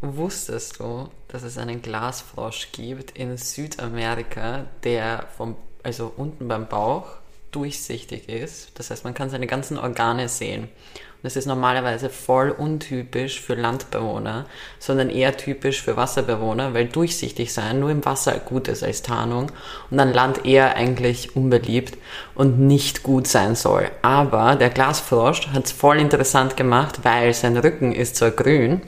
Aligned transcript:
wusstest 0.00 0.80
du, 0.80 1.08
dass 1.28 1.42
es 1.42 1.58
einen 1.58 1.82
Glasfrosch 1.82 2.68
gibt 2.72 3.16
in 3.18 3.36
Südamerika, 3.36 4.66
der 4.84 5.26
vom, 5.36 5.56
also 5.82 6.12
unten 6.16 6.48
beim 6.48 6.68
Bauch 6.68 7.06
durchsichtig 7.50 8.28
ist? 8.28 8.78
Das 8.78 8.90
heißt, 8.90 9.04
man 9.04 9.14
kann 9.14 9.30
seine 9.30 9.46
ganzen 9.46 9.78
Organe 9.78 10.28
sehen. 10.28 10.64
Und 10.64 11.24
das 11.24 11.34
ist 11.34 11.46
normalerweise 11.46 12.10
voll 12.10 12.52
untypisch 12.52 13.40
für 13.40 13.54
Landbewohner, 13.54 14.46
sondern 14.78 15.10
eher 15.10 15.36
typisch 15.36 15.82
für 15.82 15.96
Wasserbewohner, 15.96 16.74
weil 16.74 16.86
durchsichtig 16.86 17.52
sein 17.52 17.80
nur 17.80 17.90
im 17.90 18.04
Wasser 18.04 18.38
gut 18.38 18.68
ist 18.68 18.84
als 18.84 19.02
Tarnung 19.02 19.50
und 19.90 19.98
an 19.98 20.12
Land 20.12 20.46
eher 20.46 20.76
eigentlich 20.76 21.34
unbeliebt 21.34 21.98
und 22.36 22.60
nicht 22.60 23.02
gut 23.02 23.26
sein 23.26 23.56
soll. 23.56 23.90
Aber 24.02 24.54
der 24.54 24.70
Glasfrosch 24.70 25.48
hat 25.48 25.64
es 25.64 25.72
voll 25.72 25.98
interessant 25.98 26.56
gemacht, 26.56 27.00
weil 27.02 27.34
sein 27.34 27.56
Rücken 27.56 27.90
ist 27.90 28.14
zwar 28.14 28.30
grün, 28.30 28.80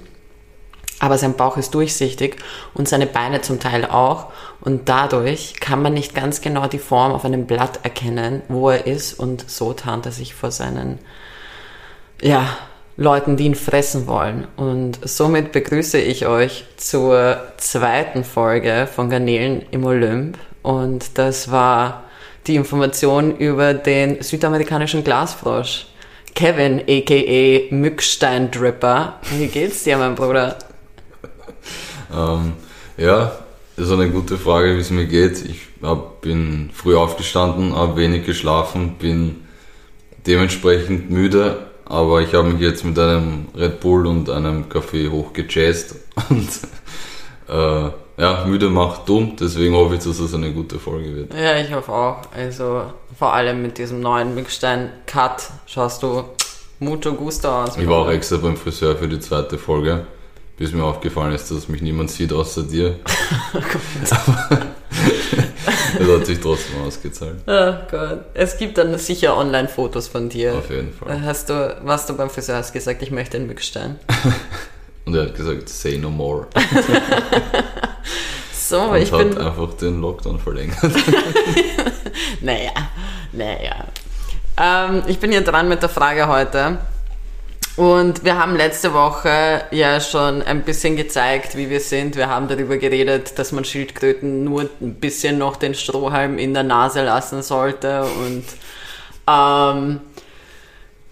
aber 1.01 1.19
sein 1.19 1.35
Bauch 1.35 1.57
ist 1.57 1.75
durchsichtig 1.75 2.37
und 2.75 2.89
seine 2.89 3.07
Beine 3.07 3.41
zum 3.41 3.59
Teil 3.59 3.87
auch. 3.87 4.27
Und 4.61 4.89
dadurch 4.89 5.55
kann 5.59 5.83
man 5.83 5.95
nicht 5.95 6.15
ganz 6.15 6.43
genau 6.43 6.69
die 6.69 6.79
Form 6.79 7.13
auf 7.13 7.25
einem 7.25 7.47
Blatt 7.47 7.81
erkennen, 7.83 8.43
wo 8.49 8.71
er 8.71 8.87
ist. 8.87 9.15
Und 9.15 9.51
so 9.51 9.73
tarnt 9.73 10.07
er 10.07 10.13
sich 10.13 10.35
vor 10.35 10.51
seinen, 10.51 10.99
ja, 12.21 12.47
Leuten, 12.99 13.39
die 13.39 13.47
ihn 13.47 13.55
fressen 13.55 14.07
wollen. 14.07 14.47
Und 14.57 14.99
somit 15.03 15.53
begrüße 15.53 15.99
ich 15.99 16.27
euch 16.27 16.67
zur 16.77 17.45
zweiten 17.57 18.25
Folge 18.25 18.87
von 18.95 19.09
Garnelen 19.09 19.65
im 19.71 19.87
Olymp. 19.87 20.37
Und 20.63 21.17
das 21.17 21.51
war 21.51 22.05
die 22.47 22.57
Information 22.57 23.39
über 23.39 23.73
den 23.73 24.23
südamerikanischen 24.23 25.03
Glasfrosch. 25.03 25.87
Kevin, 26.35 26.83
aka 26.87 27.75
Mückstein 27.75 28.51
Dripper. 28.51 29.19
Wie 29.31 29.47
geht's 29.47 29.85
dir, 29.85 29.97
mein 29.97 30.15
Bruder? 30.15 30.59
Ähm, 32.15 32.53
ja, 32.97 33.33
das 33.77 33.87
ist 33.87 33.93
eine 33.93 34.11
gute 34.11 34.37
Frage, 34.37 34.77
wie 34.77 34.81
es 34.81 34.91
mir 34.91 35.07
geht. 35.07 35.45
Ich 35.45 35.61
hab, 35.83 36.21
bin 36.21 36.71
früh 36.75 36.97
aufgestanden, 36.97 37.75
habe 37.75 37.97
wenig 37.97 38.27
geschlafen, 38.27 38.97
bin 38.99 39.47
dementsprechend 40.27 41.11
müde, 41.11 41.67
aber 41.87 42.21
ich 42.21 42.35
habe 42.35 42.49
mich 42.49 42.61
jetzt 42.61 42.85
mit 42.85 42.99
einem 42.99 43.49
Red 43.57 43.81
Bull 43.81 44.07
und 44.07 44.29
einem 44.29 44.69
Kaffee 44.69 45.09
hochgejazzt 45.09 45.97
und 46.29 46.49
äh, 47.49 47.91
ja, 48.21 48.45
müde 48.45 48.69
macht 48.69 49.09
dumm, 49.09 49.35
deswegen 49.41 49.75
hoffe 49.75 49.95
ich, 49.95 50.05
dass 50.05 50.19
es 50.19 50.35
eine 50.35 50.53
gute 50.53 50.79
Folge 50.79 51.17
wird. 51.17 51.33
Ja, 51.33 51.57
ich 51.57 51.73
hoffe 51.73 51.91
auch. 51.91 52.19
Also 52.37 52.83
vor 53.19 53.33
allem 53.33 53.63
mit 53.63 53.79
diesem 53.79 54.01
neuen 54.01 54.35
Mückstein-Cut 54.35 55.51
schaust 55.65 56.03
du 56.03 56.25
mucho 56.81 57.15
gusto 57.15 57.49
aus. 57.49 57.79
Ich 57.79 57.89
war 57.89 58.01
auch 58.01 58.11
extra 58.11 58.37
beim 58.37 58.59
Friseur 58.59 58.95
für 58.97 59.09
die 59.09 59.21
zweite 59.21 59.57
Folge 59.57 60.07
bis 60.61 60.73
mir 60.75 60.85
aufgefallen 60.85 61.33
ist, 61.33 61.51
dass 61.51 61.69
mich 61.69 61.81
niemand 61.81 62.11
sieht 62.11 62.35
außer 62.35 62.65
dir. 62.65 62.97
Aber 64.11 64.61
es 65.99 66.07
hat 66.07 66.27
sich 66.27 66.39
trotzdem 66.39 66.83
ausgezahlt. 66.83 67.37
Oh 67.47 67.73
Gott. 67.91 68.27
Es 68.35 68.59
gibt 68.59 68.77
dann 68.77 68.99
sicher 68.99 69.39
Online-Fotos 69.39 70.09
von 70.09 70.29
dir. 70.29 70.55
Auf 70.57 70.69
jeden 70.69 70.93
Fall. 70.93 71.23
Hast 71.23 71.49
du, 71.49 71.79
warst 71.83 72.11
du 72.11 72.17
beim 72.17 72.29
Friseur, 72.29 72.59
hast 72.59 72.75
gesagt, 72.75 73.01
ich 73.01 73.11
möchte 73.11 73.39
einen 73.39 73.47
Mückstein. 73.47 73.99
Und 75.07 75.15
er 75.15 75.23
hat 75.23 75.35
gesagt, 75.35 75.67
say 75.71 75.97
no 75.97 76.11
more. 76.11 76.47
so, 78.53 78.83
Und 78.83 78.97
ich 78.97 79.11
hat 79.11 79.31
bin. 79.31 79.39
einfach 79.39 79.73
den 79.79 80.03
Lockdown 80.03 80.39
verlängert. 80.41 80.79
Naja, 82.43 82.73
naja. 83.33 83.87
Ähm, 84.59 85.05
ich 85.07 85.19
bin 85.19 85.31
hier 85.31 85.41
dran 85.41 85.71
mit 85.71 85.81
der 85.81 85.89
Frage 85.89 86.29
heute. 86.29 86.77
Und 87.81 88.25
wir 88.27 88.37
haben 88.37 88.57
letzte 88.57 88.93
Woche 88.93 89.63
ja 89.71 90.01
schon 90.01 90.43
ein 90.43 90.65
bisschen 90.65 90.97
gezeigt, 90.97 91.57
wie 91.57 91.71
wir 91.71 91.81
sind. 91.81 92.15
Wir 92.15 92.29
haben 92.29 92.47
darüber 92.47 92.77
geredet, 92.77 93.39
dass 93.39 93.53
man 93.53 93.65
Schildkröten 93.65 94.45
nur 94.45 94.69
ein 94.83 94.97
bisschen 94.97 95.39
noch 95.39 95.57
den 95.57 95.73
Strohhalm 95.73 96.37
in 96.37 96.53
der 96.53 96.63
Nase 96.63 97.03
lassen 97.03 97.41
sollte. 97.41 98.03
Und 98.03 98.45
ähm, 99.27 100.01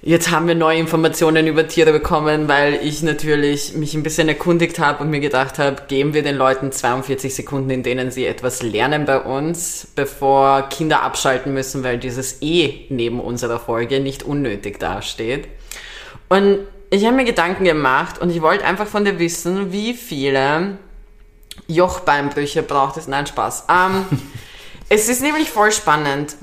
jetzt 0.03 0.31
haben 0.31 0.47
wir 0.47 0.55
neue 0.55 0.79
Informationen 0.79 1.47
über 1.47 1.67
Tiere 1.67 1.91
bekommen, 1.91 2.49
weil 2.49 2.75
ich 2.83 3.03
natürlich 3.03 3.73
mich 3.73 3.95
ein 3.95 4.03
bisschen 4.03 4.29
erkundigt 4.29 4.79
habe 4.79 5.03
und 5.03 5.09
mir 5.09 5.21
gedacht 5.21 5.59
habe, 5.59 5.85
geben 5.89 6.13
wir 6.13 6.23
den 6.23 6.37
Leuten 6.37 6.71
42 6.71 7.35
Sekunden, 7.35 7.71
in 7.71 7.83
denen 7.83 8.11
sie 8.11 8.27
etwas 8.27 8.63
lernen 8.63 9.07
bei 9.07 9.19
uns, 9.19 9.89
bevor 9.97 10.69
Kinder 10.69 11.03
abschalten 11.03 11.55
müssen, 11.55 11.83
weil 11.83 11.97
dieses 11.97 12.43
E 12.43 12.81
neben 12.91 13.21
unserer 13.21 13.59
Folge 13.59 14.01
nicht 14.01 14.23
unnötig 14.23 14.79
dasteht. 14.79 15.49
Und 16.29 16.61
ich 16.91 17.05
habe 17.05 17.17
mir 17.17 17.25
Gedanken 17.25 17.65
gemacht 17.65 18.19
und 18.19 18.31
ich 18.31 18.41
wollte 18.41 18.65
einfach 18.65 18.87
von 18.87 19.05
dir 19.05 19.19
wissen, 19.19 19.73
wie 19.73 19.95
viele 19.95 20.79
Jochbeinbrüche 21.67 22.63
braucht 22.63 22.97
es. 22.97 23.09
Nein, 23.09 23.27
Spaß. 23.27 23.65
Ähm, 23.69 24.07
es 24.89 25.09
ist 25.09 25.23
nämlich 25.23 25.51
voll 25.51 25.73
spannend. 25.73 26.37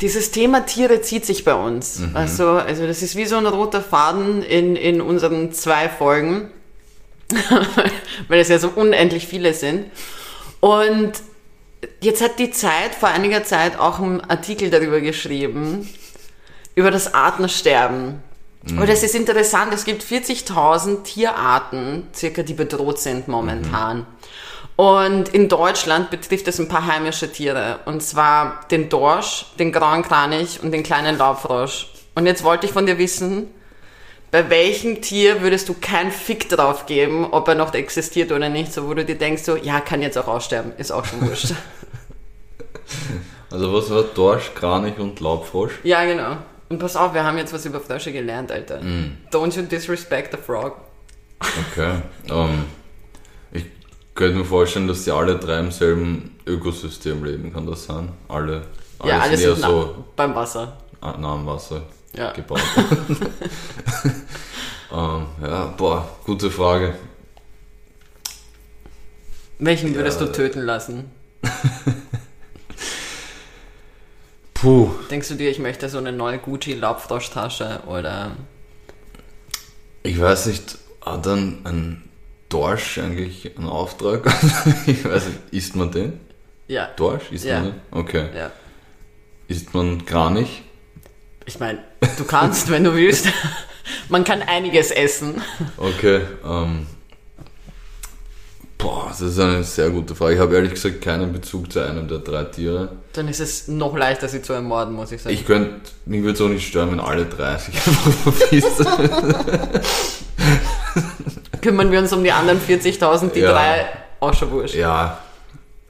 Dieses 0.00 0.30
Thema 0.30 0.66
Tiere 0.66 1.00
zieht 1.00 1.24
sich 1.24 1.44
bei 1.44 1.54
uns. 1.54 2.02
Also, 2.12 2.50
also 2.50 2.86
das 2.86 3.02
ist 3.02 3.14
wie 3.14 3.24
so 3.24 3.36
ein 3.36 3.46
roter 3.46 3.80
Faden 3.80 4.42
in, 4.42 4.74
in 4.74 5.00
unseren 5.00 5.52
zwei 5.52 5.88
Folgen, 5.88 6.50
weil 8.28 8.40
es 8.40 8.48
ja 8.48 8.58
so 8.58 8.68
unendlich 8.68 9.28
viele 9.28 9.54
sind. 9.54 9.86
Und 10.58 11.12
jetzt 12.00 12.20
hat 12.20 12.40
die 12.40 12.50
Zeit 12.50 12.96
vor 12.98 13.10
einiger 13.10 13.44
Zeit 13.44 13.78
auch 13.78 14.00
einen 14.00 14.20
Artikel 14.20 14.70
darüber 14.70 15.00
geschrieben, 15.00 15.88
über 16.74 16.90
das 16.90 17.14
Artensterben. 17.14 18.22
Und 18.68 18.88
es 18.88 19.02
ist 19.02 19.14
interessant, 19.14 19.74
es 19.74 19.84
gibt 19.84 20.04
40.000 20.04 21.02
Tierarten, 21.02 22.06
circa, 22.14 22.42
die 22.42 22.54
bedroht 22.54 23.00
sind 23.00 23.26
momentan. 23.26 24.06
Und 24.76 25.28
in 25.30 25.48
Deutschland 25.48 26.10
betrifft 26.10 26.48
es 26.48 26.58
ein 26.58 26.68
paar 26.68 26.86
heimische 26.86 27.30
Tiere. 27.30 27.80
Und 27.86 28.02
zwar 28.02 28.60
den 28.70 28.88
Dorsch, 28.88 29.46
den 29.58 29.72
grauen 29.72 30.02
Kranich 30.02 30.62
und 30.62 30.72
den 30.72 30.82
kleinen 30.82 31.18
Laubfrosch. 31.18 31.88
Und 32.14 32.26
jetzt 32.26 32.44
wollte 32.44 32.66
ich 32.66 32.72
von 32.72 32.86
dir 32.86 32.98
wissen, 32.98 33.48
bei 34.30 34.48
welchem 34.48 35.02
Tier 35.02 35.42
würdest 35.42 35.68
du 35.68 35.74
keinen 35.74 36.10
Fick 36.10 36.48
drauf 36.48 36.86
geben, 36.86 37.26
ob 37.32 37.48
er 37.48 37.54
noch 37.54 37.74
existiert 37.74 38.32
oder 38.32 38.48
nicht, 38.48 38.72
so 38.72 38.88
wo 38.88 38.94
du 38.94 39.04
dir 39.04 39.18
denkst, 39.18 39.42
so, 39.42 39.56
ja, 39.56 39.80
kann 39.80 40.00
jetzt 40.00 40.16
auch 40.16 40.28
aussterben, 40.28 40.72
ist 40.78 40.90
auch 40.90 41.04
schon 41.04 41.26
wurscht. 41.26 41.52
Also 43.50 43.70
was 43.74 43.90
war 43.90 44.02
Dorsch, 44.02 44.52
Kranich 44.54 44.98
und 44.98 45.20
Laubfrosch? 45.20 45.72
ja, 45.82 46.04
genau. 46.06 46.38
Und 46.72 46.78
pass 46.78 46.96
auf, 46.96 47.12
wir 47.12 47.22
haben 47.22 47.36
jetzt 47.36 47.52
was 47.52 47.66
über 47.66 47.80
Frösche 47.80 48.12
gelernt, 48.12 48.50
Alter. 48.50 48.80
Don't 49.30 49.54
you 49.54 49.60
disrespect 49.62 50.32
the 50.32 50.38
frog. 50.38 50.78
Okay. 51.70 51.96
Ähm, 52.30 52.64
ich 53.52 53.66
könnte 54.14 54.38
mir 54.38 54.44
vorstellen, 54.46 54.88
dass 54.88 55.04
die 55.04 55.10
alle 55.10 55.36
drei 55.38 55.58
im 55.60 55.70
selben 55.70 56.38
Ökosystem 56.46 57.22
leben. 57.24 57.52
Kann 57.52 57.66
das 57.66 57.84
sein? 57.84 58.08
Alle, 58.26 58.62
ja, 59.04 59.18
alles 59.18 59.40
sind 59.42 59.56
sind 59.56 59.64
so 59.66 60.04
beim 60.16 60.34
Wasser. 60.34 60.78
ah, 61.02 61.14
nah 61.18 61.34
am 61.34 61.44
Wasser 61.46 61.82
Ja. 62.16 62.32
gebaut. 62.32 62.58
ähm, 64.92 65.26
ja, 65.42 65.66
boah, 65.76 66.08
gute 66.24 66.50
Frage. 66.50 66.94
Welchen 69.58 69.94
würdest 69.94 70.20
Ja. 70.22 70.26
du 70.26 70.32
töten 70.32 70.62
lassen? 70.62 71.10
Puh. 74.62 74.90
Denkst 75.10 75.26
du 75.28 75.34
dir, 75.34 75.50
ich 75.50 75.58
möchte 75.58 75.88
so 75.88 75.98
eine 75.98 76.12
neue 76.12 76.38
Gucci-Laubfroschtasche 76.38 77.80
oder... 77.88 78.36
Ich 80.04 80.20
weiß 80.20 80.46
nicht, 80.46 80.78
hat 81.04 81.26
dann 81.26 81.66
ein 81.66 82.08
Dorsch 82.48 82.98
eigentlich 82.98 83.58
einen 83.58 83.68
Auftrag? 83.68 84.24
ich 84.86 85.04
weiß 85.04 85.26
nicht, 85.26 85.38
isst 85.50 85.74
man 85.74 85.90
den? 85.90 86.20
Ja, 86.68 86.88
Dorsch? 86.94 87.32
Isst 87.32 87.44
Ja. 87.44 87.60
man 87.60 87.72
den? 87.72 87.80
Okay. 87.90 88.28
ja. 88.36 88.52
Isst 89.48 89.74
man 89.74 90.06
Kranich? 90.06 90.62
Ich 91.44 91.58
meine, 91.58 91.80
du 92.16 92.24
kannst, 92.24 92.70
wenn 92.70 92.84
du 92.84 92.94
willst. 92.94 93.26
Man 94.08 94.22
kann 94.22 94.42
einiges 94.42 94.92
essen. 94.92 95.42
Okay. 95.76 96.20
Ähm, 96.44 96.86
boah, 98.82 99.06
das 99.08 99.20
ist 99.20 99.38
eine 99.38 99.62
sehr 99.64 99.90
gute 99.90 100.14
Frage. 100.14 100.34
Ich 100.34 100.40
habe 100.40 100.54
ehrlich 100.54 100.72
gesagt 100.74 101.00
keinen 101.00 101.32
Bezug 101.32 101.72
zu 101.72 101.80
einem 101.80 102.08
der 102.08 102.18
drei 102.18 102.44
Tiere. 102.44 102.90
Dann 103.12 103.28
ist 103.28 103.40
es 103.40 103.68
noch 103.68 103.96
leichter, 103.96 104.28
sie 104.28 104.42
zu 104.42 104.52
ermorden, 104.52 104.94
muss 104.94 105.12
ich 105.12 105.22
sagen. 105.22 105.34
Ich 105.34 105.46
könnte, 105.46 105.70
mich 106.04 106.22
würde 106.22 106.34
es 106.34 106.40
auch 106.40 106.48
nicht 106.48 106.66
stören, 106.66 106.90
wenn 106.90 107.00
alle 107.00 107.26
drei 107.26 107.56
sich 107.58 107.74
einfach 107.76 108.32
verbissen. 108.34 108.86
Kümmern 111.60 111.90
wir 111.92 112.00
uns 112.00 112.12
um 112.12 112.24
die 112.24 112.32
anderen 112.32 112.60
40.000, 112.60 113.30
die 113.30 113.40
Ja. 113.40 113.52
drei, 113.52 113.86
auch 114.20 114.34
schon 114.34 114.50
wurscht. 114.50 114.74
Ja, 114.74 115.18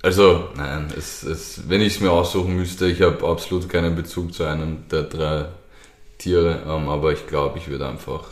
also 0.03 0.49
nein, 0.57 0.89
es, 0.97 1.23
es, 1.23 1.63
wenn 1.69 1.81
ich 1.81 1.95
es 1.95 2.01
mir 2.01 2.11
aussuchen 2.11 2.55
müsste, 2.57 2.87
ich 2.87 3.01
habe 3.01 3.27
absolut 3.27 3.69
keinen 3.69 3.95
Bezug 3.97 4.35
zu 4.35 4.45
einem 4.45 4.89
der 4.91 5.05
drei 5.05 5.47
Tiere, 6.19 6.61
ähm, 6.67 6.89
aber 6.89 7.13
ich 7.13 7.27
glaube, 7.27 7.59
ich 7.59 7.69
würde 7.69 7.89
einfach, 7.89 8.25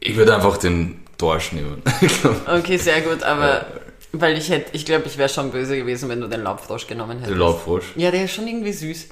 ich 0.00 0.16
würde 0.16 0.34
einfach 0.34 0.56
den 0.56 1.00
Dorsch 1.18 1.52
nehmen. 1.52 1.82
Okay, 2.46 2.76
sehr 2.76 3.00
gut, 3.02 3.22
aber 3.22 3.48
Ja. 3.48 3.66
weil 4.12 4.36
ich 4.38 4.48
hätte, 4.50 4.70
ich 4.76 4.84
glaube, 4.84 5.04
ich 5.06 5.16
wäre 5.18 5.28
schon 5.28 5.50
böse 5.50 5.76
gewesen, 5.76 6.08
wenn 6.08 6.20
du 6.20 6.28
den 6.28 6.42
Laubfrosch 6.42 6.86
genommen 6.86 7.12
hättest. 7.18 7.30
den 7.30 7.38
Laubfrosch. 7.38 7.84
Ja, 7.96 8.10
der 8.10 8.24
ist 8.24 8.32
schon 8.32 8.46
irgendwie 8.48 8.72
süß. 8.72 9.08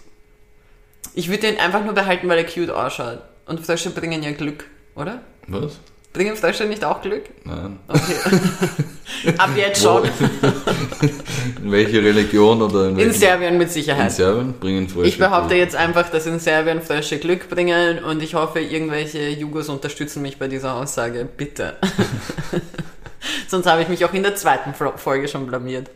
Ich 1.14 1.28
würde 1.28 1.40
den 1.48 1.58
einfach 1.58 1.84
nur 1.84 1.94
behalten, 1.94 2.28
weil 2.28 2.38
er 2.38 2.44
cute 2.44 2.70
ausschaut. 2.70 3.18
Und 3.46 3.64
Frösche 3.66 3.90
bringen 3.90 4.22
ja 4.22 4.30
Glück, 4.32 4.64
oder? 4.94 5.20
Was? 5.48 5.78
Bringen 6.12 6.36
Frösche 6.36 6.66
nicht 6.66 6.84
auch 6.84 7.00
Glück? 7.00 7.24
Nein. 7.44 7.78
Okay. 7.88 9.32
Ab 9.38 9.50
jetzt 9.56 9.82
schon. 9.82 10.02
In 11.62 11.72
welche 11.72 12.02
Religion 12.02 12.60
oder 12.60 12.88
in, 12.88 12.98
In 12.98 13.12
Serbien 13.12 13.56
mit 13.56 13.68
In 13.68 13.72
Sicherheit. 13.72 14.12
Serbien 14.12 14.52
bringen 14.54 14.88
Frösche 14.88 15.08
Ich 15.08 15.18
behaupte 15.18 15.48
Glück. 15.54 15.60
jetzt 15.60 15.76
einfach, 15.76 16.10
dass 16.10 16.26
in 16.26 16.38
Serbien 16.38 16.82
Frösche 16.82 17.18
Glück 17.18 17.48
bringen 17.48 18.04
und 18.04 18.22
ich 18.22 18.34
hoffe, 18.34 18.60
irgendwelche 18.60 19.28
Jugos 19.30 19.68
unterstützen 19.68 20.20
mich 20.22 20.38
bei 20.38 20.48
dieser 20.48 20.74
Aussage. 20.74 21.26
Bitte. 21.36 21.76
Sonst 23.48 23.66
habe 23.66 23.82
ich 23.82 23.88
mich 23.88 24.04
auch 24.04 24.12
in 24.12 24.22
der 24.22 24.34
zweiten 24.34 24.74
Folge 24.74 25.28
schon 25.28 25.46
blamiert. 25.46 25.88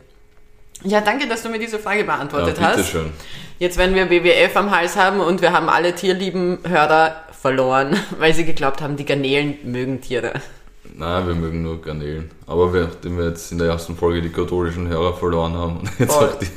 Ja, 0.83 1.01
danke, 1.01 1.27
dass 1.27 1.43
du 1.43 1.49
mir 1.49 1.59
diese 1.59 1.79
Frage 1.79 1.99
Ja, 1.99 2.05
beantwortet 2.05 2.57
hast. 2.61 2.77
bitteschön. 2.77 3.11
Jetzt, 3.59 3.77
wenn 3.77 3.95
wir 3.95 4.09
WWF 4.09 4.55
am 4.55 4.69
Hals 4.71 4.95
haben 4.95 5.19
und 5.19 5.41
wir 5.41 5.51
haben 5.51 5.67
alle 5.67 5.93
tierlieben 5.95 6.59
Hörer 6.67 7.23
verloren, 7.47 7.97
weil 8.19 8.33
sie 8.33 8.43
geglaubt 8.43 8.81
haben, 8.81 8.97
die 8.97 9.05
Garnelen 9.05 9.57
mögen 9.63 10.01
Tiere. 10.01 10.33
Nein, 10.93 11.27
wir 11.27 11.35
mögen 11.35 11.61
nur 11.61 11.81
Garnelen. 11.81 12.29
Aber 12.45 12.71
nachdem 12.71 13.17
wir 13.17 13.29
jetzt 13.29 13.51
in 13.51 13.57
der 13.59 13.67
ersten 13.67 13.95
Folge 13.95 14.21
die 14.21 14.29
katholischen 14.29 14.87
Hörer 14.89 15.13
verloren 15.13 15.53
haben 15.53 15.77
und 15.77 15.89
jetzt 15.99 16.13
Voll. 16.13 16.27
auch 16.27 16.39
die 16.39 16.47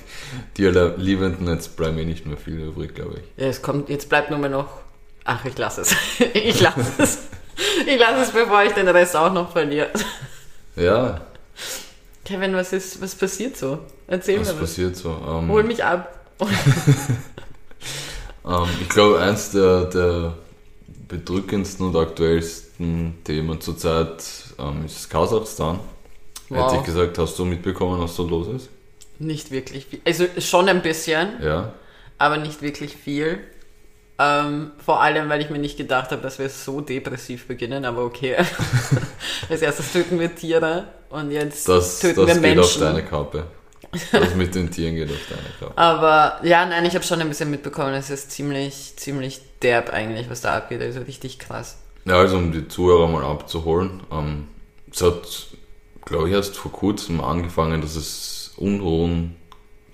Tierliebenden, 0.55 1.47
jetzt 1.49 1.77
bleiben 1.77 1.97
eh 1.99 2.05
nicht 2.05 2.27
mehr 2.27 2.37
viele 2.37 2.67
übrig, 2.67 2.95
glaube 2.95 3.17
ich. 3.19 3.43
Ja, 3.43 3.49
es 3.49 3.63
kommt, 3.63 3.89
jetzt 3.89 4.09
bleibt 4.09 4.31
nur 4.31 4.39
mehr 4.41 4.51
noch. 4.51 4.69
Ach, 5.25 5.45
ich 5.45 5.57
lasse 5.59 5.81
es. 5.83 5.95
Ich 6.35 6.61
lasse 6.61 6.81
es. 6.99 7.19
Ich 7.87 7.99
lasse 7.99 8.23
es, 8.23 8.31
bevor 8.31 8.65
ich 8.65 8.73
den 8.73 8.89
Rest 8.89 9.15
auch 9.15 9.33
noch 9.33 9.53
verliere. 9.53 9.91
Ja, 10.77 11.21
Kevin, 12.25 12.55
was 12.55 12.73
ist, 12.73 13.01
was 13.03 13.15
passiert 13.15 13.57
so? 13.57 13.79
Erzähl 14.07 14.41
was 14.41 14.49
mir 14.49 14.55
was. 14.55 14.61
passiert 14.61 14.97
so? 14.97 15.11
Ähm, 15.11 15.49
Hol 15.49 15.63
mich 15.65 15.85
ab. 15.85 16.19
Ähm, 18.45 18.69
ich 18.81 18.89
glaube, 18.89 19.21
eins 19.21 19.51
der, 19.51 19.85
der 19.87 20.35
bedrückendsten 21.11 21.87
und 21.87 21.97
aktuellsten 21.97 23.19
Themen 23.25 23.61
zurzeit 23.61 24.23
ähm, 24.59 24.87
ist 24.87 25.11
Kasachstan. 25.11 25.81
Wow. 26.49 26.67
Hätte 26.67 26.77
ich 26.81 26.85
gesagt, 26.87 27.19
hast 27.19 27.39
du 27.39 27.45
mitbekommen, 27.45 28.01
was 28.01 28.17
da 28.17 28.23
los 28.23 28.47
ist? 28.49 28.69
Nicht 29.19 29.51
wirklich 29.51 29.87
viel. 29.87 30.01
Also 30.05 30.25
schon 30.39 30.69
ein 30.69 30.81
bisschen, 30.83 31.43
Ja. 31.43 31.73
aber 32.17 32.39
nicht 32.39 32.63
wirklich 32.63 32.97
viel. 32.97 33.41
Ähm, 34.19 34.73
vor 34.85 35.01
allem, 35.03 35.29
weil 35.29 35.41
ich 35.41 35.51
mir 35.51 35.59
nicht 35.59 35.77
gedacht 35.79 36.11
habe, 36.11 36.21
dass 36.23 36.39
wir 36.39 36.49
so 36.49 36.81
depressiv 36.81 37.47
beginnen, 37.47 37.85
aber 37.85 38.05
okay. 38.05 38.37
Als 39.49 39.63
erstes 39.63 39.93
töten 39.93 40.19
wir 40.21 40.35
Tiere 40.35 40.87
und 41.11 41.31
jetzt 41.31 41.69
Das, 41.69 42.01
töten 42.01 42.27
das 42.27 42.41
wir 42.43 42.49
geht 42.51 42.59
auf 42.59 42.67
Menschen. 42.67 42.81
deine 42.83 43.05
Kappe. 43.05 43.45
Das 44.13 44.35
mit 44.37 44.55
den 44.55 44.71
Tieren 44.71 44.95
geht 44.95 45.11
auf 45.11 45.17
deine 45.29 45.43
Kappe. 45.59 45.79
Aber 45.79 46.41
ja, 46.47 46.65
nein, 46.67 46.85
ich 46.85 46.95
habe 46.95 47.05
schon 47.05 47.21
ein 47.21 47.29
bisschen 47.29 47.51
mitbekommen, 47.51 47.95
es 47.95 48.11
ist 48.11 48.31
ziemlich, 48.31 48.95
ziemlich 48.97 49.41
derb 49.63 49.91
eigentlich, 49.91 50.31
was 50.31 50.41
da 50.41 50.57
abgeht. 50.57 50.81
Also 50.81 51.01
richtig 51.01 51.39
krass. 51.39 51.79
Ja, 52.05 52.15
also 52.15 52.37
um 52.37 52.53
die 52.53 52.69
Zuhörer 52.69 53.09
mal 53.09 53.25
abzuholen. 53.25 54.01
Ähm, 54.11 54.49
es 54.91 55.03
hat, 55.03 55.49
glaube 56.05 56.29
ich, 56.29 56.35
erst 56.35 56.57
vor 56.57 56.73
kurzem 56.73 57.21
angefangen, 57.21 57.81
dass 57.81 57.97
es 57.97 58.53
Unruhen 58.57 59.37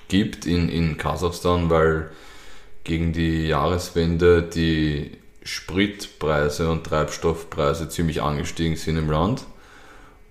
gibt 0.09 0.47
in, 0.47 0.69
in 0.69 0.97
Kasachstan, 0.97 1.69
weil 1.71 2.11
gegen 2.85 3.13
die 3.13 3.49
Jahreswende 3.49 4.43
die 4.43 5.13
Spritpreise 5.43 6.71
und 6.71 6.85
Treibstoffpreise 6.85 7.89
ziemlich 7.89 8.23
angestiegen 8.23 8.77
sind 8.77 8.97
im 8.97 9.11
Land. 9.11 9.45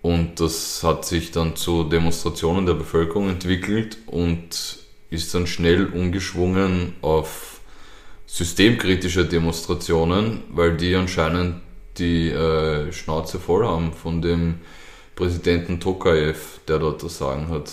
Und 0.01 0.39
das 0.39 0.83
hat 0.83 1.05
sich 1.05 1.31
dann 1.31 1.55
zu 1.55 1.83
Demonstrationen 1.83 2.65
der 2.65 2.75
Bevölkerung 2.75 3.29
entwickelt 3.29 3.97
und 4.05 4.77
ist 5.09 5.33
dann 5.33 5.47
schnell 5.47 5.87
umgeschwungen 5.87 6.95
auf 7.01 7.54
systemkritische 8.25 9.25
Demonstrationen, 9.25 10.43
weil 10.49 10.75
die 10.77 10.95
anscheinend 10.95 11.61
die 11.97 12.29
äh, 12.29 12.91
Schnauze 12.91 13.39
voll 13.39 13.65
haben 13.65 13.93
von 13.93 14.21
dem 14.21 14.55
Präsidenten 15.15 15.79
Tokayev, 15.79 16.59
der 16.67 16.79
dort 16.79 17.01
das 17.03 17.17
Sagen 17.17 17.47
hat. 17.49 17.71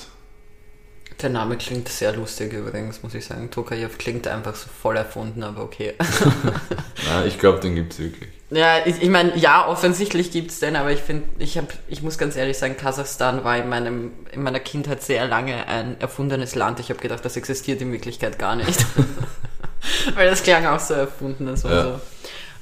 Der 1.20 1.30
Name 1.30 1.56
klingt 1.56 1.88
sehr 1.88 2.14
lustig 2.14 2.52
übrigens, 2.52 3.02
muss 3.02 3.14
ich 3.14 3.24
sagen. 3.24 3.50
Tokayev 3.50 3.96
klingt 3.98 4.26
einfach 4.26 4.54
so 4.54 4.68
voll 4.68 4.96
erfunden, 4.96 5.42
aber 5.42 5.62
okay. 5.62 5.94
Nein, 7.08 7.28
ich 7.28 7.38
glaube, 7.38 7.60
den 7.60 7.74
gibt's 7.74 7.98
wirklich. 7.98 8.30
Ja, 8.50 8.84
ich, 8.84 9.00
ich 9.00 9.08
meine, 9.08 9.36
ja, 9.36 9.66
offensichtlich 9.66 10.30
gibt's 10.30 10.60
den, 10.60 10.76
aber 10.76 10.90
ich 10.92 11.00
finde, 11.00 11.26
ich 11.38 11.58
ich 11.88 12.02
muss 12.02 12.18
ganz 12.18 12.36
ehrlich 12.36 12.58
sagen, 12.58 12.76
Kasachstan 12.76 13.44
war 13.44 13.56
in 13.56 13.68
meinem, 13.68 14.12
in 14.32 14.42
meiner 14.42 14.60
Kindheit 14.60 15.02
sehr 15.02 15.26
lange 15.26 15.66
ein 15.68 16.00
erfundenes 16.00 16.54
Land. 16.54 16.80
Ich 16.80 16.90
habe 16.90 17.00
gedacht, 17.00 17.24
das 17.24 17.36
existiert 17.36 17.80
in 17.80 17.92
Wirklichkeit 17.92 18.38
gar 18.38 18.56
nicht. 18.56 18.84
Weil 20.14 20.30
das 20.30 20.42
klang 20.42 20.66
auch 20.66 20.80
so 20.80 20.94
erfunden. 20.94 21.46
Das 21.46 21.64
war 21.64 21.72
Ja. 21.72 21.82
so. 21.84 21.90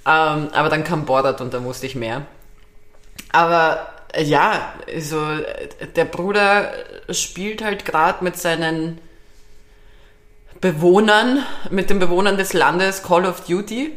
Ähm, 0.06 0.48
aber 0.52 0.68
dann 0.70 0.84
kam 0.84 1.04
Borat 1.04 1.40
und 1.40 1.52
dann 1.52 1.64
wusste 1.64 1.86
ich 1.86 1.94
mehr. 1.94 2.22
Aber 3.32 3.86
äh, 4.12 4.22
ja, 4.24 4.72
also 4.92 5.20
äh, 5.30 5.68
der 5.94 6.06
Bruder 6.06 6.72
spielt 7.10 7.62
halt 7.62 7.84
gerade 7.84 8.24
mit 8.24 8.36
seinen 8.38 8.98
Bewohnern, 10.60 11.44
mit 11.70 11.90
den 11.90 11.98
Bewohnern 11.98 12.36
des 12.36 12.52
Landes 12.52 13.02
Call 13.02 13.24
of 13.24 13.42
Duty. 13.46 13.96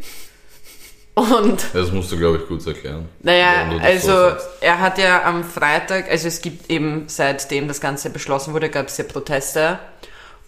Und 1.16 1.64
Das 1.74 1.92
musst 1.92 2.12
du, 2.12 2.18
glaube 2.18 2.38
ich, 2.38 2.48
kurz 2.48 2.66
erklären. 2.66 3.08
naja, 3.22 3.70
also 3.82 4.30
so 4.32 4.36
er 4.62 4.80
hat 4.80 4.98
ja 4.98 5.24
am 5.26 5.44
Freitag, 5.44 6.10
also 6.10 6.28
es 6.28 6.42
gibt 6.42 6.72
eben 6.72 7.04
seitdem 7.08 7.68
das 7.68 7.80
Ganze 7.82 8.10
beschlossen 8.10 8.54
wurde, 8.54 8.70
gab 8.70 8.88
es 8.88 8.98
ja 8.98 9.04
Proteste. 9.04 9.78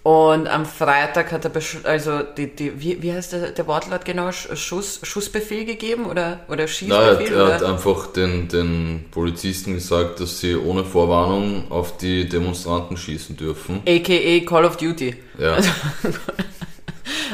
Und 0.06 0.48
am 0.48 0.68
Freitag 0.68 1.32
hat 1.32 1.46
er, 1.46 1.52
besch- 1.52 1.84
also 1.84 2.20
die, 2.22 2.56
die, 2.56 2.80
wie, 2.80 3.02
wie 3.02 3.12
heißt 3.12 3.34
der, 3.34 3.50
der 3.54 3.66
Wortlaut 3.66 4.06
genau, 4.06 4.28
Sch- 4.28 4.56
Schuss, 4.56 5.00
Schussbefehl 5.02 5.66
gegeben 5.66 6.06
oder, 6.06 6.42
oder 6.48 6.58
Nein, 6.58 6.60
er 6.60 6.66
hat, 6.68 6.70
Schießbefehl? 6.70 7.36
er 7.36 7.54
hat 7.56 7.64
einfach 7.64 8.14
den, 8.14 8.48
den 8.48 9.06
Polizisten 9.10 9.74
gesagt, 9.74 10.20
dass 10.20 10.40
sie 10.40 10.56
ohne 10.56 10.84
Vorwarnung 10.86 11.72
auf 11.72 11.98
die 11.98 12.30
Demonstranten 12.30 12.98
schießen 12.98 13.36
dürfen. 13.36 13.82
AKA 13.88 14.46
Call 14.48 14.66
of 14.66 14.78
Duty. 14.78 15.16
Ja, 15.40 15.58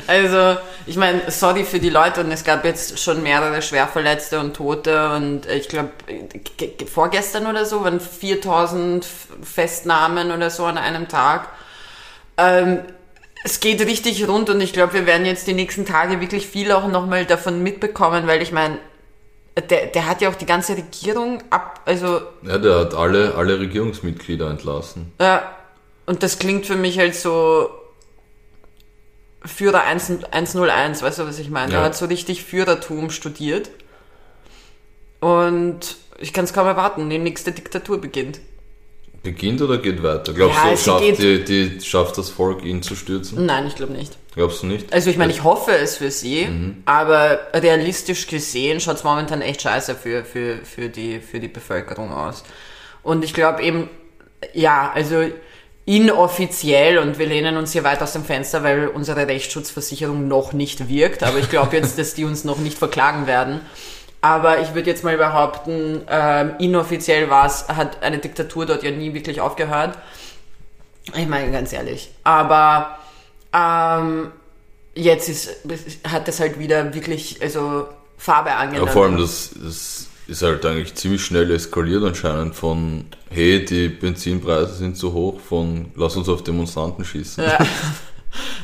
Also, 0.08 0.58
ich 0.86 0.96
meine, 0.96 1.30
sorry 1.30 1.66
für 1.66 1.80
die 1.80 1.90
Leute 1.90 2.22
und 2.22 2.32
es 2.32 2.46
gab 2.46 2.64
jetzt 2.64 2.98
schon 3.00 3.22
mehrere 3.22 3.62
Schwerverletzte 3.62 4.40
und 4.40 4.56
Tote 4.56 5.10
und 5.10 5.46
ich 5.46 5.68
glaube, 5.68 5.90
vorgestern 6.90 7.48
oder 7.48 7.66
so 7.66 7.84
waren 7.84 8.00
4000 8.00 9.06
Festnahmen 9.44 10.32
oder 10.32 10.50
so 10.50 10.64
an 10.64 10.78
einem 10.78 11.10
Tag. 11.10 11.50
Ähm, 12.42 12.80
es 13.44 13.60
geht 13.60 13.82
richtig 13.82 14.28
rund 14.28 14.50
und 14.50 14.62
ich 14.62 14.74
glaube, 14.74 14.94
wir 14.94 15.06
werden 15.06 15.26
jetzt 15.26 15.48
die 15.48 15.54
nächsten 15.54 15.86
Tage 15.86 16.22
wirklich 16.22 16.48
viel 16.48 16.72
auch 16.72 16.88
nochmal 16.88 17.26
davon 17.26 17.64
mitbekommen, 17.64 18.28
weil 18.28 18.42
ich 18.42 18.52
meine, 18.52 18.78
der, 19.70 19.88
der 19.88 20.08
hat 20.08 20.22
ja 20.22 20.30
auch 20.30 20.36
die 20.36 20.46
ganze 20.46 20.78
Regierung 20.78 21.44
ab, 21.50 21.82
also 21.86 22.22
ja 22.44 22.58
der 22.58 22.80
hat 22.80 22.94
alle, 22.94 23.36
alle 23.36 23.60
Regierungsmitglieder 23.60 24.50
entlassen. 24.50 25.12
ja, 25.20 25.56
und 26.06 26.24
das 26.24 26.40
klingt 26.40 26.66
für 26.66 26.76
mich 26.76 27.00
halt 27.00 27.16
so 27.16 27.70
Führer 29.44 29.84
1, 29.84 30.26
101, 30.32 31.02
weißt 31.02 31.20
du, 31.20 31.28
was 31.28 31.40
ich 31.40 31.50
meine? 31.50 31.74
Ja. 31.74 31.80
Er 31.80 31.86
hat 31.86 31.96
so 31.96 32.06
richtig 32.06 32.44
Führertum 32.44 33.10
studiert. 33.10 33.72
Und 35.20 35.98
ich 36.20 36.34
kann 36.34 36.46
es 36.46 36.54
kaum 36.54 36.68
erwarten, 36.68 37.10
die 37.10 37.18
nächste 37.18 37.52
Diktatur 37.52 38.00
beginnt. 38.00 38.40
Beginnt 39.24 39.62
oder 39.62 39.78
geht 39.78 40.02
weiter? 40.02 40.34
Glaubst 40.34 40.58
Ja, 40.58 40.72
du, 40.72 40.78
schafft, 40.78 41.20
die, 41.20 41.44
die, 41.44 41.82
schafft 41.82 42.18
das 42.18 42.30
Volk, 42.30 42.64
ihn 42.66 42.82
zu 42.82 42.96
stürzen? 42.96 43.46
Nein, 43.46 43.68
ich 43.68 43.76
glaube 43.76 43.94
nicht. 43.94 44.18
Glaubst 44.34 44.64
du 44.64 44.68
nicht? 44.68 44.92
Also 44.92 45.12
ich 45.12 45.18
meine, 45.18 45.32
ich 45.32 45.44
hoffe 45.44 45.72
es 45.72 45.98
für 45.98 46.10
sie, 46.10 46.48
aber 46.86 47.40
realistisch 47.54 48.26
gesehen 48.28 48.80
schaut 48.80 48.96
es 48.96 49.04
momentan 49.04 49.42
echt 49.42 49.62
scheiße 49.62 49.94
für, 49.94 50.24
für, 50.24 50.58
für, 50.64 50.90
die, 50.90 51.20
für 51.20 51.40
die 51.40 51.50
Bevölkerung 51.50 52.12
aus. 52.12 52.44
Und 53.04 53.24
ich 53.24 53.34
glaube 53.34 53.62
eben, 53.62 53.90
ja, 54.54 54.92
also 54.94 55.24
inoffiziell 55.86 57.00
und 57.00 57.20
wir 57.20 57.28
lehnen 57.28 57.58
uns 57.58 57.74
hier 57.74 57.84
weit 57.84 58.02
aus 58.02 58.14
dem 58.14 58.24
Fenster, 58.24 58.64
weil 58.64 58.88
unsere 58.88 59.28
Rechtsschutzversicherung 59.28 60.28
noch 60.28 60.54
nicht 60.54 60.88
wirkt, 60.90 61.24
aber 61.24 61.40
ich 61.40 61.50
glaube 61.50 61.76
jetzt, 61.76 61.98
dass 62.00 62.14
die 62.14 62.24
uns 62.24 62.44
noch 62.44 62.60
nicht 62.60 62.78
verklagen 62.78 63.28
werden. 63.28 63.62
Aber 64.22 64.60
ich 64.62 64.74
würde 64.76 64.90
jetzt 64.90 65.04
mal 65.04 65.18
behaupten, 65.18 66.02
ähm, 66.08 66.52
inoffiziell 66.60 67.30
war's, 67.30 67.68
hat 67.70 68.04
eine 68.04 68.20
Diktatur 68.20 68.66
dort 68.68 68.84
ja 68.84 68.92
nie 68.92 69.14
wirklich 69.16 69.42
aufgehört. 69.42 69.98
Ich 71.16 71.28
meine, 71.28 71.52
ganz 71.52 71.74
ehrlich. 71.74 72.12
Aber 72.24 73.00
ähm, 73.52 74.32
jetzt 74.94 75.28
ist, 75.28 75.50
hat 76.08 76.28
es 76.28 76.40
halt 76.40 76.60
wieder 76.60 76.94
wirklich, 76.94 77.42
also 77.42 77.88
Farbe 78.18 78.50
Ja, 78.50 78.58
angenommen. 78.58 78.92
vor 78.92 79.06
allem, 79.06 79.18
das, 79.18 79.50
das 79.56 80.06
ist 80.28 80.44
halt 80.44 80.64
eigentlich 80.68 80.94
ziemlich 80.94 81.26
schnell 81.26 81.50
eskaliert 81.50 82.04
anscheinend 82.04 82.56
von, 82.56 83.06
hey, 83.32 83.66
die 83.66 83.90
Benzinpreise 83.90 84.76
sind 84.76 84.96
zu 84.98 85.14
hoch, 85.14 85.40
von, 85.40 85.92
lass 85.96 86.16
uns 86.16 86.30
auf 86.30 86.44
Demonstranten 86.44 87.04
schießen. 87.04 87.44
Ja. 87.44 87.58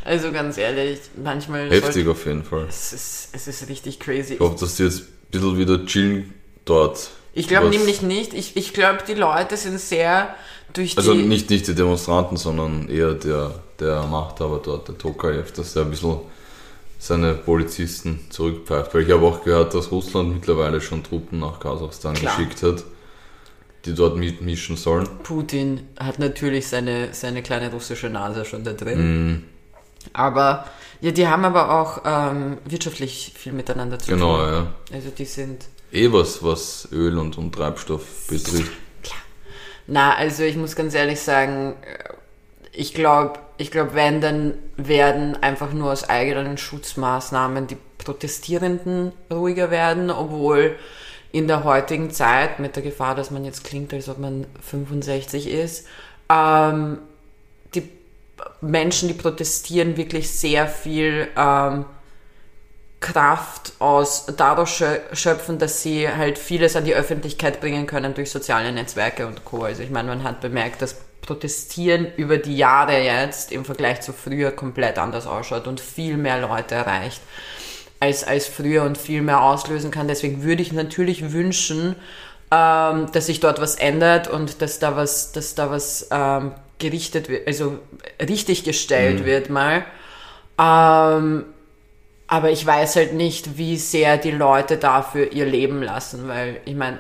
Also 0.06 0.32
ganz 0.32 0.58
ehrlich, 0.58 1.02
manchmal. 1.22 1.70
Heftig 1.70 2.06
sollte- 2.06 2.12
auf 2.12 2.26
jeden 2.26 2.46
Fall. 2.46 2.68
Es 2.70 2.94
ist, 2.94 3.30
es 3.34 3.48
ist 3.50 3.68
richtig 3.68 4.00
crazy. 4.00 4.36
Ich 4.36 4.40
hoffe, 4.40 4.56
dass 4.62 4.76
die 4.78 4.84
jetzt 4.84 5.04
bisschen 5.32 5.58
wieder 5.58 5.86
chillen 5.86 6.34
dort. 6.66 7.10
Ich 7.34 7.48
glaube 7.48 7.70
nämlich 7.70 8.02
nicht. 8.02 8.34
Ich, 8.34 8.56
ich 8.56 8.74
glaube, 8.74 9.00
die 9.08 9.14
Leute 9.14 9.58
sind 9.58 9.80
sehr 9.80 10.36
durch 10.74 10.92
die. 10.94 10.98
Also 10.98 11.14
nicht, 11.14 11.50
nicht 11.50 11.68
die 11.68 11.76
Demonstranten, 11.76 12.38
sondern 12.38 12.90
eher 12.90 13.14
der, 13.14 13.52
der 13.80 14.04
Machthaber 14.04 14.60
dort, 14.64 14.88
der 14.88 14.98
Tokayev, 14.98 15.52
dass 15.52 15.74
der 15.74 15.84
ein 15.84 15.92
bisschen 15.92 16.18
seine 17.00 17.34
Polizisten 17.34 18.22
zurückpfeift. 18.30 18.94
Weil 18.94 19.04
ich 19.04 19.12
habe 19.12 19.26
auch 19.26 19.44
gehört, 19.44 19.74
dass 19.74 19.92
Russland 19.92 20.34
mittlerweile 20.34 20.82
schon 20.82 21.04
Truppen 21.04 21.40
nach 21.40 21.60
Kasachstan 21.60 22.16
Klar. 22.16 22.36
geschickt 22.36 22.64
hat, 22.64 22.84
die 23.86 23.94
dort 23.94 24.18
mitmischen 24.18 24.76
sollen. 24.76 25.08
Putin 25.24 25.82
hat 26.00 26.20
natürlich 26.20 26.68
seine, 26.68 27.14
seine 27.14 27.44
kleine 27.44 27.72
russische 27.72 28.10
Nase 28.10 28.46
schon 28.46 28.64
da 28.64 28.74
drin. 28.74 29.44
Aber 30.14 30.66
ja, 31.02 31.12
die 31.12 31.28
haben 31.28 31.46
aber 31.46 31.72
auch 31.80 32.02
ähm, 32.06 32.58
wirtschaftlich 32.66 33.34
viel 33.36 33.54
miteinander 33.54 34.00
zu 34.00 34.12
Genau, 34.12 34.38
tun. 34.38 34.54
ja. 34.54 34.68
Also 34.94 35.10
die 35.10 35.26
sind. 35.26 35.66
Eh 35.92 36.12
was, 36.12 36.44
was 36.44 36.88
Öl 36.92 37.18
und, 37.18 37.38
und 37.38 37.54
Treibstoff 37.54 38.28
betrifft. 38.28 38.72
Klar. 39.04 39.20
Na, 39.88 40.16
also 40.16 40.44
ich 40.44 40.58
muss 40.58 40.76
ganz 40.76 40.94
ehrlich 40.94 41.20
sagen, 41.22 41.76
äh, 41.82 42.14
ich 42.74 42.94
glaube, 42.94 43.40
ich 43.58 43.72
glaube, 43.72 43.94
wenn, 43.96 44.22
dann 44.22 44.54
werden 44.76 45.42
einfach 45.42 45.72
nur 45.74 45.92
aus 45.92 46.08
eigenen 46.10 46.58
Schutzmaßnahmen 46.58 47.68
die 47.68 47.78
Protestierenden 47.98 49.14
ruhiger 49.32 49.72
werden, 49.72 50.12
obwohl 50.12 50.76
in 51.32 51.48
der 51.48 51.64
heutigen 51.64 52.12
Zeit, 52.12 52.60
mit 52.60 52.76
der 52.76 52.84
Gefahr, 52.84 53.16
dass 53.16 53.32
man 53.32 53.46
jetzt 53.46 53.64
klingt, 53.64 53.94
als 53.94 54.10
ob 54.10 54.18
man 54.20 54.46
65 54.62 55.50
ist, 55.50 55.88
ähm, 56.30 57.00
Menschen, 58.62 59.08
die 59.08 59.14
protestieren, 59.14 59.98
wirklich 59.98 60.30
sehr 60.30 60.68
viel 60.68 61.28
ähm, 61.38 61.86
Kraft 63.00 63.74
aus 63.80 64.26
daraus 64.38 64.70
schö- 64.70 65.00
schöpfen, 65.14 65.60
dass 65.60 65.82
sie 65.84 66.10
halt 66.10 66.38
vieles 66.38 66.76
an 66.76 66.86
die 66.86 66.96
Öffentlichkeit 66.96 67.62
bringen 67.62 67.86
können 67.86 68.14
durch 68.14 68.32
soziale 68.32 68.72
Netzwerke 68.72 69.28
und 69.28 69.46
Co. 69.46 69.64
Also 69.64 69.84
ich 69.84 69.90
meine, 69.90 70.10
man 70.10 70.24
hat 70.24 70.42
bemerkt, 70.42 70.82
dass 70.82 70.96
Protestieren 71.22 72.08
über 72.16 72.38
die 72.38 72.56
Jahre 72.56 73.04
jetzt 73.04 73.52
im 73.52 73.66
Vergleich 73.66 74.02
zu 74.02 74.14
früher 74.14 74.52
komplett 74.52 74.98
anders 74.98 75.28
ausschaut 75.28 75.68
und 75.68 75.82
viel 75.82 76.16
mehr 76.16 76.40
Leute 76.40 76.76
erreicht 76.76 77.22
als, 78.00 78.24
als 78.24 78.48
früher 78.48 78.84
und 78.84 78.98
viel 78.98 79.22
mehr 79.22 79.42
auslösen 79.42 79.92
kann. 79.92 80.08
Deswegen 80.08 80.44
würde 80.44 80.62
ich 80.62 80.72
natürlich 80.72 81.34
wünschen, 81.34 81.96
ähm, 82.50 83.12
dass 83.12 83.26
sich 83.26 83.42
dort 83.42 83.60
was 83.60 83.76
ändert 83.76 84.30
und 84.30 84.62
dass 84.62 84.80
da 84.80 84.96
was, 84.96 85.34
dass 85.34 85.54
da 85.54 85.70
was 85.70 86.08
ähm, 86.12 86.54
gerichtet 86.80 87.30
wird, 87.30 87.48
also 87.48 87.80
richtig 88.20 88.64
gestellt 88.64 89.26
wird 89.26 89.50
mal. 89.50 89.86
Ähm, 90.60 91.46
aber 92.28 92.52
ich 92.52 92.66
weiß 92.66 92.98
halt 92.98 93.14
nicht, 93.14 93.58
wie 93.58 93.78
sehr 93.78 94.18
die 94.18 94.32
Leute 94.32 94.78
dafür 94.78 95.32
ihr 95.32 95.46
Leben 95.46 95.82
lassen, 95.82 96.28
weil 96.28 96.60
ich 96.66 96.76
meine, 96.76 97.00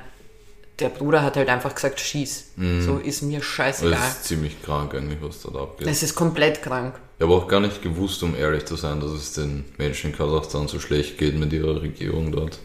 der 0.79 0.89
Bruder 0.89 1.23
hat 1.23 1.35
halt 1.37 1.49
einfach 1.49 1.73
gesagt, 1.73 1.99
schieß. 1.99 2.51
So 2.85 2.97
ist 2.97 3.23
mir 3.23 3.41
scheißegal. 3.41 3.91
Das 3.91 4.09
ist 4.09 4.25
ziemlich 4.25 4.61
krank 4.61 4.93
eigentlich, 4.93 5.19
was 5.21 5.41
dort 5.41 5.57
abgeht. 5.57 5.87
Es 5.87 6.03
ist 6.03 6.13
komplett 6.15 6.61
krank. 6.61 6.93
Ich 7.17 7.23
habe 7.23 7.33
auch 7.33 7.47
gar 7.47 7.59
nicht 7.59 7.81
gewusst, 7.81 8.21
um 8.21 8.35
ehrlich 8.35 8.65
zu 8.65 8.75
sein, 8.75 8.99
dass 8.99 9.09
es 9.09 9.33
den 9.33 9.65
Menschen 9.77 10.11
in 10.11 10.17
Kasachstan 10.17 10.67
so 10.67 10.79
schlecht 10.79 11.17
geht 11.17 11.35
mit 11.35 11.51
ihrer 11.51 11.81
Regierung 11.81 12.31
dort. 12.31 12.59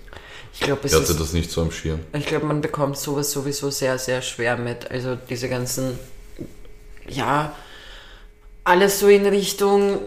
Ich 0.52 0.60
glaube, 0.60 0.80
es 0.84 0.92
Ich 0.92 0.98
hatte 1.00 1.12
ist, 1.12 1.20
das 1.20 1.32
nicht 1.32 1.50
so 1.50 1.62
am 1.62 1.70
Schirm. 1.72 2.00
ich 2.12 2.26
glaube, 2.26 2.44
man 2.44 2.60
bekommt 2.60 2.98
sowas 2.98 3.30
sowieso 3.32 3.70
sehr, 3.70 3.96
sehr 3.98 4.20
schwer 4.20 4.58
mit. 4.58 4.90
Also 4.90 5.16
diese 5.16 5.48
ganzen, 5.48 5.98
ja, 7.08 7.54
alles 8.64 9.00
so 9.00 9.08
in 9.08 9.26
Richtung 9.26 9.98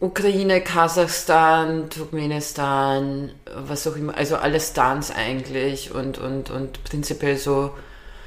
Ukraine, 0.00 0.60
Kasachstan, 0.60 1.88
Turkmenistan, 1.88 3.30
was 3.54 3.86
auch 3.86 3.94
immer, 3.94 4.16
also 4.16 4.36
alle 4.36 4.58
Stans 4.58 5.12
eigentlich 5.12 5.94
und, 5.94 6.18
und, 6.18 6.50
und 6.50 6.82
prinzipiell 6.82 7.36
so 7.36 7.70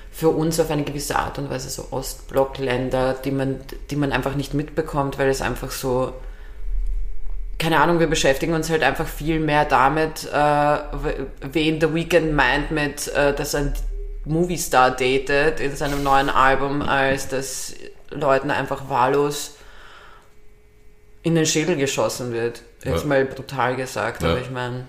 für 0.09 0.29
uns 0.29 0.57
auf 0.61 0.71
eine 0.71 0.83
gewisse 0.83 1.17
Art 1.17 1.37
und 1.37 1.49
Weise 1.49 1.69
so 1.69 1.87
Ostblockländer, 1.91 3.15
die 3.15 3.31
man, 3.31 3.59
die 3.89 3.97
man 3.97 4.13
einfach 4.13 4.35
nicht 4.35 4.53
mitbekommt, 4.53 5.19
weil 5.19 5.27
es 5.27 5.41
einfach 5.41 5.71
so, 5.71 6.13
keine 7.59 7.81
Ahnung, 7.81 7.99
wir 7.99 8.07
beschäftigen 8.07 8.53
uns 8.53 8.69
halt 8.69 8.81
einfach 8.81 9.07
viel 9.07 9.41
mehr 9.41 9.65
damit, 9.65 10.29
äh, 10.31 10.77
wen 11.41 11.81
The 11.81 11.93
Weeknd 11.93 12.33
meint 12.33 12.71
mit, 12.71 13.09
äh, 13.09 13.33
dass 13.33 13.53
ein 13.53 13.73
Movie-Star 14.23 14.91
datet 14.91 15.59
in 15.59 15.75
seinem 15.75 16.01
neuen 16.01 16.29
Album, 16.29 16.81
als 16.81 17.27
dass 17.27 17.73
Leuten 18.19 18.51
einfach 18.51 18.89
wahllos 18.89 19.55
in 21.23 21.35
den 21.35 21.45
Schädel 21.45 21.75
geschossen 21.75 22.31
wird. 22.33 22.61
Jetzt 22.83 23.01
Ja. 23.01 23.07
mal 23.07 23.25
brutal 23.25 23.75
gesagt, 23.75 24.21
Ja. 24.21 24.31
aber 24.31 24.41
ich 24.41 24.51
meine, 24.51 24.85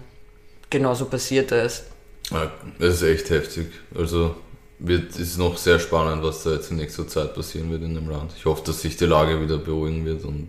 genauso 0.71 1.07
passiert 1.07 1.53
es. 1.53 1.85
Ja, 2.31 2.51
Das 2.79 2.95
ist 2.97 3.03
echt 3.03 3.31
heftig. 3.31 3.69
Also 3.97 4.35
wird 4.79 5.17
ist 5.17 5.39
noch 5.39 5.57
sehr 5.57 5.79
spannend, 5.79 6.23
was 6.23 6.43
da 6.43 6.51
jetzt 6.53 6.71
in 6.71 6.77
nächster 6.77 7.09
Zeit 7.09 7.35
passieren 7.35 7.71
wird 7.71 7.83
in 7.83 7.95
dem 7.95 8.11
Land. 8.11 8.33
Ich 8.37 8.45
hoffe, 8.45 8.63
dass 8.67 8.83
sich 8.83 8.97
die 8.97 9.07
Lage 9.07 9.41
wieder 9.41 9.57
beruhigen 9.57 10.05
wird 10.05 10.25
und 10.25 10.49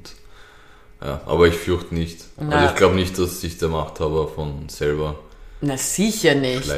ja, 1.01 1.21
aber 1.25 1.47
ich 1.47 1.53
fürchte 1.55 1.93
nicht. 1.93 2.25
Na. 2.37 2.57
Also 2.57 2.69
ich 2.71 2.75
glaube 2.75 2.95
nicht, 2.95 3.17
dass 3.19 3.39
sich 3.39 3.57
der 3.59 3.69
Machthaber 3.69 4.27
von 4.27 4.67
selber 4.67 5.15
Na 5.59 5.75
sicher 5.75 6.35
nicht. 6.35 6.69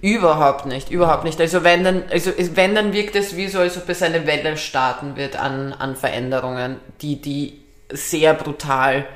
Überhaupt 0.00 0.66
nicht, 0.66 0.90
überhaupt 0.90 1.24
nicht. 1.24 1.40
Also 1.40 1.64
wenn 1.64 1.82
dann, 1.82 2.04
also 2.10 2.30
wenn 2.54 2.74
dann 2.74 2.92
wirkt 2.92 3.16
es 3.16 3.36
wie 3.36 3.48
so, 3.48 3.58
als 3.58 3.76
ob 3.76 3.88
es 3.88 4.00
eine 4.02 4.26
Welle 4.26 4.56
starten 4.56 5.16
wird 5.16 5.34
an, 5.36 5.72
an 5.72 5.96
Veränderungen, 5.96 6.76
die, 7.00 7.20
die 7.20 7.58
sehr 7.92 8.34
brutal 8.34 9.06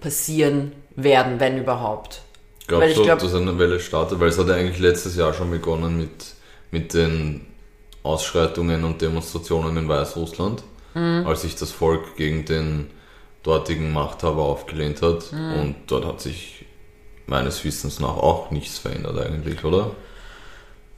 passieren 0.00 0.72
werden, 0.96 1.38
wenn 1.40 1.58
überhaupt. 1.58 2.22
Weil 2.68 2.78
Glaubst 2.78 2.90
ich 2.90 2.96
du, 2.96 3.04
glaub- 3.04 3.18
dass 3.20 3.34
eine 3.34 3.58
Welle 3.58 3.80
startet? 3.80 4.18
Weil 4.20 4.28
es 4.28 4.38
hat 4.38 4.48
ja 4.48 4.54
eigentlich 4.54 4.78
letztes 4.78 5.16
Jahr 5.16 5.32
schon 5.34 5.50
begonnen 5.50 5.96
mit, 5.98 6.10
mit 6.70 6.94
den 6.94 7.46
Ausschreitungen 8.02 8.84
und 8.84 9.00
Demonstrationen 9.00 9.76
in 9.76 9.88
Weißrussland, 9.88 10.62
Mhm. 10.94 11.26
als 11.26 11.40
sich 11.42 11.54
das 11.56 11.70
Volk 11.70 12.16
gegen 12.16 12.44
den 12.44 12.90
dortigen 13.44 13.92
Machthaber 13.94 14.42
aufgelehnt 14.42 15.00
hat. 15.00 15.32
Mhm. 15.32 15.52
Und 15.54 15.74
dort 15.86 16.04
hat 16.04 16.20
sich 16.20 16.66
meines 17.26 17.64
Wissens 17.64 18.00
nach 18.00 18.16
auch 18.16 18.50
nichts 18.50 18.78
verändert 18.78 19.18
eigentlich, 19.18 19.64
oder? 19.64 19.92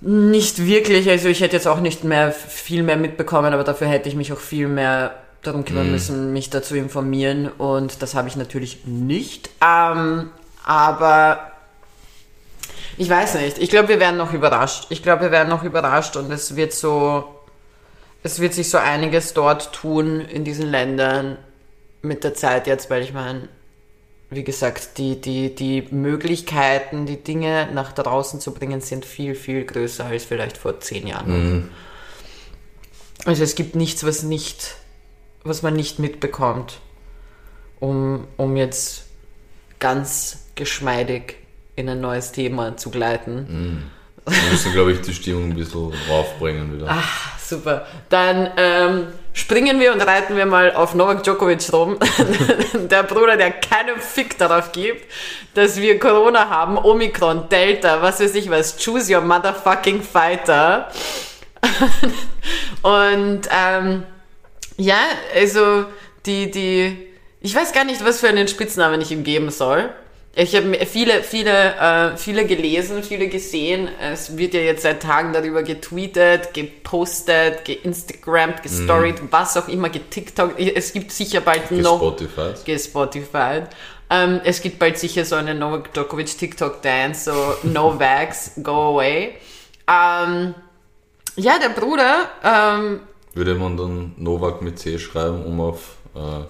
Nicht 0.00 0.66
wirklich, 0.66 1.08
also 1.08 1.28
ich 1.28 1.40
hätte 1.40 1.56
jetzt 1.56 1.66
auch 1.66 1.80
nicht 1.80 2.04
mehr 2.04 2.32
viel 2.32 2.82
mehr 2.82 2.96
mitbekommen, 2.96 3.54
aber 3.54 3.64
dafür 3.64 3.86
hätte 3.86 4.08
ich 4.08 4.14
mich 4.14 4.32
auch 4.32 4.38
viel 4.38 4.68
mehr 4.68 5.14
darum 5.42 5.64
kümmern 5.64 5.90
müssen, 5.90 6.32
mich 6.32 6.50
dazu 6.50 6.74
informieren 6.74 7.48
und 7.48 8.02
das 8.02 8.14
habe 8.14 8.28
ich 8.28 8.36
natürlich 8.36 8.84
nicht. 8.86 9.50
Ähm, 9.62 10.30
aber 10.64 11.52
ich 12.96 13.08
weiß 13.10 13.34
nicht. 13.36 13.58
Ich 13.58 13.70
glaube, 13.70 13.88
wir 13.88 14.00
werden 14.00 14.16
noch 14.16 14.32
überrascht. 14.32 14.86
Ich 14.90 15.02
glaube, 15.02 15.22
wir 15.22 15.30
werden 15.30 15.48
noch 15.48 15.64
überrascht 15.64 16.16
und 16.16 16.30
es 16.30 16.56
wird 16.56 16.72
so, 16.72 17.24
es 18.22 18.40
wird 18.40 18.54
sich 18.54 18.70
so 18.70 18.78
einiges 18.78 19.34
dort 19.34 19.72
tun 19.72 20.20
in 20.20 20.44
diesen 20.44 20.70
Ländern 20.70 21.38
mit 22.02 22.24
der 22.24 22.34
Zeit 22.34 22.66
jetzt, 22.66 22.90
weil 22.90 23.02
ich 23.02 23.12
meine, 23.12 23.48
wie 24.34 24.44
gesagt, 24.44 24.98
die, 24.98 25.20
die, 25.20 25.54
die 25.54 25.86
Möglichkeiten, 25.90 27.06
die 27.06 27.22
Dinge 27.22 27.68
nach 27.72 27.92
draußen 27.92 28.40
zu 28.40 28.52
bringen, 28.52 28.80
sind 28.80 29.04
viel, 29.04 29.34
viel 29.34 29.64
größer 29.64 30.04
als 30.06 30.24
vielleicht 30.24 30.56
vor 30.56 30.80
zehn 30.80 31.06
Jahren. 31.06 31.70
Also 33.24 33.42
es 33.42 33.54
gibt 33.54 33.74
nichts, 33.74 34.04
was 34.04 34.22
nicht, 34.22 34.76
was 35.42 35.62
man 35.62 35.74
nicht 35.74 35.98
mitbekommt, 35.98 36.80
um, 37.80 38.26
um 38.36 38.56
jetzt 38.56 39.04
ganz 39.78 40.46
geschmeidig 40.54 41.36
in 41.76 41.88
ein 41.88 42.00
neues 42.00 42.32
Thema 42.32 42.76
zu 42.76 42.90
gleiten. 42.90 43.90
Wir 44.26 44.50
müssen, 44.50 44.72
glaube 44.72 44.92
ich, 44.92 45.00
die 45.00 45.12
Stimmung 45.12 45.50
ein 45.50 45.54
bisschen 45.54 45.92
raufbringen 46.08 46.74
wieder. 46.74 46.90
Ah. 46.90 47.04
Super. 47.44 47.86
Dann 48.08 48.50
ähm, 48.56 49.06
springen 49.34 49.80
wir 49.80 49.92
und 49.92 50.00
reiten 50.00 50.36
wir 50.36 50.46
mal 50.46 50.72
auf 50.74 50.94
Novak 50.94 51.22
Djokovic 51.24 51.70
rum. 51.72 51.98
der 52.72 53.02
Bruder, 53.02 53.36
der 53.36 53.50
keinen 53.50 53.98
Fick 53.98 54.38
darauf 54.38 54.72
gibt, 54.72 55.04
dass 55.52 55.76
wir 55.76 55.98
Corona 55.98 56.48
haben, 56.48 56.78
Omikron, 56.78 57.48
Delta, 57.50 58.00
was 58.00 58.20
weiß 58.20 58.34
ich 58.36 58.48
was. 58.48 58.78
Choose 58.82 59.14
your 59.14 59.20
motherfucking 59.20 60.02
fighter. 60.02 60.88
und 62.82 63.42
ähm, 63.50 64.04
ja, 64.76 65.00
also 65.34 65.84
die, 66.24 66.50
die, 66.50 67.08
ich 67.40 67.54
weiß 67.54 67.72
gar 67.72 67.84
nicht, 67.84 68.04
was 68.04 68.20
für 68.20 68.28
einen 68.28 68.48
Spitznamen 68.48 69.00
ich 69.00 69.10
ihm 69.10 69.24
geben 69.24 69.50
soll. 69.50 69.92
Ich 70.36 70.56
habe 70.56 70.74
viele, 70.86 71.22
viele, 71.22 71.76
äh, 71.76 72.16
viele 72.16 72.44
gelesen, 72.44 73.04
viele 73.04 73.28
gesehen. 73.28 73.88
Es 74.00 74.36
wird 74.36 74.54
ja 74.54 74.60
jetzt 74.60 74.82
seit 74.82 75.00
Tagen 75.00 75.32
darüber 75.32 75.62
getweetet, 75.62 76.52
gepostet, 76.52 77.64
geinstagrammt, 77.64 78.62
gestoried, 78.62 79.16
was 79.30 79.56
auch 79.56 79.68
immer, 79.68 79.90
getiktokt. 79.90 80.58
Es 80.58 80.92
gibt 80.92 81.12
sicher 81.12 81.40
bald 81.40 81.70
noch 81.70 82.00
Gespotified. 82.00 82.64
gespotified. 82.64 83.68
Ähm, 84.10 84.40
es 84.44 84.60
gibt 84.60 84.80
bald 84.80 84.98
sicher 84.98 85.24
so 85.24 85.36
eine 85.36 85.54
Novak 85.54 85.92
Djokovic 85.94 86.36
TikTok 86.36 86.82
Dance, 86.82 87.30
so 87.30 87.68
No 87.68 87.96
Vax, 87.98 88.52
go 88.62 88.94
away. 88.94 89.34
Ähm, 89.86 90.54
ja, 91.36 91.58
der 91.60 91.68
Bruder, 91.68 92.28
ähm, 92.42 93.00
Würde 93.34 93.54
man 93.54 93.76
dann 93.76 94.14
Novak 94.16 94.62
mit 94.62 94.80
C 94.80 94.98
schreiben, 94.98 95.44
um 95.44 95.60
auf 95.60 95.96
äh, 96.14 96.44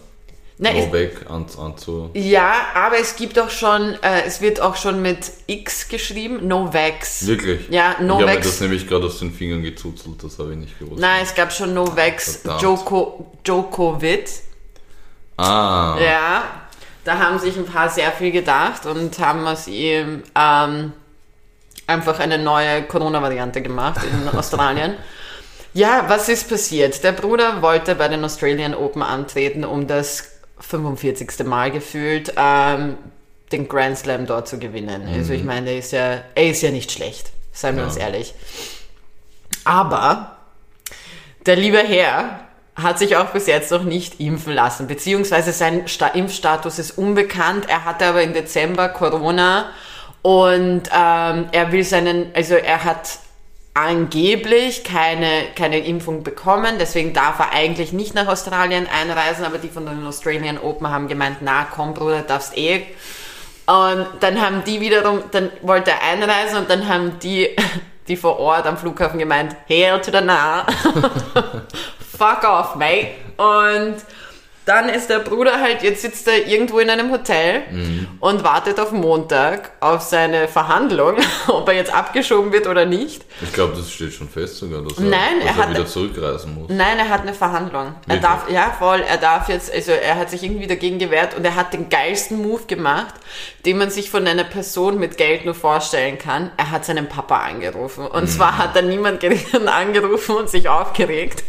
na, 0.58 0.70
es, 0.70 0.86
Novak 0.86 1.28
an, 1.28 1.46
anzu... 1.58 2.10
ja, 2.14 2.52
aber 2.74 2.98
es 3.00 3.16
gibt 3.16 3.38
auch 3.38 3.50
schon, 3.50 3.94
äh, 4.02 4.22
es 4.26 4.40
wird 4.40 4.60
auch 4.60 4.76
schon 4.76 5.02
mit 5.02 5.30
X 5.46 5.88
geschrieben, 5.88 6.46
Novax. 6.46 7.26
Wirklich? 7.26 7.68
Ja, 7.70 7.90
Ich 7.92 7.96
habe 7.96 8.04
Novax. 8.06 8.46
das 8.46 8.60
nämlich 8.60 8.86
gerade 8.86 9.06
aus 9.06 9.18
den 9.18 9.32
Fingern 9.32 9.62
gezuzelt, 9.62 10.22
das 10.22 10.38
habe 10.38 10.52
ich 10.52 10.58
nicht 10.58 10.78
gewusst. 10.78 11.00
Nein, 11.00 11.22
es 11.22 11.34
gab 11.34 11.52
schon 11.52 11.74
Novax. 11.74 12.40
Joko, 12.60 13.32
Djokovic. 13.44 14.28
Ah, 15.36 15.96
Ja. 16.00 16.44
Da 17.04 17.18
haben 17.18 17.38
sich 17.38 17.54
ein 17.58 17.66
paar 17.66 17.90
sehr 17.90 18.10
viel 18.12 18.30
gedacht 18.32 18.86
und 18.86 19.18
haben 19.18 19.46
aus 19.46 19.68
ihm 19.68 20.22
ähm, 20.34 20.92
einfach 21.86 22.18
eine 22.18 22.38
neue 22.38 22.84
Corona-Variante 22.84 23.60
gemacht 23.60 24.00
in 24.10 24.26
Australien. 24.38 24.94
Ja, 25.74 26.04
was 26.08 26.30
ist 26.30 26.48
passiert? 26.48 27.04
Der 27.04 27.12
Bruder 27.12 27.60
wollte 27.60 27.94
bei 27.94 28.08
den 28.08 28.24
Australian 28.24 28.74
Open 28.74 29.02
antreten, 29.02 29.64
um 29.66 29.86
das 29.86 30.33
45. 30.60 31.44
Mal 31.44 31.70
gefühlt 31.70 32.32
ähm, 32.36 32.96
den 33.52 33.68
Grand 33.68 33.98
Slam 33.98 34.26
dort 34.26 34.48
zu 34.48 34.58
gewinnen. 34.58 35.06
Also 35.12 35.32
ich 35.32 35.44
meine, 35.44 35.70
er 35.70 35.78
ist 35.78 35.92
ja, 35.92 36.22
er 36.34 36.50
ist 36.50 36.62
ja 36.62 36.70
nicht 36.70 36.90
schlecht, 36.92 37.30
seien 37.52 37.76
wir 37.76 37.82
Ja. 37.82 37.88
uns 37.88 37.96
ehrlich. 37.96 38.34
Aber 39.64 40.36
der 41.46 41.56
liebe 41.56 41.78
Herr 41.78 42.40
hat 42.76 42.98
sich 42.98 43.16
auch 43.16 43.26
bis 43.26 43.46
jetzt 43.46 43.70
noch 43.70 43.84
nicht 43.84 44.18
impfen 44.20 44.52
lassen, 44.52 44.86
beziehungsweise 44.88 45.52
sein 45.52 45.86
Sta 45.86 46.08
Impfstatus 46.08 46.78
ist 46.78 46.92
unbekannt. 46.98 47.66
Er 47.68 47.84
hatte 47.84 48.06
aber 48.06 48.22
im 48.22 48.32
Dezember 48.32 48.88
Corona 48.88 49.66
und 50.22 50.82
ähm, 50.92 51.46
er 51.52 51.70
will 51.70 51.84
seinen, 51.84 52.34
also 52.34 52.54
er 52.54 52.82
hat 52.84 53.18
angeblich 53.74 54.84
keine, 54.84 55.46
keine 55.56 55.80
Impfung 55.80 56.22
bekommen, 56.22 56.76
deswegen 56.78 57.12
darf 57.12 57.40
er 57.40 57.52
eigentlich 57.52 57.92
nicht 57.92 58.14
nach 58.14 58.28
Australien 58.28 58.86
einreisen, 58.86 59.44
aber 59.44 59.58
die 59.58 59.68
von 59.68 59.84
den 59.84 60.06
Australian 60.06 60.58
Open 60.58 60.88
haben 60.88 61.08
gemeint, 61.08 61.38
na 61.40 61.64
komm 61.64 61.92
Bruder, 61.92 62.22
darfst 62.22 62.56
eh. 62.56 62.86
Und 63.66 64.06
dann 64.20 64.40
haben 64.40 64.62
die 64.64 64.80
wiederum, 64.80 65.24
dann 65.32 65.50
wollte 65.62 65.90
er 65.90 66.02
einreisen 66.02 66.58
und 66.58 66.70
dann 66.70 66.88
haben 66.88 67.18
die, 67.18 67.48
die 68.08 68.16
vor 68.16 68.38
Ort 68.38 68.66
am 68.66 68.76
Flughafen 68.76 69.18
gemeint, 69.18 69.56
hell 69.66 70.00
to 70.00 70.12
the 70.12 70.20
nah. 70.20 70.66
Fuck 72.16 72.44
off, 72.44 72.76
mate. 72.76 73.08
Und 73.36 73.96
dann 74.66 74.88
ist 74.88 75.10
der 75.10 75.18
Bruder 75.18 75.60
halt, 75.60 75.82
jetzt 75.82 76.00
sitzt 76.02 76.26
er 76.26 76.46
irgendwo 76.46 76.78
in 76.78 76.88
einem 76.88 77.10
Hotel 77.10 77.62
und 78.20 78.44
wartet 78.44 78.80
auf 78.80 78.92
Montag 78.92 79.72
auf 79.80 80.00
seine 80.00 80.48
Verhandlung, 80.48 81.16
ob 81.48 81.68
er 81.68 81.74
jetzt 81.74 81.92
abgeschoben 81.94 82.50
wird 82.52 82.66
oder 82.66 82.86
nicht. 82.86 83.22
Ich 83.42 83.52
glaube, 83.52 83.74
das 83.76 83.90
steht 83.92 84.12
schon 84.14 84.28
fest 84.28 84.56
sogar, 84.56 84.80
dass 84.82 84.96
er, 84.96 85.04
Nein, 85.04 85.20
dass 85.40 85.44
er 85.44 85.46
er, 85.50 85.56
hat- 85.56 85.70
wieder 85.70 85.86
zurückreisen 85.86 86.54
muss. 86.54 86.70
Nein, 86.70 86.98
er 86.98 87.08
hat 87.10 87.20
eine 87.22 87.34
Verhandlung. 87.34 87.94
Er 88.06 88.14
Wirklich? 88.14 88.20
darf, 88.22 88.50
ja 88.50 88.74
voll, 88.78 89.00
er 89.06 89.18
darf 89.18 89.48
jetzt, 89.50 89.70
also 89.72 89.92
er 89.92 90.16
hat 90.16 90.30
sich 90.30 90.42
irgendwie 90.42 90.66
dagegen 90.66 90.98
gewehrt 90.98 91.34
und 91.36 91.44
er 91.44 91.56
hat 91.56 91.72
den 91.74 91.90
geilsten 91.90 92.40
Move 92.40 92.62
gemacht, 92.66 93.14
den 93.66 93.76
man 93.76 93.90
sich 93.90 94.08
von 94.10 94.26
einer 94.26 94.44
Person 94.44 94.98
mit 94.98 95.18
Geld 95.18 95.44
nur 95.44 95.54
vorstellen 95.54 96.16
kann. 96.18 96.50
Er 96.56 96.70
hat 96.70 96.84
seinen 96.86 97.08
Papa 97.08 97.36
angerufen. 97.38 98.06
Und 98.06 98.28
zwar 98.28 98.56
hat 98.56 98.74
er 98.76 98.82
niemand 98.82 99.22
angerufen 99.66 100.36
und 100.36 100.48
sich 100.48 100.68
aufgeregt. 100.70 101.42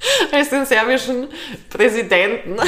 Als 0.32 0.48
den 0.50 0.64
serbischen 0.66 1.28
Präsidenten. 1.68 2.56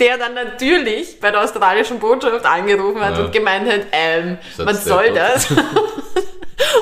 Der 0.00 0.18
dann 0.18 0.34
natürlich 0.34 1.20
bei 1.20 1.30
der 1.30 1.42
australischen 1.42 2.00
Botschaft 2.00 2.44
angerufen 2.44 3.00
hat 3.04 3.16
Ja. 3.16 3.24
und 3.24 3.32
gemeint 3.32 3.70
hat, 3.70 3.82
ähm, 3.92 4.38
was 4.56 4.84
soll 4.84 5.12
das? 5.12 5.48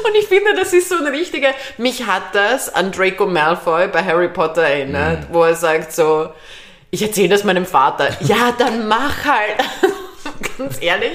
Und 0.04 0.14
ich 0.18 0.26
finde, 0.26 0.54
das 0.54 0.72
ist 0.72 0.88
so 0.88 0.96
ein 0.96 1.06
richtiger, 1.06 1.50
mich 1.78 2.06
hat 2.06 2.34
das 2.34 2.72
an 2.74 2.92
Draco 2.92 3.26
Malfoy 3.26 3.88
bei 3.88 4.02
Harry 4.04 4.28
Potter 4.28 4.62
erinnert, 4.62 5.26
wo 5.30 5.44
er 5.44 5.54
sagt 5.54 5.92
so, 5.92 6.30
ich 6.90 7.02
erzähle 7.02 7.30
das 7.30 7.44
meinem 7.44 7.66
Vater. 7.66 8.08
Ja, 8.20 8.52
dann 8.56 8.86
mach 8.88 9.24
halt. 9.24 9.56
Ganz 10.58 10.80
ehrlich, 10.80 11.12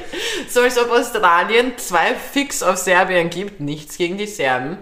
so 0.50 0.62
als 0.62 0.78
ob 0.78 0.92
Australien 0.92 1.74
zwei 1.78 2.14
Fix 2.16 2.62
auf 2.64 2.78
Serbien 2.78 3.30
gibt, 3.30 3.60
nichts 3.60 3.98
gegen 3.98 4.18
die 4.18 4.28
Serben. 4.28 4.78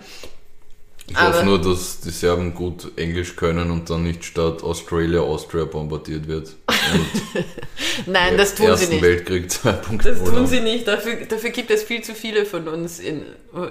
Ich 1.07 1.15
Aber- 1.15 1.35
hoffe 1.35 1.45
nur, 1.45 1.61
dass 1.61 1.99
die 2.01 2.09
Serben 2.09 2.53
gut 2.55 2.91
Englisch 2.97 3.35
können 3.35 3.69
und 3.71 3.89
dann 3.89 4.03
nicht 4.03 4.25
statt 4.25 4.63
Australia 4.63 5.19
Austria 5.21 5.65
bombardiert 5.65 6.27
wird. 6.27 6.55
Nein, 8.05 8.37
das 8.37 8.55
tun 8.55 8.65
sie 8.65 8.71
Ersten 8.71 8.89
nicht. 8.95 9.01
Weltkrieg 9.03 9.45
2.0. 9.49 10.01
Das 10.03 10.23
tun 10.23 10.47
sie 10.47 10.59
nicht. 10.61 10.87
Dafür, 10.87 11.15
dafür 11.27 11.49
gibt 11.51 11.71
es 11.71 11.83
viel 11.83 12.01
zu 12.03 12.13
viele 12.15 12.45
von 12.45 12.67
uns 12.67 12.99
in, 12.99 13.23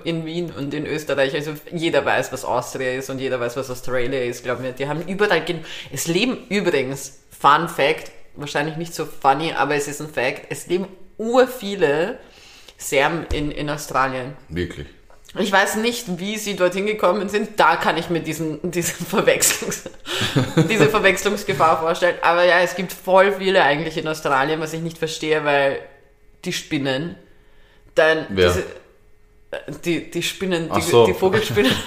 in 0.05 0.25
Wien 0.25 0.53
und 0.57 0.73
in 0.75 0.87
Österreich. 0.87 1.35
Also 1.35 1.53
jeder 1.73 2.05
weiß, 2.05 2.33
was 2.33 2.45
Austria 2.45 2.93
ist 2.97 3.11
und 3.11 3.19
jeder 3.19 3.41
weiß, 3.41 3.57
was 3.57 3.71
Australia 3.71 4.21
ist, 4.23 4.45
glaub 4.45 4.61
mir. 4.61 4.73
Die 4.73 4.87
haben 4.87 5.03
überall... 5.07 5.45
gen- 5.45 5.65
Es 5.93 6.07
leben 6.07 6.39
übrigens, 6.49 7.21
Fun 7.39 7.69
Fact, 7.69 8.11
wahrscheinlich 8.37 8.77
nicht 8.77 8.95
so 8.95 9.07
funny, 9.07 9.53
aber 9.53 9.75
es 9.75 9.89
ist 9.89 10.01
ein 10.01 10.09
Fact, 10.09 10.47
es 10.51 10.67
leben 10.67 10.87
ur 11.19 11.47
viele 11.47 12.19
Serben 12.79 13.27
in, 13.33 13.51
in 13.51 13.69
Australien. 13.71 14.35
Wirklich. 14.49 14.87
Ich 15.37 15.51
weiß 15.51 15.77
nicht, 15.77 16.19
wie 16.19 16.39
sie 16.39 16.55
dorthin 16.55 16.87
gekommen 16.87 17.29
sind. 17.29 17.59
Da 17.59 17.77
kann 17.77 17.97
ich 17.97 18.09
mir 18.09 18.21
diesen, 18.21 18.71
diesen 18.71 19.05
Verwechslungs, 19.07 19.85
diese 20.71 20.89
Verwechslungsgefahr 20.89 21.81
vorstellen. 21.81 22.17
Aber 22.23 22.45
ja, 22.45 22.61
es 22.61 22.77
gibt 22.77 22.93
voll 22.93 23.33
viele 23.33 23.63
eigentlich 23.63 23.97
in 23.97 24.07
Australien, 24.07 24.61
was 24.61 24.73
ich 24.73 24.81
nicht 24.81 24.99
verstehe, 24.99 25.45
weil 25.45 25.81
die 26.45 26.53
Spinnen, 26.53 27.17
dann 27.97 28.27
Wer? 28.29 28.49
diese, 28.49 28.65
die, 29.85 30.11
die 30.11 30.23
Spinnen, 30.23 30.71
die, 30.73 30.81
so. 30.83 31.07
die 31.07 31.15
Vogelspinnen. 31.15 31.73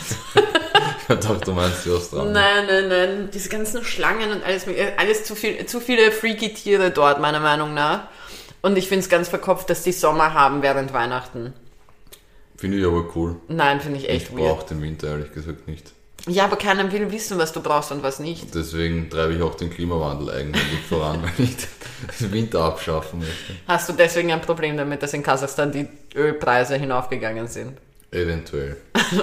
Ich 1.10 1.20
dachte, 1.20 1.46
du 1.46 1.54
meinst 1.54 1.86
die 1.86 1.92
Australier. 1.92 2.32
nein, 2.32 2.66
nein, 2.68 2.88
nein, 2.90 3.30
diese 3.34 3.48
ganzen 3.48 3.82
Schlangen 3.86 4.30
und 4.30 4.44
alles, 4.44 4.66
alles 4.98 5.24
zu 5.24 5.36
viel, 5.36 5.66
zu 5.66 5.80
viele 5.80 6.12
freaky 6.12 6.54
Tiere 6.54 6.92
dort, 6.92 7.22
meiner 7.22 7.40
Meinung 7.40 7.74
nach. 7.74 8.08
Und 8.62 8.78
ich 8.78 8.90
finde 8.90 9.04
es 9.04 9.10
ganz 9.10 9.30
verkopft, 9.30 9.70
dass 9.70 9.84
die 9.84 9.94
Sommer 9.94 10.34
haben 10.34 10.62
während 10.62 10.92
Weihnachten. 10.92 11.54
Finde 12.58 12.78
ich 12.78 12.86
aber 12.86 13.06
cool. 13.16 13.36
Nein, 13.48 13.80
finde 13.80 14.00
ich 14.00 14.10
echt 14.10 14.30
Ich 14.30 14.38
weird. 14.38 14.58
brauche 14.58 14.68
den 14.68 14.82
Winter 14.82 15.08
ehrlich 15.10 15.32
gesagt 15.32 15.68
nicht. 15.68 15.92
Ja, 16.28 16.44
aber 16.46 16.58
keiner 16.58 16.92
will 16.92 17.10
wissen, 17.12 17.38
was 17.38 17.54
du 17.54 17.62
brauchst 17.62 17.92
und 17.92 18.04
was 18.04 18.20
nicht. 18.20 18.54
Deswegen 18.54 19.10
treibe 19.10 19.34
ich 19.36 19.42
auch 19.42 19.56
den 19.56 19.70
Klimawandel 19.70 20.30
eigentlich 20.32 20.62
voran, 20.90 21.22
weil 21.38 21.46
ich 21.46 21.56
den 22.20 22.32
Winter 22.34 22.62
abschaffen 22.62 23.20
möchte. 23.20 23.54
Hast 23.68 23.88
du 23.88 23.94
deswegen 23.94 24.32
ein 24.34 24.42
Problem 24.42 24.76
damit, 24.76 25.02
dass 25.04 25.14
in 25.14 25.24
Kasachstan 25.24 25.72
die 25.72 25.88
Ölpreise 26.16 26.76
hinaufgegangen 26.76 27.48
sind? 27.48 27.78
Eventuell. 28.12 28.76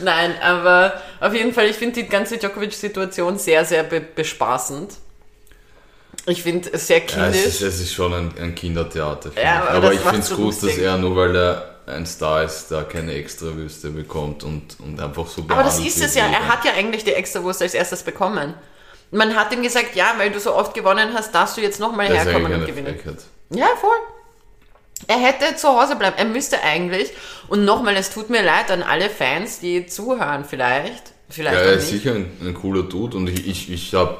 Nein, 0.00 0.34
aber 0.40 1.00
auf 1.20 1.34
jeden 1.34 1.52
Fall, 1.52 1.66
ich 1.66 1.76
finde 1.76 2.02
die 2.02 2.08
ganze 2.08 2.38
Djokovic-Situation 2.38 3.36
sehr, 3.38 3.64
sehr 3.64 3.82
be 3.82 4.00
bespaßend. 4.00 4.94
Ich 6.28 6.42
finde 6.42 6.70
es 6.72 6.86
sehr 6.86 6.98
Ja, 6.98 7.04
es, 7.04 7.12
kindisch. 7.12 7.44
ist, 7.46 7.60
es 7.62 7.80
ist 7.80 7.94
schon 7.94 8.12
ein, 8.12 8.32
ein 8.40 8.54
Kindertheater. 8.54 9.30
Ja, 9.42 9.64
aber 9.68 9.76
aber 9.78 9.92
ich 9.92 10.00
finde 10.00 10.18
es 10.18 10.28
so 10.28 10.36
gut, 10.36 10.46
lustig. 10.46 10.70
dass 10.70 10.78
er 10.78 10.98
nur 10.98 11.16
weil 11.16 11.34
er 11.36 11.74
ein 11.86 12.04
Star 12.06 12.42
ist, 12.44 12.68
da 12.70 12.82
keine 12.82 13.14
Extrawürste 13.14 13.90
bekommt 13.90 14.44
und, 14.44 14.78
und 14.80 15.00
einfach 15.00 15.26
so 15.26 15.42
aber 15.48 15.62
das 15.62 15.78
ist 15.80 16.02
es 16.02 16.14
ja. 16.14 16.26
Er 16.26 16.46
hat 16.48 16.64
ja 16.64 16.72
eigentlich 16.74 17.02
die 17.04 17.14
Extrawurst 17.14 17.62
als 17.62 17.72
erstes 17.74 18.02
bekommen. 18.02 18.54
Man 19.10 19.34
hat 19.34 19.52
ihm 19.54 19.62
gesagt, 19.62 19.96
ja, 19.96 20.12
weil 20.18 20.30
du 20.30 20.38
so 20.38 20.54
oft 20.54 20.74
gewonnen 20.74 21.14
hast, 21.14 21.34
darfst 21.34 21.56
du 21.56 21.62
jetzt 21.62 21.80
nochmal 21.80 22.08
herkommen 22.08 22.52
und 22.52 22.66
gewinnen. 22.66 22.94
Frechheit. 22.94 23.24
Ja, 23.50 23.68
voll. 23.80 23.96
Er 25.06 25.16
hätte 25.16 25.56
zu 25.56 25.68
Hause 25.68 25.96
bleiben. 25.96 26.16
Er 26.18 26.26
müsste 26.26 26.62
eigentlich. 26.62 27.12
Und 27.48 27.64
nochmal, 27.64 27.96
es 27.96 28.10
tut 28.10 28.28
mir 28.28 28.42
leid 28.42 28.70
an 28.70 28.82
alle 28.82 29.08
Fans, 29.08 29.60
die 29.60 29.86
zuhören, 29.86 30.44
vielleicht. 30.44 31.14
Vielleicht 31.30 31.56
Ja, 31.56 31.62
er 31.62 31.72
ist 31.74 31.88
sicher 31.88 32.14
ein, 32.14 32.30
ein 32.42 32.52
cooler 32.54 32.82
Dude 32.82 33.16
und 33.16 33.28
ich, 33.28 33.46
ich, 33.46 33.70
ich 33.72 33.94
habe 33.94 34.18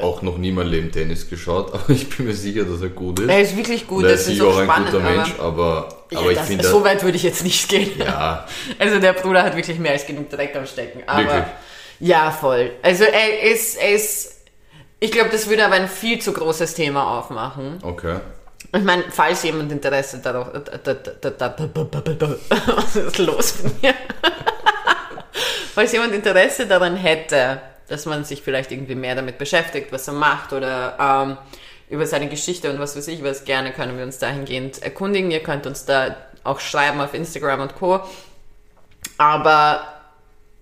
auch 0.00 0.22
noch 0.22 0.38
nie 0.38 0.52
mein 0.52 0.68
Leben 0.68 0.90
Tennis 0.90 1.28
geschaut, 1.28 1.72
aber 1.74 1.90
ich 1.90 2.08
bin 2.08 2.26
mir 2.26 2.34
sicher, 2.34 2.64
dass 2.64 2.80
er 2.80 2.88
gut 2.88 3.20
ist. 3.20 3.28
Er 3.28 3.40
ist 3.40 3.56
wirklich 3.56 3.86
gut, 3.86 4.04
er 4.04 4.12
ist 4.12 4.26
ist 4.28 4.40
auch 4.40 4.56
ein 4.56 4.64
spannend. 4.64 4.90
guter 4.92 5.04
aber, 5.04 5.14
Mensch, 5.16 5.34
aber, 5.38 5.88
Ja, 6.10 6.18
aber 6.20 6.32
ich 6.32 6.38
finde, 6.40 6.64
so 6.66 6.82
weit 6.84 7.02
würde 7.02 7.16
ich 7.16 7.22
jetzt 7.22 7.44
nicht 7.44 7.68
gehen. 7.68 7.90
ja, 7.98 8.46
Also 8.78 8.98
der 9.00 9.12
Bruder 9.12 9.42
hat 9.42 9.54
wirklich 9.56 9.78
mehr 9.78 9.92
als 9.92 10.06
genug 10.06 10.30
Dreck 10.30 10.56
am 10.56 10.66
Stecken. 10.66 11.02
Aber 11.06 11.22
Wirklich? 11.24 11.44
ja, 12.00 12.30
voll. 12.30 12.70
Also 12.82 13.04
er 13.04 13.42
ist, 13.52 13.76
er 13.76 13.90
ist. 13.90 14.36
Ich 15.00 15.10
glaube, 15.12 15.30
das 15.30 15.48
würde 15.48 15.64
aber 15.66 15.74
ein 15.74 15.88
viel 15.88 16.20
zu 16.20 16.32
großes 16.32 16.74
Thema 16.74 17.18
aufmachen. 17.18 17.78
okay. 17.82 18.20
Ich 18.74 18.82
meine, 18.84 19.04
falls 19.10 19.42
jemand 19.42 19.70
Interesse 19.70 20.18
darauf. 20.20 20.46
Was 22.66 22.96
ist 22.96 23.18
los 23.18 23.62
mit 23.62 23.82
mir? 23.82 23.94
falls 25.74 25.92
jemand 25.92 26.14
Interesse 26.14 26.66
daran 26.66 26.96
hätte, 26.96 27.60
dass 27.92 28.06
man 28.06 28.24
sich 28.24 28.42
vielleicht 28.42 28.72
irgendwie 28.72 28.94
mehr 28.94 29.14
damit 29.14 29.38
beschäftigt, 29.38 29.92
was 29.92 30.08
er 30.08 30.14
macht 30.14 30.52
oder 30.52 30.96
ähm, 30.98 31.36
über 31.90 32.06
seine 32.06 32.28
Geschichte 32.28 32.70
und 32.70 32.80
was 32.80 32.96
weiß 32.96 33.06
ich 33.08 33.22
was, 33.22 33.44
gerne 33.44 33.70
können 33.70 33.98
wir 33.98 34.04
uns 34.04 34.18
dahingehend 34.18 34.82
erkundigen. 34.82 35.30
Ihr 35.30 35.42
könnt 35.42 35.66
uns 35.66 35.84
da 35.84 36.16
auch 36.42 36.58
schreiben 36.58 37.00
auf 37.00 37.12
Instagram 37.12 37.60
und 37.60 37.76
Co. 37.76 38.00
Aber 39.18 39.82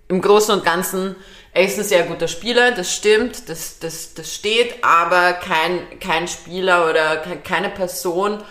im 0.08 0.20
Großen 0.20 0.52
und 0.52 0.64
Ganzen, 0.64 1.14
er 1.52 1.64
ist 1.64 1.78
ein 1.78 1.84
sehr 1.84 2.02
guter 2.02 2.26
Spieler, 2.26 2.72
das 2.72 2.92
stimmt, 2.92 3.48
das, 3.48 3.78
das, 3.78 4.14
das 4.14 4.34
steht, 4.34 4.82
aber 4.82 5.34
kein, 5.34 6.00
kein 6.00 6.26
Spieler 6.26 6.90
oder 6.90 7.18
ke- 7.18 7.36
keine 7.38 7.70
Person 7.70 8.42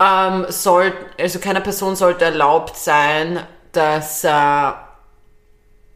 ähm, 0.00 0.46
soll, 0.48 0.94
also 1.20 1.38
keiner 1.40 1.60
Person 1.60 1.94
sollte 1.94 2.24
erlaubt 2.24 2.76
sein, 2.76 3.46
dass 3.72 4.24
er 4.24 4.83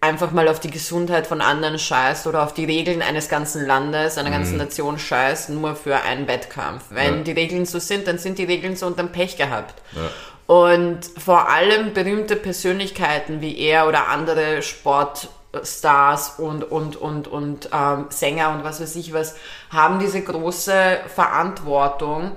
einfach 0.09 0.33
mal 0.33 0.49
auf 0.49 0.59
die 0.61 0.71
Gesundheit 0.71 1.27
von 1.27 1.41
anderen 1.41 1.79
scheißt 1.79 2.27
oder 2.27 2.43
auf 2.43 2.55
die 2.55 2.65
Regeln 2.65 3.03
eines 3.03 3.29
ganzen 3.29 3.67
Landes, 3.67 4.19
einer 4.19 4.31
ganzen 4.31 4.57
Nation 4.57 4.99
scheißt, 4.99 5.51
nur 5.51 5.77
für 5.77 6.03
einen 6.03 6.27
Wettkampf. 6.27 6.85
Wenn 6.91 7.19
Ja. 7.19 7.23
die 7.23 7.33
Regeln 7.33 7.67
so 7.67 7.79
sind, 7.79 8.07
dann 8.07 8.19
sind 8.19 8.39
die 8.39 8.45
Regeln 8.45 8.75
so 8.77 8.87
und 8.87 8.99
dann 8.99 9.13
Pech 9.13 9.37
gehabt. 9.37 9.81
Ja. 9.93 10.55
Und 10.55 11.01
vor 11.19 11.49
allem 11.51 11.93
berühmte 11.93 12.35
Persönlichkeiten 12.35 13.41
wie 13.43 13.59
er 13.59 13.87
oder 13.87 14.09
andere 14.09 14.63
Stars 14.63 16.39
und, 16.39 16.65
und, 16.65 16.97
und, 16.97 17.29
und 17.29 17.69
ähm, 17.73 18.07
Sänger 18.09 18.51
und 18.51 18.65
was 18.65 18.81
weiß 18.81 18.97
ich 18.97 19.13
was, 19.13 19.37
haben 19.71 19.99
diese 19.99 20.23
große 20.23 20.99
Verantwortung 21.15 22.33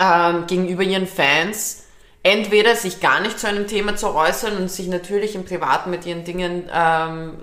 ähm, 0.00 0.46
gegenüber 0.46 0.82
ihren 0.82 1.06
Fans, 1.06 1.84
entweder 2.22 2.74
sich 2.76 3.00
gar 3.00 3.20
nicht 3.20 3.38
zu 3.38 3.46
einem 3.46 3.66
Thema 3.66 3.96
zu 3.96 4.14
äußern 4.14 4.56
und 4.56 4.70
sich 4.70 4.88
natürlich 4.88 5.34
im 5.34 5.44
Privaten 5.44 5.90
mit 5.90 6.04
ihren 6.04 6.24
Dingen 6.24 6.68
ähm, 6.72 7.38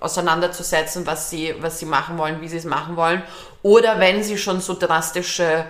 auseinanderzusetzen, 0.00 1.06
was 1.06 1.30
sie, 1.30 1.54
was 1.60 1.78
sie 1.78 1.86
machen 1.86 2.18
wollen, 2.18 2.40
wie 2.40 2.48
sie 2.48 2.56
es 2.56 2.64
machen 2.64 2.96
wollen, 2.96 3.22
oder 3.62 4.00
wenn 4.00 4.22
sie 4.22 4.38
schon 4.38 4.60
so 4.60 4.74
drastische 4.74 5.64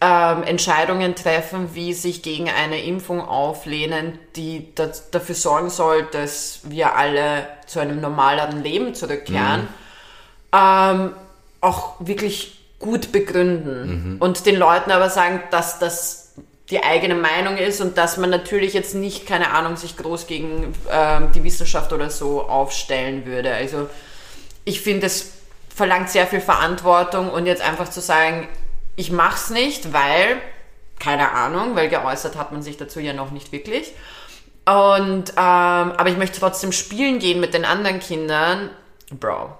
ähm, 0.00 0.42
Entscheidungen 0.44 1.14
treffen, 1.14 1.74
wie 1.74 1.92
sich 1.92 2.22
gegen 2.22 2.48
eine 2.48 2.82
Impfung 2.82 3.20
auflehnen, 3.20 4.18
die 4.34 4.74
das, 4.74 5.10
dafür 5.10 5.34
sorgen 5.34 5.70
soll, 5.70 6.04
dass 6.04 6.60
wir 6.64 6.96
alle 6.96 7.46
zu 7.66 7.80
einem 7.80 8.00
normaleren 8.00 8.62
Leben 8.62 8.94
zurückkehren, 8.94 9.68
ähm, 10.52 11.12
auch 11.60 11.94
wirklich 12.00 12.60
gut 12.78 13.12
begründen. 13.12 14.16
Und 14.20 14.46
den 14.46 14.56
Leuten 14.56 14.90
aber 14.90 15.10
sagen, 15.10 15.42
dass 15.50 15.78
das 15.78 16.19
die 16.70 16.82
eigene 16.82 17.14
Meinung 17.14 17.56
ist 17.56 17.80
und 17.80 17.98
dass 17.98 18.16
man 18.16 18.30
natürlich 18.30 18.74
jetzt 18.74 18.94
nicht, 18.94 19.26
keine 19.26 19.50
Ahnung, 19.50 19.76
sich 19.76 19.96
groß 19.96 20.26
gegen 20.26 20.72
ähm, 20.90 21.32
die 21.34 21.42
Wissenschaft 21.42 21.92
oder 21.92 22.10
so 22.10 22.42
aufstellen 22.42 23.26
würde. 23.26 23.52
Also 23.52 23.88
ich 24.64 24.80
finde, 24.80 25.06
es 25.06 25.32
verlangt 25.74 26.10
sehr 26.10 26.26
viel 26.26 26.40
Verantwortung 26.40 27.30
und 27.30 27.46
jetzt 27.46 27.62
einfach 27.62 27.88
zu 27.88 28.00
sagen, 28.00 28.48
ich 28.96 29.10
mach's 29.10 29.50
nicht, 29.50 29.92
weil, 29.92 30.36
keine 30.98 31.32
Ahnung, 31.32 31.74
weil 31.74 31.88
geäußert 31.88 32.36
hat 32.36 32.52
man 32.52 32.62
sich 32.62 32.76
dazu 32.76 33.00
ja 33.00 33.12
noch 33.12 33.30
nicht 33.30 33.50
wirklich. 33.50 33.92
Und, 34.66 35.30
ähm, 35.30 35.34
aber 35.36 36.08
ich 36.08 36.16
möchte 36.18 36.38
trotzdem 36.38 36.70
spielen 36.70 37.18
gehen 37.18 37.40
mit 37.40 37.54
den 37.54 37.64
anderen 37.64 37.98
Kindern. 37.98 38.70
Bro, 39.10 39.56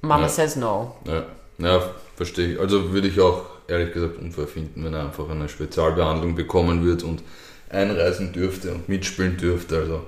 Mama 0.00 0.22
Ja. 0.22 0.28
says 0.28 0.56
no. 0.56 0.96
Ja, 1.06 1.24
ja 1.58 1.82
verstehe 2.16 2.54
ich. 2.54 2.60
Also 2.60 2.92
würde 2.92 3.08
ich 3.08 3.20
auch 3.20 3.42
ehrlich 3.68 3.92
gesagt 3.92 4.18
unfair 4.18 4.46
finden, 4.46 4.84
wenn 4.84 4.94
er 4.94 5.04
einfach 5.04 5.28
eine 5.28 5.48
Spezialbehandlung 5.48 6.34
bekommen 6.34 6.84
wird 6.84 7.02
und 7.02 7.22
einreisen 7.70 8.32
dürfte 8.32 8.72
und 8.72 8.88
mitspielen 8.88 9.36
dürfte. 9.36 9.78
Also 9.78 10.06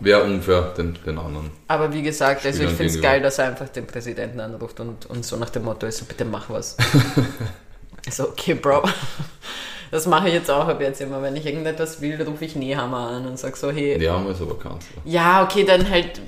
wäre 0.00 0.22
unfair 0.24 0.72
den, 0.76 0.98
den 1.04 1.18
anderen. 1.18 1.50
Aber 1.68 1.92
wie 1.92 2.02
gesagt, 2.02 2.44
also 2.44 2.62
ich 2.62 2.70
finde 2.70 2.92
es 2.92 3.00
geil, 3.00 3.20
dass 3.20 3.38
er 3.38 3.48
einfach 3.48 3.68
den 3.68 3.86
Präsidenten 3.86 4.40
anruft 4.40 4.80
und, 4.80 5.06
und 5.06 5.24
so 5.24 5.36
nach 5.36 5.50
dem 5.50 5.64
Motto 5.64 5.86
ist, 5.86 6.06
bitte 6.08 6.24
mach 6.24 6.48
was. 6.50 6.76
so, 8.10 8.28
okay, 8.28 8.54
Bro. 8.54 8.82
Das 9.90 10.06
mache 10.06 10.28
ich 10.28 10.34
jetzt 10.34 10.50
auch 10.50 10.68
ab 10.68 10.80
jetzt 10.80 11.00
immer. 11.00 11.20
Wenn 11.20 11.34
ich 11.34 11.44
irgendetwas 11.44 12.00
will, 12.00 12.20
rufe 12.22 12.44
ich 12.44 12.54
Nehammer 12.54 13.08
an 13.08 13.26
und 13.26 13.38
sag 13.38 13.56
so, 13.56 13.70
hey, 13.72 13.98
haben 14.06 14.30
ist 14.30 14.40
aber 14.40 14.56
Kanzler. 14.58 15.02
ja, 15.04 15.42
okay, 15.42 15.64
dann 15.64 15.88
halt 15.90 16.20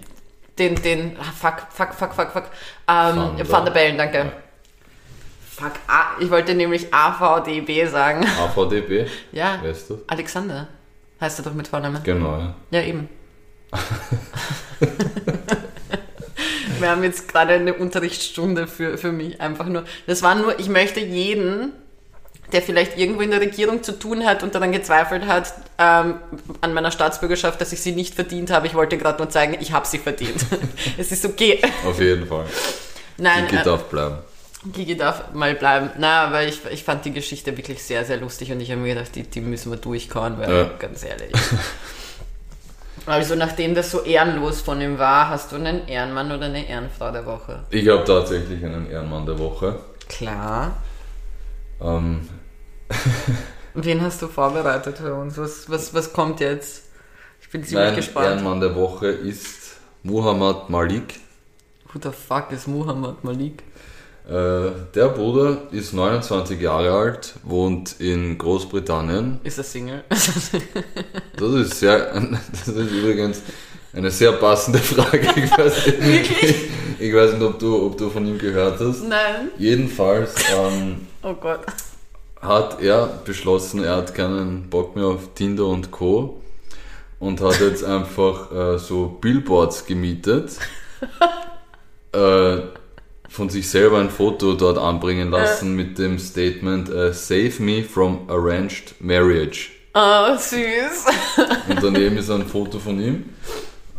den, 0.58 0.74
den, 0.74 1.16
ah, 1.18 1.32
fuck, 1.32 1.68
fuck, 1.70 1.94
fuck, 1.94 2.12
fuck, 2.12 2.32
fuck, 2.32 2.44
ähm, 2.88 3.48
Van 3.48 3.64
der 3.64 3.72
Bellen, 3.72 3.96
danke. 3.96 4.18
Ja. 4.18 4.32
Fuck, 5.54 5.72
A, 5.86 6.16
ich 6.18 6.30
wollte 6.30 6.54
nämlich 6.54 6.92
AVDB 6.94 7.86
sagen. 7.90 8.26
AVDB, 8.26 9.06
Ja, 9.32 9.62
weißt 9.62 9.90
du? 9.90 10.00
Alexander 10.06 10.68
heißt 11.20 11.40
er 11.40 11.44
doch 11.44 11.52
mit 11.52 11.68
Vornamen. 11.68 12.02
Genau, 12.02 12.38
ja. 12.38 12.54
Ja, 12.70 12.82
eben. 12.82 13.08
Wir 16.80 16.90
haben 16.90 17.04
jetzt 17.04 17.28
gerade 17.28 17.52
eine 17.54 17.74
Unterrichtsstunde 17.74 18.66
für, 18.66 18.96
für 18.98 19.12
mich 19.12 19.40
einfach 19.40 19.66
nur. 19.66 19.84
Das 20.06 20.22
war 20.22 20.34
nur, 20.34 20.58
ich 20.58 20.68
möchte 20.68 21.00
jeden, 21.00 21.72
der 22.50 22.62
vielleicht 22.62 22.98
irgendwo 22.98 23.20
in 23.20 23.30
der 23.30 23.40
Regierung 23.40 23.82
zu 23.82 23.98
tun 23.98 24.24
hat 24.24 24.42
und 24.42 24.54
daran 24.54 24.72
gezweifelt 24.72 25.26
hat, 25.26 25.52
ähm, 25.78 26.14
an 26.60 26.74
meiner 26.74 26.90
Staatsbürgerschaft, 26.90 27.60
dass 27.60 27.72
ich 27.72 27.80
sie 27.82 27.92
nicht 27.92 28.14
verdient 28.14 28.50
habe. 28.50 28.66
Ich 28.66 28.74
wollte 28.74 28.98
gerade 28.98 29.18
nur 29.18 29.30
zeigen, 29.30 29.56
ich 29.60 29.72
habe 29.72 29.86
sie 29.86 29.98
verdient. 29.98 30.44
es 30.98 31.12
ist 31.12 31.24
okay. 31.24 31.60
Auf 31.86 32.00
jeden 32.00 32.26
Fall. 32.26 32.46
Nein, 33.18 33.46
Die 33.50 33.56
äh, 33.56 33.62
darf 33.62 33.84
bleiben. 33.84 34.18
Gigi 34.64 34.96
darf 34.96 35.32
mal 35.32 35.54
bleiben. 35.54 35.90
Na, 35.98 36.24
aber 36.26 36.44
ich, 36.44 36.60
ich 36.70 36.84
fand 36.84 37.04
die 37.04 37.12
Geschichte 37.12 37.56
wirklich 37.56 37.82
sehr, 37.82 38.04
sehr 38.04 38.18
lustig 38.18 38.52
und 38.52 38.60
ich 38.60 38.70
habe 38.70 38.80
mir 38.80 38.94
gedacht, 38.94 39.14
die, 39.16 39.24
die 39.24 39.40
müssen 39.40 39.72
wir 39.72 39.78
durchkauen, 39.78 40.38
weil, 40.38 40.50
Ja. 40.50 40.70
ganz 40.78 41.04
ehrlich. 41.04 41.32
Also, 43.04 43.34
nachdem 43.34 43.74
das 43.74 43.90
so 43.90 44.02
ehrenlos 44.02 44.60
von 44.60 44.80
ihm 44.80 44.96
war, 44.96 45.28
hast 45.28 45.50
du 45.50 45.56
einen 45.56 45.88
Ehrenmann 45.88 46.30
oder 46.30 46.46
eine 46.46 46.68
Ehrenfrau 46.68 47.10
der 47.10 47.26
Woche? 47.26 47.64
Ich 47.70 47.88
habe 47.88 48.04
tatsächlich 48.04 48.64
einen 48.64 48.88
Ehrenmann 48.88 49.26
der 49.26 49.36
Woche. 49.40 49.80
Klar. 50.08 50.76
Ähm, 51.80 52.28
Wen 53.74 54.02
hast 54.02 54.22
du 54.22 54.28
vorbereitet 54.28 54.98
für 54.98 55.14
uns? 55.14 55.36
Was, 55.36 55.68
was, 55.68 55.92
was 55.94 56.12
kommt 56.12 56.38
jetzt? 56.38 56.84
Ich 57.40 57.50
bin 57.50 57.64
ziemlich 57.64 57.86
mein 57.88 57.96
gespannt. 57.96 58.26
Ehrenmann 58.26 58.60
der 58.60 58.76
Woche 58.76 59.08
ist 59.08 59.78
Muhammad 60.04 60.70
Malik. 60.70 61.18
Who 61.92 61.98
the 62.00 62.10
fuck 62.10 62.52
ist 62.52 62.68
Muhammad 62.68 63.24
Malik? 63.24 63.64
Äh, 64.32 64.72
der 64.94 65.08
Bruder 65.08 65.58
ist 65.72 65.92
29 65.92 66.58
Jahre 66.58 66.90
alt, 66.90 67.34
wohnt 67.42 68.00
in 68.00 68.38
Großbritannien. 68.38 69.40
Ist 69.44 69.58
er 69.58 69.64
Single? 69.64 70.04
Das 71.36 71.54
ist 71.54 71.80
sehr, 71.80 71.98
das 72.52 72.68
ist 72.68 72.92
übrigens 72.92 73.42
eine 73.92 74.10
sehr 74.10 74.32
passende 74.32 74.78
Frage. 74.78 75.28
Ich 75.36 75.50
weiß, 75.50 75.86
Wirklich? 75.86 76.56
ich 76.98 77.14
weiß 77.14 77.32
nicht, 77.32 77.42
ob 77.42 77.58
du, 77.58 77.84
ob 77.84 77.98
du 77.98 78.08
von 78.08 78.24
ihm 78.26 78.38
gehört 78.38 78.78
hast. 78.80 79.02
Nein. 79.02 79.48
Jedenfalls 79.58 80.34
ähm, 80.56 81.08
Oh 81.22 81.34
hat 82.40 82.80
er 82.80 83.06
beschlossen, 83.24 83.84
er 83.84 83.96
hat 83.96 84.14
keinen 84.14 84.70
Bock 84.70 84.96
mehr 84.96 85.06
auf 85.06 85.34
Tinder 85.34 85.66
und 85.66 85.90
Co. 85.90 86.40
Und 87.18 87.40
hat 87.40 87.60
jetzt 87.60 87.84
einfach 87.84 88.50
äh, 88.52 88.78
so 88.78 89.08
Billboards 89.20 89.84
gemietet. 89.84 90.56
äh, 92.12 92.60
von 93.32 93.48
sich 93.48 93.68
selber 93.70 93.98
ein 93.98 94.10
Foto 94.10 94.52
dort 94.54 94.76
anbringen 94.78 95.30
lassen 95.30 95.74
mit 95.74 95.98
dem 95.98 96.18
Statement 96.18 96.90
äh, 96.90 97.12
Save 97.14 97.52
me 97.60 97.82
from 97.82 98.28
arranged 98.28 98.94
marriage. 99.00 99.70
Oh, 99.94 100.36
süß. 100.36 101.06
Und 101.68 101.82
daneben 101.82 102.16
ist 102.18 102.30
ein 102.30 102.46
Foto 102.46 102.78
von 102.78 103.00
ihm, 103.00 103.24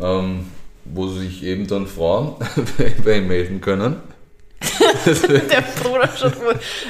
ähm, 0.02 0.46
wo 0.86 1.08
sich 1.08 1.43
eben 1.43 1.67
dann 1.67 1.88
Frauen 1.88 2.36
bei- 3.06 3.17
ihm 3.17 3.28
melden 3.28 3.60
können. 3.62 3.98
Der 5.06 5.62
Bruder 5.84 6.10
schon. 6.17 6.32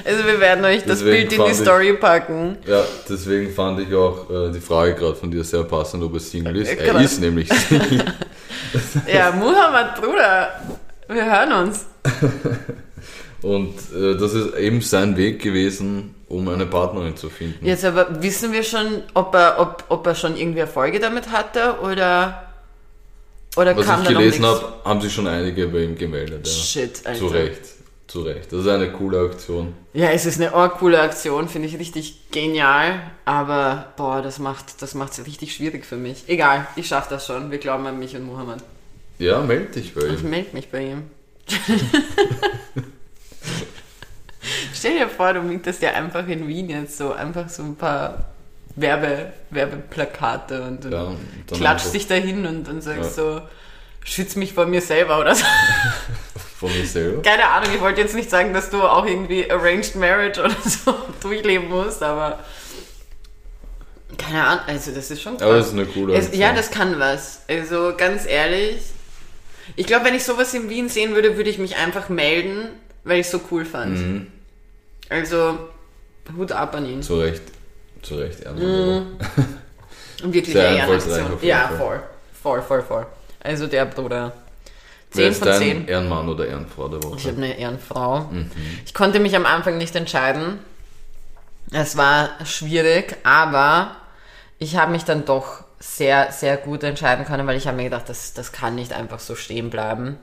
Also 0.05 0.25
wir 0.25 0.39
werden 0.39 0.63
euch 0.63 0.83
das 0.85 0.99
Deswegen 0.99 1.11
Bild 1.11 1.23
in 1.23 1.29
die 1.29 1.35
fand 1.37 1.49
ich- 1.51 1.57
Story 1.57 1.93
packen. 1.93 2.57
Ja, 2.67 2.83
deswegen 3.09 3.51
fand 3.53 3.79
ich 3.79 3.93
auch 3.95 4.29
äh, 4.29 4.51
die 4.51 4.59
Frage 4.61 4.93
gerade 4.95 5.15
von 5.15 5.31
dir 5.31 5.43
sehr 5.43 5.63
passend, 5.63 6.03
ob 6.03 6.13
er 6.13 6.19
Single 6.19 6.57
ist. 6.57 6.69
Äh, 6.69 6.85
Er 6.87 7.01
ist 7.01 7.19
nämlich 7.19 7.49
Single. 7.51 8.05
Ja, 9.11 9.31
Muhammad, 9.31 9.99
Bruder, 9.99 10.61
wir 11.07 11.25
hören 11.25 11.67
uns. 11.67 11.85
Und 13.41 13.75
äh, 13.93 14.15
das 14.17 14.33
ist 14.33 14.55
eben 14.55 14.79
sein 14.81 15.17
Weg 15.17 15.41
gewesen, 15.41 16.15
um 16.29 16.47
eine 16.47 16.65
Partnerin 16.65 17.17
zu 17.17 17.29
finden. 17.29 17.65
Jetzt 17.65 17.83
aber 17.83 18.23
wissen 18.23 18.53
wir 18.53 18.63
schon, 18.63 19.03
ob 19.13 19.35
er, 19.35 19.59
ob, 19.59 19.83
ob 19.89 20.07
er 20.07 20.15
schon 20.15 20.37
irgendwie 20.37 20.61
Erfolge 20.61 20.99
damit 20.99 21.29
hatte 21.29 21.79
oder, 21.81 22.47
oder 23.57 23.75
Was 23.75 23.85
kam 23.85 24.01
ich 24.03 24.07
gelesen 24.07 24.45
habe, 24.45 24.63
haben 24.85 25.01
sich 25.01 25.13
schon 25.13 25.27
einige 25.27 25.67
bei 25.67 25.79
ihm 25.83 25.97
gemeldet. 25.97 26.47
Ja. 26.47 26.53
Shit, 26.53 27.01
Alter. 27.05 27.19
Zu 27.19 27.27
Recht, 27.27 27.61
zu 28.07 28.21
Recht. 28.21 28.51
Das 28.53 28.61
ist 28.61 28.67
eine 28.69 28.91
coole 28.93 29.19
Aktion. 29.19 29.73
Ja, 29.93 30.07
es 30.11 30.25
ist 30.25 30.39
eine 30.41 30.51
coole 30.79 31.01
Aktion, 31.01 31.49
finde 31.49 31.67
ich 31.67 31.77
richtig 31.77 32.31
genial, 32.31 33.01
aber 33.25 33.87
boah, 33.97 34.21
das 34.21 34.39
macht 34.39 34.81
das 34.81 34.95
macht's 34.95 35.19
richtig 35.25 35.53
schwierig 35.53 35.85
für 35.85 35.97
mich. 35.97 36.23
Egal, 36.27 36.65
ich 36.77 36.87
schaff 36.87 37.09
das 37.09 37.25
schon. 37.27 37.51
Wir 37.51 37.57
glauben 37.57 37.85
an 37.87 37.99
mich 37.99 38.15
und 38.15 38.23
Muhammad. 38.23 38.59
Ja, 39.19 39.41
meld 39.41 39.75
dich 39.75 39.93
bei 39.93 40.05
Ich 40.07 40.23
ihm. 40.23 40.29
melde 40.29 40.49
mich 40.53 40.69
bei 40.69 40.85
ihm. 40.85 41.03
Stell 44.73 44.97
dir 44.97 45.07
vor, 45.09 45.33
du 45.33 45.41
mietest 45.41 45.81
ja 45.81 45.91
einfach 45.91 46.27
in 46.27 46.47
Wien 46.47 46.69
jetzt 46.69 46.97
so 46.97 47.13
einfach 47.13 47.47
so 47.49 47.63
ein 47.63 47.75
paar 47.75 48.25
Werbe, 48.75 49.31
Werbeplakate 49.49 50.63
und, 50.63 50.85
Ja, 50.85 51.03
und 51.03 51.19
dann 51.47 51.57
klatschst 51.57 51.87
einfach 51.87 51.99
dich 51.99 52.07
dahin 52.07 52.45
und, 52.45 52.67
und 52.67 52.81
sagst 52.81 53.15
so, 53.15 53.41
schütz 54.03 54.35
mich 54.35 54.53
vor 54.53 54.65
mir 54.65 54.81
selber 54.81 55.19
oder 55.19 55.35
so. 55.35 55.45
Von 56.59 56.71
mir 56.71 56.85
selber. 56.85 57.21
Keine 57.21 57.47
Ahnung, 57.47 57.69
ich 57.73 57.81
wollte 57.81 58.01
jetzt 58.01 58.15
nicht 58.15 58.29
sagen, 58.29 58.53
dass 58.53 58.69
du 58.69 58.81
auch 58.81 59.05
irgendwie 59.05 59.49
Arranged 59.49 59.95
Marriage 59.95 60.39
oder 60.41 60.55
so 60.65 60.93
durchleben 61.21 61.69
musst, 61.69 62.01
aber 62.01 62.39
keine 64.17 64.45
Ahnung, 64.45 64.63
also 64.67 64.91
das 64.91 65.11
ist 65.11 65.21
schon 65.21 65.37
krass. 65.37 65.43
Aber 65.47 65.57
das 65.57 65.67
ist 65.67 65.73
eine 65.73 65.85
coole 65.85 66.13
Es, 66.13 66.35
ja, 66.35 66.53
das 66.53 66.71
kann 66.71 66.99
was. 66.99 67.41
Also 67.47 67.93
ganz 67.97 68.25
ehrlich, 68.25 68.81
ich 69.75 69.85
glaube, 69.87 70.05
wenn 70.05 70.15
ich 70.15 70.23
sowas 70.23 70.53
in 70.53 70.69
Wien 70.69 70.89
sehen 70.89 71.15
würde, 71.15 71.37
würde 71.37 71.49
ich 71.49 71.57
mich 71.57 71.77
einfach 71.77 72.09
melden, 72.09 72.69
weil 73.03 73.19
ich 73.19 73.25
es 73.27 73.31
so 73.31 73.41
cool 73.51 73.65
fand. 73.65 73.97
Mhm. 73.97 74.27
Also 75.09 75.57
Hut 76.37 76.51
ab 76.51 76.75
an 76.75 76.85
ihn. 76.85 77.01
Zu 77.01 77.19
Recht. 77.19 77.43
Zu 78.01 78.15
Recht, 78.15 78.41
Ehrenmann 78.41 79.17
Mhm. 80.21 80.33
wirklich 80.33 80.57
eine 80.57 80.77
Ehrenaktion. 80.77 81.37
Ja, 81.41 81.69
voll. 81.77 82.01
Voll, 82.41 82.61
voll, 82.61 82.81
voll. 82.81 83.05
Also 83.41 83.67
der 83.67 83.85
Bruder. 83.85 84.33
Wer 85.11 85.25
10 85.25 85.31
ist 85.31 85.37
von 85.39 85.47
dein 85.47 85.59
10. 85.59 85.87
Ehrenmann 85.87 86.27
oder 86.29 86.47
Ehrenfrau 86.47 86.87
der 86.87 87.03
Woche? 87.03 87.17
Ich 87.17 87.27
habe 87.27 87.37
eine 87.37 87.57
Ehrenfrau. 87.57 88.21
Mhm. 88.31 88.49
Ich 88.85 88.93
konnte 88.93 89.19
mich 89.19 89.35
am 89.35 89.45
Anfang 89.45 89.77
nicht 89.77 89.95
entscheiden. 89.95 90.59
Es 91.71 91.97
war 91.97 92.29
schwierig, 92.45 93.15
aber 93.23 93.95
ich 94.59 94.75
habe 94.75 94.91
mich 94.91 95.03
dann 95.05 95.25
doch 95.25 95.63
sehr, 95.83 96.31
sehr 96.31 96.57
gut 96.57 96.83
entscheiden 96.83 97.25
können, 97.25 97.45
weil 97.45 97.57
ich 97.57 97.67
habe 97.67 97.77
mir 97.77 97.83
gedacht, 97.83 98.07
das, 98.07 98.33
das 98.33 98.51
kann 98.51 98.75
nicht 98.75 98.93
einfach 98.93 99.19
so 99.19 99.35
stehen 99.35 99.69
bleiben. 99.69 100.17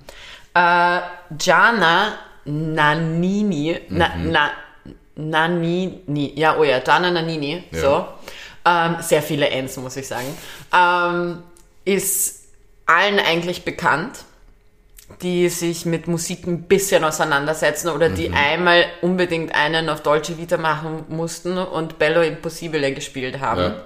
Äh, 0.55 1.01
Jana 1.39 2.15
Nannini, 2.47 3.79
na, 3.91 4.11
na, 4.17 4.51
Nannini, 5.17 6.33
ja, 6.35 6.57
oh 6.57 6.65
ja, 6.65 6.81
Jana 6.85 7.11
Nannini, 7.11 7.65
Ja. 7.73 7.81
so, 7.81 8.07
ähm, 8.65 8.97
sehr 9.01 9.23
viele 9.23 9.51
Ns, 9.51 9.77
muss 9.77 9.97
ich 9.97 10.09
sagen, 10.09 10.27
ähm, 10.75 11.43
ist 11.85 12.45
allen 12.87 13.19
eigentlich 13.19 13.65
bekannt, 13.65 14.25
die 15.23 15.49
sich 15.51 15.85
mit 15.85 16.09
Musik 16.09 16.47
ein 16.47 16.63
bisschen 16.63 17.05
auseinandersetzen 17.05 17.89
oder 17.91 18.09
die 18.09 18.31
einmal 18.31 18.85
unbedingt 19.03 19.55
einen 19.55 19.89
auf 19.89 20.03
Dolce 20.03 20.39
Vita 20.39 20.57
machen 20.57 21.05
mussten 21.09 21.59
und 21.59 21.99
Bello 21.99 22.23
Impossibile 22.23 22.95
gespielt 22.95 23.41
haben. 23.41 23.61
Ja. 23.61 23.83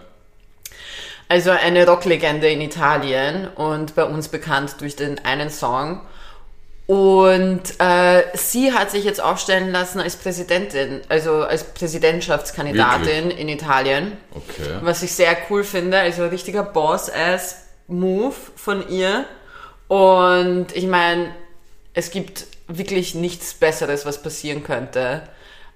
Also 1.35 1.51
eine 1.51 1.85
Rocklegende 1.85 2.49
in 2.49 2.61
Italien 2.61 3.49
und 3.49 3.97
bei 3.97 4.05
uns 4.05 4.29
bekannt 4.29 4.77
durch 4.79 4.95
den 4.95 5.19
einen 5.25 5.51
Song. 5.51 6.01
Und 6.87 7.63
äh, 7.81 8.23
sie 8.35 8.73
hat 8.73 8.93
sich 8.93 9.03
jetzt 9.03 9.21
aufstellen 9.21 9.73
lassen 9.73 9.99
als 9.99 10.15
Präsidentin, 10.15 11.01
also 11.09 11.43
als 11.43 11.65
Präsidentschaftskandidatin 11.65 13.33
in 13.33 13.49
Italien, 13.49 14.17
Okay. 14.33 14.79
was 14.83 15.03
ich 15.03 15.13
sehr 15.13 15.37
cool 15.51 15.65
finde. 15.65 15.99
Also 15.99 16.25
richtiger 16.29 16.63
Boss-Ass-Move 16.63 18.37
von 18.55 18.89
ihr. 18.89 19.25
Und 19.89 20.69
ich 20.73 20.87
meine, 20.87 21.35
es 21.95 22.13
gibt 22.13 22.47
wirklich 22.69 23.17
nichts 23.17 23.55
Besseres, 23.55 24.07
was 24.07 24.23
passieren 24.23 24.63
könnte, 24.63 25.23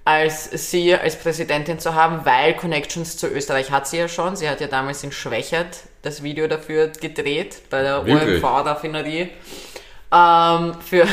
als 0.08 0.70
sie 0.70 0.94
als 0.94 1.16
Präsidentin 1.16 1.78
zu 1.78 1.94
haben, 1.94 2.24
weil 2.24 2.54
Connections 2.54 3.18
zu 3.18 3.26
Österreich 3.28 3.70
hat 3.70 3.86
sie 3.86 3.98
ja 3.98 4.08
schon. 4.08 4.36
Sie 4.36 4.48
hat 4.48 4.58
ja 4.58 4.66
damals 4.66 5.04
in 5.04 5.12
Schwächert 5.12 5.80
das 6.00 6.22
Video 6.22 6.48
dafür 6.48 6.88
gedreht, 6.88 7.60
bei 7.68 7.82
der? 7.82 8.06
OMV-Raffinerie. 8.06 9.28
Ähm, 10.10 10.74
für, 10.80 11.06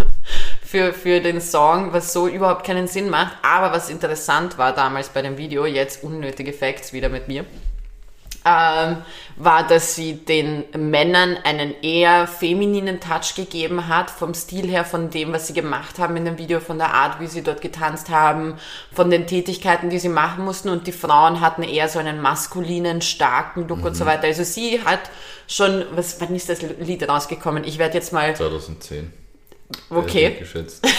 für, 0.64 0.94
für 0.94 1.20
den 1.20 1.42
Song, 1.42 1.92
was 1.92 2.14
so 2.14 2.26
überhaupt 2.26 2.64
keinen 2.64 2.86
Sinn 2.86 3.10
macht. 3.10 3.36
Aber 3.42 3.76
was 3.76 3.90
interessant 3.90 4.56
war 4.56 4.74
damals 4.74 5.10
bei 5.10 5.20
dem 5.20 5.36
Video, 5.36 5.66
jetzt 5.66 6.02
unnötige 6.02 6.54
Facts 6.54 6.94
wieder 6.94 7.10
mit 7.10 7.28
mir, 7.28 7.44
ähm, 8.44 8.98
war, 9.36 9.66
dass 9.66 9.94
sie 9.94 10.14
den 10.14 10.64
Männern 10.76 11.38
einen 11.44 11.74
eher 11.82 12.26
femininen 12.26 13.00
Touch 13.00 13.34
gegeben 13.34 13.88
hat, 13.88 14.10
vom 14.10 14.34
Stil 14.34 14.68
her, 14.68 14.84
von 14.84 15.10
dem, 15.10 15.32
was 15.32 15.46
sie 15.46 15.54
gemacht 15.54 15.98
haben 15.98 16.16
in 16.16 16.24
dem 16.24 16.38
Video, 16.38 16.60
von 16.60 16.78
der 16.78 16.92
Art, 16.92 17.20
wie 17.20 17.26
sie 17.26 17.42
dort 17.42 17.62
getanzt 17.62 18.10
haben, 18.10 18.58
von 18.92 19.10
den 19.10 19.26
Tätigkeiten, 19.26 19.88
die 19.88 19.98
sie 19.98 20.10
machen 20.10 20.44
mussten 20.44 20.68
und 20.68 20.86
die 20.86 20.92
Frauen 20.92 21.40
hatten 21.40 21.62
eher 21.62 21.88
so 21.88 21.98
einen 21.98 22.20
maskulinen, 22.20 23.00
starken 23.00 23.66
Look 23.66 23.84
und 23.84 23.94
so 23.94 24.04
weiter. 24.04 24.24
Also 24.24 24.44
sie 24.44 24.84
hat 24.84 25.10
schon, 25.48 25.84
was, 25.92 26.20
wann 26.20 26.34
ist 26.34 26.48
das 26.48 26.60
Lied 26.62 27.08
rausgekommen? 27.08 27.64
Ich 27.64 27.78
werde 27.78 27.94
jetzt 27.94 28.12
mal, 28.12 28.36
2010. 28.36 29.12
okay. 29.90 30.36
Geschätzt. 30.38 30.86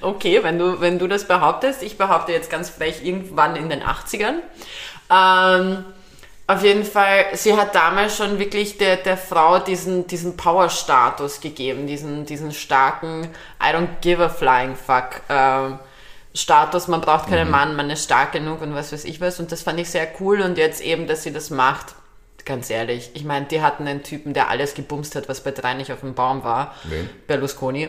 Okay, 0.00 0.42
wenn 0.42 0.58
du, 0.58 0.80
wenn 0.80 0.98
du 0.98 1.08
das 1.08 1.26
behauptest, 1.26 1.82
ich 1.82 1.98
behaupte 1.98 2.32
jetzt 2.32 2.50
ganz 2.50 2.70
frech 2.70 3.04
irgendwann 3.04 3.56
in 3.56 3.68
den 3.68 3.82
80ern. 3.82 4.36
Ähm, 5.10 5.84
auf 6.46 6.62
jeden 6.62 6.84
Fall, 6.84 7.26
sie 7.34 7.54
hat 7.56 7.74
damals 7.74 8.16
schon 8.16 8.38
wirklich 8.38 8.78
der, 8.78 8.96
der 8.96 9.18
Frau 9.18 9.58
diesen, 9.58 10.06
diesen 10.06 10.36
Power-Status 10.36 11.40
gegeben, 11.40 11.86
diesen, 11.86 12.24
diesen 12.24 12.52
starken 12.52 13.28
I 13.62 13.74
don't 13.74 14.00
give 14.00 14.24
a 14.24 14.30
flying 14.30 14.74
fuck 14.74 15.20
ähm, 15.28 15.78
Status, 16.34 16.88
man 16.88 17.00
braucht 17.00 17.28
keinen 17.28 17.50
Mann, 17.50 17.74
man 17.76 17.90
ist 17.90 18.04
stark 18.04 18.32
genug 18.32 18.62
und 18.62 18.74
was 18.74 18.92
weiß 18.92 19.04
ich 19.04 19.20
was. 19.20 19.40
Und 19.40 19.52
das 19.52 19.62
fand 19.62 19.80
ich 19.80 19.90
sehr 19.90 20.08
cool 20.20 20.40
und 20.40 20.56
jetzt 20.56 20.80
eben, 20.80 21.06
dass 21.06 21.22
sie 21.22 21.32
das 21.32 21.50
macht, 21.50 21.94
ganz 22.44 22.70
ehrlich, 22.70 23.10
ich 23.14 23.24
meine, 23.24 23.46
die 23.46 23.60
hatten 23.60 23.86
einen 23.86 24.02
Typen, 24.02 24.32
der 24.34 24.48
alles 24.48 24.74
gebumst 24.74 25.16
hat, 25.16 25.28
was 25.28 25.42
bei 25.42 25.50
drei 25.50 25.74
nicht 25.74 25.92
auf 25.92 26.00
dem 26.00 26.14
Baum 26.14 26.44
war, 26.44 26.74
Wen? 26.84 27.10
Berlusconi. 27.26 27.88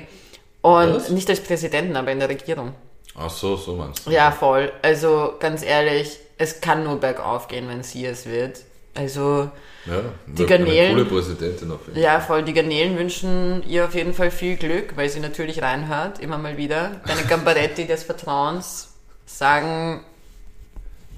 Und 0.61 0.95
Was? 0.95 1.09
nicht 1.09 1.29
als 1.29 1.39
Präsidenten, 1.39 1.95
aber 1.95 2.11
in 2.11 2.19
der 2.19 2.27
Regierung. 2.27 2.73
Ach 3.17 3.29
so, 3.29 3.55
so 3.55 3.75
meinst 3.75 4.05
du. 4.05 4.11
Ja, 4.11 4.31
voll. 4.31 4.71
Also 4.81 5.35
ganz 5.39 5.63
ehrlich, 5.63 6.19
es 6.39 6.59
kann 6.61 6.83
nur 6.83 6.99
bergauf 6.99 7.47
gehen, 7.47 7.67
wenn 7.69 7.83
sie 7.83 8.03
es 8.05 8.25
wird. 8.25 8.61
Also 8.95 9.51
Ja, 9.85 10.01
Die 10.25 10.45
eine 10.45 10.49
Garnelen- 10.65 10.93
coole 10.93 11.05
Präsidentin 11.05 11.71
auf 11.71 11.81
jeden 11.81 11.93
Fall. 11.93 12.01
ja, 12.03 12.19
voll. 12.19 12.43
Die 12.43 12.53
Garnelen 12.53 12.97
wünschen 12.97 13.63
ihr 13.67 13.85
auf 13.85 13.93
jeden 13.93 14.13
Fall 14.13 14.31
viel 14.31 14.57
Glück, 14.57 14.97
weil 14.97 15.07
sie 15.09 15.19
natürlich 15.19 15.61
reinhört, 15.61 16.19
immer 16.19 16.37
mal 16.39 16.57
wieder. 16.57 16.99
Deine 17.05 17.21
Gambaretti 17.23 17.85
des 17.85 18.03
Vertrauens 18.03 18.89
sagen, 19.25 20.03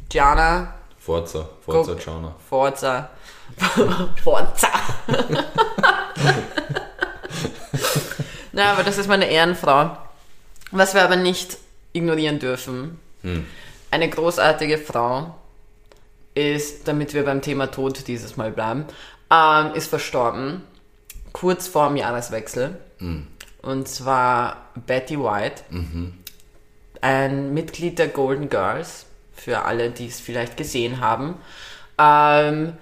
Gianna, 0.10 0.74
Forza, 1.00 1.48
Forza 1.66 1.94
Guck. 1.94 2.02
Chana. 2.04 2.36
Forza. 2.50 3.10
Forza. 4.24 4.68
Na, 8.54 8.74
aber 8.74 8.84
das 8.84 8.98
ist 8.98 9.08
meine 9.08 9.26
Ehrenfrau. 9.30 9.98
Was 10.72 10.94
wir 10.94 11.04
aber 11.04 11.16
nicht 11.16 11.58
ignorieren 11.94 12.40
dürfen, 12.40 13.00
eine 13.92 14.10
großartige 14.10 14.78
Frau 14.78 15.36
ist, 16.34 16.88
damit 16.88 17.14
wir 17.14 17.26
beim 17.26 17.42
Thema 17.42 17.68
Tod 17.68 18.08
dieses 18.08 18.38
Mal 18.38 18.52
bleiben, 18.52 18.86
ähm, 19.30 19.74
ist 19.76 19.88
verstorben, 19.88 20.64
kurz 21.34 21.68
vor 21.68 21.88
dem 21.88 21.98
Jahreswechsel. 21.98 22.78
Und 23.62 23.88
zwar 23.88 24.70
Betty 24.88 25.20
White, 25.20 25.64
ein 27.02 27.54
Mitglied 27.54 28.00
der 28.00 28.08
Golden 28.08 28.50
Girls, 28.50 29.06
für 29.34 29.64
alle, 29.64 29.90
die 29.92 30.08
es 30.08 30.20
vielleicht 30.20 30.56
gesehen 30.58 31.00
haben. 31.00 31.36
Ähm, 31.98 32.74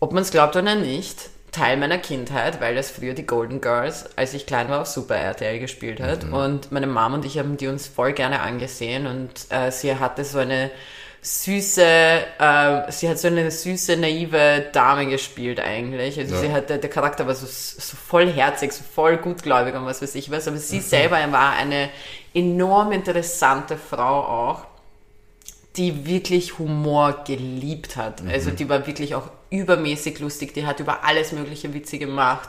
ob 0.00 0.12
man 0.12 0.22
es 0.22 0.30
glaubt 0.30 0.56
oder 0.56 0.74
nicht, 0.74 1.30
Teil 1.58 1.76
meiner 1.76 1.98
Kindheit, 1.98 2.60
weil 2.60 2.74
das 2.74 2.90
früher 2.90 3.14
die 3.14 3.26
Golden 3.26 3.60
Girls, 3.60 4.06
als 4.16 4.32
ich 4.34 4.46
klein 4.46 4.68
war, 4.68 4.82
auf 4.82 4.86
Super 4.86 5.16
RTL 5.16 5.58
gespielt 5.58 6.00
hat. 6.00 6.24
Und 6.24 6.70
meine 6.70 6.86
Mom 6.86 7.14
und 7.14 7.24
ich 7.24 7.38
haben 7.38 7.56
die 7.56 7.66
uns 7.66 7.86
voll 7.86 8.12
gerne 8.12 8.40
angesehen 8.40 9.06
und 9.06 9.30
äh, 9.50 9.70
sie 9.72 9.96
hatte 9.96 10.24
so 10.24 10.38
eine 10.38 10.70
süße, 11.20 11.82
äh, 11.82 12.92
sie 12.92 13.08
hat 13.08 13.18
so 13.18 13.28
eine 13.28 13.50
süße, 13.50 13.96
naive 13.96 14.66
Dame 14.72 15.06
gespielt 15.06 15.58
eigentlich. 15.60 16.18
Also 16.18 16.34
Ja. 16.36 16.40
sie 16.40 16.52
hatte, 16.52 16.78
der 16.78 16.90
Charakter 16.90 17.26
war 17.26 17.34
so, 17.34 17.46
so 17.46 17.96
vollherzig, 17.96 18.72
so 18.72 18.84
voll 18.84 19.16
gutgläubig 19.16 19.74
und 19.74 19.84
was 19.84 20.00
weiß 20.00 20.14
ich 20.14 20.30
was. 20.30 20.46
Aber 20.46 20.58
sie 20.58 20.80
selber 20.80 21.16
war 21.32 21.52
eine 21.54 21.90
enorm 22.34 22.92
interessante 22.92 23.76
Frau 23.76 24.20
auch 24.24 24.64
die 25.76 26.06
wirklich 26.06 26.58
Humor 26.58 27.22
geliebt 27.24 27.96
hat. 27.96 28.20
Also 28.26 28.50
die 28.50 28.68
war 28.68 28.86
wirklich 28.88 29.14
auch 29.14 29.28
übermäßig 29.50 30.18
lustig, 30.20 30.54
die 30.54 30.66
hat 30.66 30.80
über 30.80 31.04
alles 31.04 31.32
mögliche 31.32 31.72
Witze 31.74 31.98
gemacht, 31.98 32.48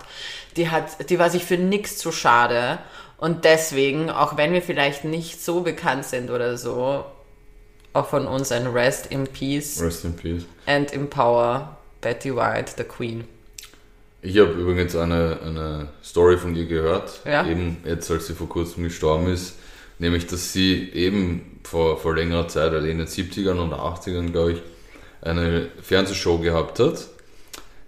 die 0.57 0.69
hat, 0.69 1.09
die 1.09 1.19
war 1.19 1.29
sich 1.29 1.43
für 1.45 1.57
nichts 1.57 1.97
zu 1.97 2.11
schade 2.11 2.79
und 3.17 3.45
deswegen, 3.45 4.09
auch 4.09 4.37
wenn 4.37 4.53
wir 4.53 4.61
vielleicht 4.61 5.03
nicht 5.05 5.41
so 5.43 5.61
bekannt 5.61 6.05
sind 6.05 6.29
oder 6.29 6.57
so, 6.57 7.05
auch 7.93 8.07
von 8.07 8.27
uns 8.27 8.51
ein 8.51 8.67
Rest 8.67 9.07
in 9.07 9.25
Peace 9.27 9.81
Rest 9.81 10.05
in 10.05 10.15
Peace. 10.15 10.43
and 10.65 10.91
in 10.91 11.09
Power, 11.09 11.77
Betty 12.01 12.35
White, 12.35 12.73
the 12.77 12.83
Queen. 12.83 13.23
Ich 14.21 14.37
habe 14.37 14.51
übrigens 14.51 14.95
eine, 14.97 15.39
eine 15.45 15.87
Story 16.03 16.37
von 16.37 16.53
ihr 16.55 16.65
gehört, 16.65 17.21
Ja. 17.25 17.47
eben 17.47 17.77
jetzt 17.85 18.11
als 18.11 18.27
sie 18.27 18.33
vor 18.33 18.49
kurzem 18.49 18.83
gestorben 18.83 19.27
ist, 19.31 19.55
nämlich 19.97 20.27
dass 20.27 20.51
sie 20.53 20.89
eben 20.93 21.59
vor, 21.63 21.97
vor 21.97 22.15
längerer 22.15 22.47
Zeit, 22.49 22.73
also 22.73 22.85
in 22.87 22.97
den 22.97 23.07
70ern 23.07 23.57
und 23.59 23.73
80ern, 23.73 24.31
glaube 24.31 24.53
ich, 24.53 24.61
eine 25.21 25.69
Fernsehshow 25.81 26.37
gehabt 26.39 26.79
hat. 26.79 27.07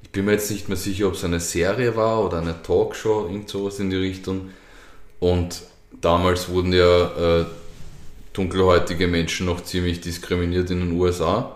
Ich 0.04 0.10
bin 0.12 0.26
mir 0.26 0.34
jetzt 0.34 0.52
nicht 0.52 0.67
mehr 0.67 0.78
sicher, 0.78 1.08
ob 1.08 1.13
es 1.13 1.24
eine 1.24 1.39
Serie 1.39 1.96
war 1.96 2.26
oder 2.26 2.39
eine 2.39 2.62
Talkshow, 2.62 3.28
irgend 3.28 3.50
sowas 3.50 3.80
in 3.80 3.89
die 3.89 3.98
Richtung. 3.98 4.50
Und 5.20 5.62
damals 6.02 6.50
wurden 6.50 6.74
ja 6.74 7.39
äh, 7.39 7.46
dunkelhäutige 8.34 9.08
Menschen 9.08 9.46
noch 9.46 9.63
ziemlich 9.63 10.02
diskriminiert 10.02 10.70
in 10.70 10.80
den 10.80 10.91
USA. 10.94 11.56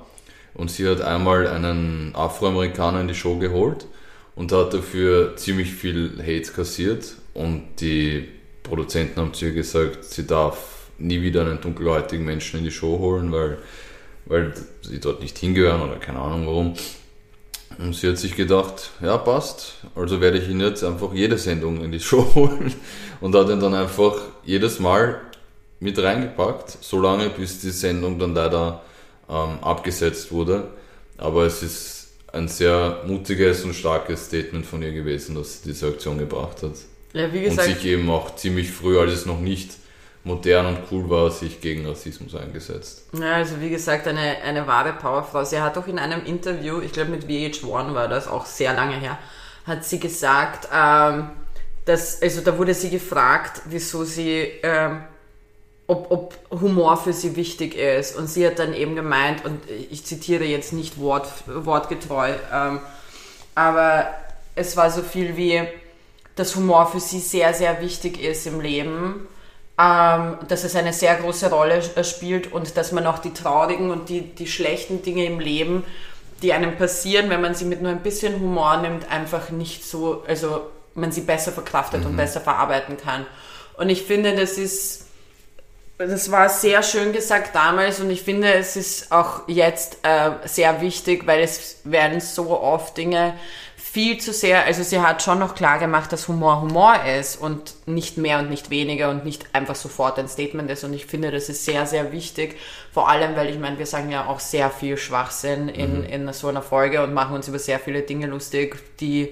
Und 0.53 0.71
sie 0.71 0.87
hat 0.87 1.01
einmal 1.01 1.47
einen 1.47 2.15
Afroamerikaner 2.15 3.01
in 3.01 3.09
die 3.09 3.15
Show 3.15 3.37
geholt 3.37 3.87
und 4.35 4.51
hat 4.51 4.73
dafür 4.73 5.35
ziemlich 5.35 5.73
viel 5.73 6.17
Hate 6.21 6.51
kassiert. 6.53 7.15
Und 7.33 7.63
die 7.81 8.29
Produzenten 8.63 9.19
haben 9.19 9.33
zu 9.33 9.45
ihr 9.45 9.53
gesagt, 9.53 10.05
sie 10.05 10.25
darf 10.25 10.87
nie 10.97 11.21
wieder 11.21 11.41
einen 11.41 11.59
dunkelhäutigen 11.59 12.25
Menschen 12.25 12.59
in 12.59 12.65
die 12.65 12.71
Show 12.71 12.99
holen, 12.99 13.31
weil, 13.31 13.57
weil 14.25 14.53
sie 14.81 14.99
dort 14.99 15.21
nicht 15.21 15.37
hingehören 15.37 15.81
oder 15.81 15.97
keine 15.97 16.19
Ahnung 16.19 16.47
warum. 16.47 16.73
Und 17.77 17.93
sie 17.93 18.07
hat 18.07 18.17
sich 18.17 18.35
gedacht, 18.35 18.91
ja 19.01 19.17
passt, 19.17 19.75
also 19.95 20.21
werde 20.21 20.37
ich 20.37 20.47
ihn 20.47 20.61
jetzt 20.61 20.83
einfach 20.83 21.13
jede 21.13 21.37
Sendung 21.37 21.83
in 21.83 21.91
die 21.91 21.99
Show 22.01 22.33
holen 22.35 22.73
und 23.21 23.35
hat 23.35 23.49
ihn 23.49 23.59
dann 23.59 23.73
einfach 23.73 24.15
jedes 24.43 24.79
Mal 24.79 25.21
mit 25.79 25.99
reingepackt, 25.99 26.77
solange 26.81 27.29
bis 27.29 27.59
die 27.59 27.71
Sendung 27.71 28.17
dann 28.17 28.33
leider 28.33 28.81
ähm, 29.29 29.59
abgesetzt 29.61 30.31
wurde. 30.31 30.69
Aber 31.17 31.45
es 31.45 31.63
ist 31.63 32.07
ein 32.31 32.47
sehr 32.47 33.01
mutiges 33.05 33.63
und 33.63 33.73
starkes 33.73 34.25
Statement 34.25 34.65
von 34.65 34.81
ihr 34.81 34.91
gewesen, 34.91 35.35
dass 35.35 35.61
sie 35.61 35.69
diese 35.69 35.87
Aktion 35.87 36.17
gebracht 36.17 36.63
hat. 36.63 36.73
Ja, 37.13 37.31
wie 37.31 37.39
Und 37.39 37.45
gesagt, 37.45 37.67
sich 37.67 37.85
eben 37.85 38.09
auch 38.09 38.35
ziemlich 38.35 38.71
früh, 38.71 38.99
als 38.99 39.13
es 39.13 39.25
noch 39.25 39.39
nicht 39.39 39.71
modern 40.25 40.65
und 40.65 40.79
cool 40.91 41.09
war, 41.09 41.29
sich 41.29 41.61
gegen 41.61 41.85
Rassismus 41.85 42.35
eingesetzt. 42.35 43.03
Ja, 43.13 43.35
also 43.35 43.61
wie 43.61 43.69
gesagt, 43.69 44.07
eine, 44.07 44.41
eine 44.43 44.65
wahre 44.65 44.93
Powerfrau. 44.93 45.43
Sie 45.43 45.61
hat 45.61 45.77
auch 45.77 45.87
in 45.87 45.99
einem 45.99 46.25
Interview, 46.25 46.81
ich 46.81 46.91
glaube 46.91 47.11
mit 47.11 47.25
VH1 47.25 47.93
war 47.93 48.07
das 48.07 48.27
auch 48.27 48.45
sehr 48.45 48.73
lange 48.73 48.95
her, 48.95 49.19
hat 49.65 49.85
sie 49.85 49.99
gesagt, 49.99 50.67
ähm, 50.73 51.29
dass, 51.85 52.21
also 52.23 52.41
da 52.41 52.57
wurde 52.57 52.73
sie 52.73 52.89
gefragt, 52.89 53.61
wieso 53.65 54.03
sie, 54.03 54.51
ähm, 54.63 55.03
ob, 55.85 56.09
ob 56.09 56.59
Humor 56.59 56.97
für 56.97 57.13
sie 57.13 57.35
wichtig 57.35 57.75
ist. 57.75 58.17
Und 58.17 58.27
sie 58.27 58.47
hat 58.47 58.57
dann 58.57 58.73
eben 58.73 58.95
gemeint, 58.95 59.45
und 59.45 59.61
ich 59.69 60.05
zitiere 60.05 60.43
jetzt 60.43 60.73
nicht 60.73 60.99
wort, 60.99 61.27
wortgetreu, 61.45 62.31
ähm, 62.51 62.79
aber 63.53 64.09
es 64.55 64.75
war 64.75 64.89
so 64.89 65.03
viel 65.03 65.37
wie, 65.37 65.61
dass 66.35 66.55
Humor 66.55 66.87
für 66.87 66.99
sie 66.99 67.19
sehr, 67.19 67.53
sehr 67.53 67.79
wichtig 67.79 68.19
ist 68.19 68.47
im 68.47 68.59
Leben 68.59 69.27
ähm, 69.77 70.37
dass 70.47 70.63
es 70.63 70.75
eine 70.75 70.93
sehr 70.93 71.15
große 71.15 71.49
Rolle 71.49 71.81
äh, 71.95 72.03
spielt 72.03 72.51
und 72.53 72.77
dass 72.77 72.91
man 72.91 73.05
auch 73.07 73.19
die 73.19 73.33
traurigen 73.33 73.91
und 73.91 74.07
die, 74.07 74.21
die 74.21 74.47
schlechten 74.47 75.01
Dinge 75.01 75.25
im 75.25 75.39
Leben, 75.39 75.83
die 76.41 76.53
einem 76.53 76.77
passieren, 76.77 77.29
wenn 77.29 77.41
man 77.41 77.55
sie 77.55 77.65
mit 77.65 77.81
nur 77.81 77.91
ein 77.91 78.01
bisschen 78.01 78.39
Humor 78.39 78.77
nimmt, 78.77 79.11
einfach 79.11 79.49
nicht 79.49 79.83
so, 79.83 80.23
also 80.27 80.61
man 80.93 81.11
sie 81.11 81.21
besser 81.21 81.51
verkraftet 81.51 82.01
mhm. 82.01 82.07
und 82.07 82.17
besser 82.17 82.39
verarbeiten 82.39 82.95
kann. 82.97 83.25
Und 83.77 83.89
ich 83.89 84.03
finde, 84.03 84.33
das 84.35 84.57
ist, 84.57 85.07
das 85.97 86.31
war 86.31 86.47
sehr 86.49 86.81
schön 86.81 87.11
gesagt 87.11 87.53
damals 87.53 87.99
und 87.99 88.09
ich 88.09 88.21
finde, 88.21 88.53
es 88.53 88.77
ist 88.77 89.11
auch 89.11 89.47
jetzt 89.47 89.97
äh, 90.03 90.31
sehr 90.45 90.79
wichtig, 90.79 91.27
weil 91.27 91.41
es 91.41 91.81
werden 91.83 92.21
so 92.21 92.59
oft 92.59 92.95
Dinge 92.95 93.33
viel 93.95 94.17
zu 94.17 94.33
sehr, 94.33 94.65
also 94.65 94.83
sie 94.83 94.99
hat 94.99 95.23
schon 95.23 95.39
noch 95.39 95.55
klar 95.55 95.79
gemacht, 95.79 96.11
dass 96.11 96.27
Humor 96.27 96.59
Humor 96.59 96.97
ist 97.17 97.37
und 97.37 97.75
nicht 97.85 98.17
mehr 98.17 98.39
und 98.39 98.49
nicht 98.49 98.69
weniger 98.69 99.09
und 99.09 99.23
nicht 99.23 99.45
einfach 99.53 99.75
sofort 99.75 100.19
ein 100.19 100.27
Statement 100.27 100.69
ist. 100.69 100.83
Und 100.83 100.91
ich 100.91 101.05
finde, 101.05 101.31
das 101.31 101.47
ist 101.47 101.63
sehr, 101.63 101.85
sehr 101.85 102.11
wichtig. 102.11 102.57
Vor 102.91 103.07
allem, 103.07 103.37
weil 103.37 103.49
ich 103.49 103.57
meine, 103.57 103.79
wir 103.79 103.85
sagen 103.85 104.11
ja 104.11 104.25
auch 104.25 104.41
sehr 104.41 104.69
viel 104.69 104.97
Schwachsinn 104.97 105.69
in, 105.69 105.99
mhm. 105.99 106.03
in 106.07 106.33
so 106.33 106.49
einer 106.49 106.61
Folge 106.61 107.01
und 107.03 107.13
machen 107.13 107.35
uns 107.35 107.47
über 107.47 107.57
sehr 107.57 107.79
viele 107.79 108.01
Dinge 108.01 108.27
lustig, 108.27 108.75
die, 108.99 109.31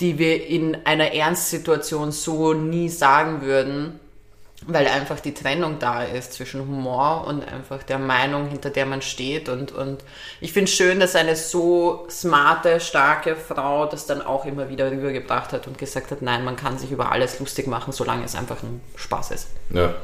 die 0.00 0.18
wir 0.18 0.46
in 0.46 0.76
einer 0.84 1.14
Ernstsituation 1.14 2.12
so 2.12 2.52
nie 2.52 2.90
sagen 2.90 3.40
würden 3.40 3.98
weil 4.66 4.86
einfach 4.88 5.20
die 5.20 5.34
Trennung 5.34 5.78
da 5.78 6.02
ist 6.02 6.32
zwischen 6.32 6.60
Humor 6.60 7.26
und 7.26 7.46
einfach 7.46 7.82
der 7.82 7.98
Meinung, 7.98 8.48
hinter 8.48 8.70
der 8.70 8.86
man 8.86 9.02
steht. 9.02 9.48
Und, 9.48 9.72
und 9.72 10.02
ich 10.40 10.52
finde 10.52 10.70
es 10.70 10.76
schön, 10.76 10.98
dass 10.98 11.14
eine 11.14 11.36
so 11.36 12.06
smarte, 12.10 12.80
starke 12.80 13.36
Frau 13.36 13.86
das 13.86 14.06
dann 14.06 14.20
auch 14.20 14.44
immer 14.46 14.68
wieder 14.68 14.90
rübergebracht 14.90 15.52
hat 15.52 15.66
und 15.66 15.78
gesagt 15.78 16.10
hat, 16.10 16.22
nein, 16.22 16.44
man 16.44 16.56
kann 16.56 16.78
sich 16.78 16.90
über 16.90 17.12
alles 17.12 17.38
lustig 17.38 17.66
machen, 17.66 17.92
solange 17.92 18.24
es 18.24 18.34
einfach 18.34 18.62
ein 18.62 18.80
Spaß 18.96 19.30
ist. 19.30 19.48
Ja, 19.70 19.94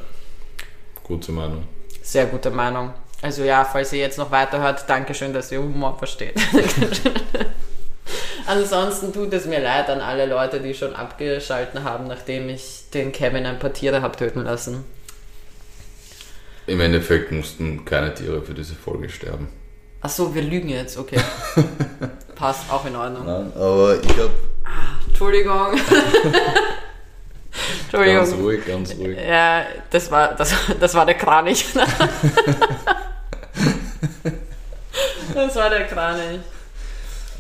gute 1.03 1.33
Meinung. 1.33 1.67
Sehr 2.03 2.27
gute 2.27 2.51
Meinung. 2.51 2.93
Also 3.23 3.43
ja, 3.43 3.64
falls 3.64 3.93
ihr 3.93 4.01
jetzt 4.01 4.19
noch 4.19 4.31
weiterhört, 4.31 4.85
Dankeschön, 4.87 5.33
dass 5.33 5.51
ihr 5.51 5.61
Humor 5.61 5.99
versteht. 5.99 6.35
Ansonsten 8.47 9.12
tut 9.12 9.33
es 9.33 9.47
mir 9.47 9.61
leid 9.61 9.88
an 9.88 10.01
alle 10.01 10.27
Leute, 10.27 10.61
die 10.61 10.75
schon 10.75 10.95
abgeschalten 10.95 11.85
haben, 11.85 12.07
nachdem 12.07 12.49
ich 12.49 12.85
den 12.93 13.12
Kevin 13.12 13.47
ein 13.47 13.59
paar 13.59 13.73
Tiere 13.73 14.03
habe 14.03 14.17
töten 14.17 14.45
lassen. 14.45 14.85
Im 16.67 16.81
Endeffekt 16.81 17.31
mussten 17.33 17.85
keine 17.85 18.14
Tiere 18.14 18.43
für 18.43 18.55
diese 18.55 18.75
Folge 18.75 19.09
sterben. 19.09 19.49
Ach 20.01 20.11
so, 20.11 20.35
wir 20.35 20.43
lügen 20.43 20.69
jetzt, 20.69 20.99
okay. 20.99 21.19
Passt, 22.35 22.71
auch 22.71 22.85
in 22.85 22.97
Ordnung. 22.97 23.25
Nein, 23.25 23.53
aber 23.55 23.99
ich 24.03 24.11
habe. 24.19 24.31
Ah, 24.64 24.99
Entschuldigung. 25.07 25.73
Entschuldigung. 27.85 28.17
Ganz 28.17 28.35
ruhig, 28.35 28.67
ganz 28.67 28.95
ruhig. 28.97 29.17
Ja, 29.17 29.64
das 29.90 30.11
war, 30.11 30.35
das, 30.35 30.53
das 30.79 30.95
war 30.95 31.07
der 31.07 31.14
Kranich. 31.14 31.64
das 35.35 35.57
war 35.57 35.71
der 35.71 35.87
Kranich. 35.87 36.40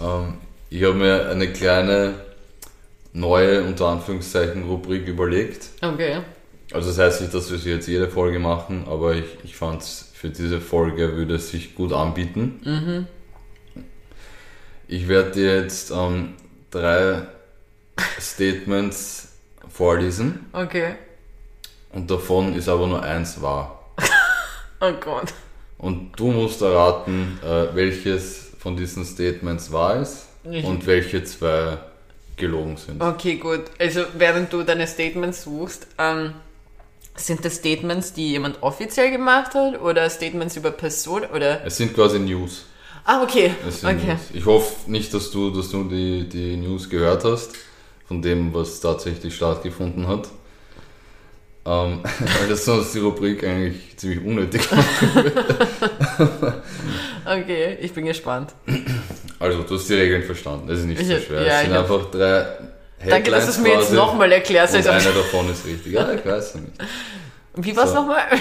Ähm, 0.00 0.38
ich 0.74 0.82
habe 0.82 0.94
mir 0.94 1.28
eine 1.30 1.52
kleine 1.52 2.14
neue, 3.12 3.62
unter 3.62 3.86
Anführungszeichen, 3.86 4.64
Rubrik 4.64 5.06
überlegt. 5.06 5.68
Okay. 5.80 6.18
Also 6.72 6.88
das 6.88 6.98
heißt 6.98 7.20
nicht, 7.20 7.32
dass 7.32 7.48
wir 7.52 7.58
sie 7.58 7.70
jetzt 7.70 7.86
jede 7.86 8.08
Folge 8.08 8.40
machen, 8.40 8.84
aber 8.88 9.14
ich, 9.14 9.24
ich 9.44 9.54
fand 9.54 9.82
es 9.82 10.10
für 10.14 10.30
diese 10.30 10.60
Folge 10.60 11.14
würde 11.14 11.36
es 11.36 11.50
sich 11.50 11.76
gut 11.76 11.92
anbieten. 11.92 12.60
Mhm. 12.64 13.06
Ich 14.88 15.06
werde 15.06 15.30
dir 15.30 15.60
jetzt 15.60 15.92
ähm, 15.92 16.34
drei 16.72 17.22
Statements 18.20 19.28
vorlesen. 19.68 20.46
Okay. 20.52 20.96
Und 21.92 22.10
davon 22.10 22.56
ist 22.56 22.68
aber 22.68 22.88
nur 22.88 23.00
eins 23.00 23.40
wahr. 23.40 23.92
oh 24.80 24.92
Gott. 25.00 25.32
Und 25.78 26.18
du 26.18 26.32
musst 26.32 26.62
erraten, 26.62 27.38
äh, 27.44 27.72
welches 27.76 28.50
von 28.58 28.76
diesen 28.76 29.04
Statements 29.04 29.70
wahr 29.70 30.02
ist 30.02 30.23
ich 30.50 30.64
und 30.64 30.86
welche 30.86 31.24
zwei 31.24 31.78
gelogen 32.36 32.76
sind. 32.76 33.02
Okay, 33.02 33.36
gut. 33.36 33.62
Also 33.78 34.02
während 34.16 34.52
du 34.52 34.62
deine 34.62 34.86
Statements 34.86 35.44
suchst, 35.44 35.86
ähm, 35.98 36.34
sind 37.16 37.44
das 37.44 37.56
Statements, 37.56 38.12
die 38.12 38.30
jemand 38.30 38.62
offiziell 38.62 39.10
gemacht 39.10 39.54
hat 39.54 39.80
oder 39.80 40.08
Statements 40.10 40.56
über 40.56 40.70
Person 40.70 41.22
oder? 41.34 41.64
Es 41.64 41.76
sind 41.76 41.94
quasi 41.94 42.18
News. 42.18 42.66
Ah, 43.04 43.22
okay. 43.22 43.52
okay. 43.82 43.94
News. 43.94 44.20
Ich 44.32 44.46
hoffe 44.46 44.90
nicht, 44.90 45.12
dass 45.14 45.30
du, 45.30 45.50
dass 45.50 45.70
du 45.70 45.84
die, 45.84 46.28
die 46.28 46.56
News 46.56 46.88
gehört 46.88 47.24
hast, 47.24 47.52
von 48.08 48.20
dem, 48.22 48.52
was 48.52 48.80
tatsächlich 48.80 49.36
stattgefunden 49.36 50.08
hat. 50.08 50.28
Ähm, 51.66 52.00
weil 52.38 52.48
das 52.48 52.64
sonst 52.64 52.94
die 52.94 52.98
Rubrik 52.98 53.44
eigentlich 53.44 53.96
ziemlich 53.96 54.24
unnötig 54.24 54.62
würde. 55.14 56.62
okay, 57.24 57.78
ich 57.80 57.92
bin 57.92 58.06
gespannt. 58.06 58.54
Also, 59.38 59.62
du 59.62 59.74
hast 59.74 59.88
die 59.88 59.94
Regeln 59.94 60.22
verstanden, 60.22 60.68
das 60.68 60.78
ist 60.78 60.84
nicht 60.86 61.04
so 61.04 61.18
schwer. 61.18 61.42
Ja, 61.42 61.60
es 61.60 61.62
sind 61.62 61.76
einfach 61.76 62.10
drei 62.10 62.46
Headlines 63.04 63.24
Danke, 63.24 63.30
dass 63.30 63.44
du 63.44 63.50
es 63.50 63.58
mir 63.58 63.74
jetzt 63.74 63.92
nochmal 63.92 64.32
erklärst. 64.32 64.74
Und 64.74 64.86
einer 64.86 65.12
davon 65.12 65.50
ist 65.50 65.66
richtig. 65.66 65.92
Ja, 65.92 66.10
ich 66.12 66.24
weiß 66.24 66.54
nicht. 66.56 66.72
Wie 67.56 67.76
war 67.76 67.84
es 67.84 67.90
so. 67.90 67.96
nochmal? 67.96 68.22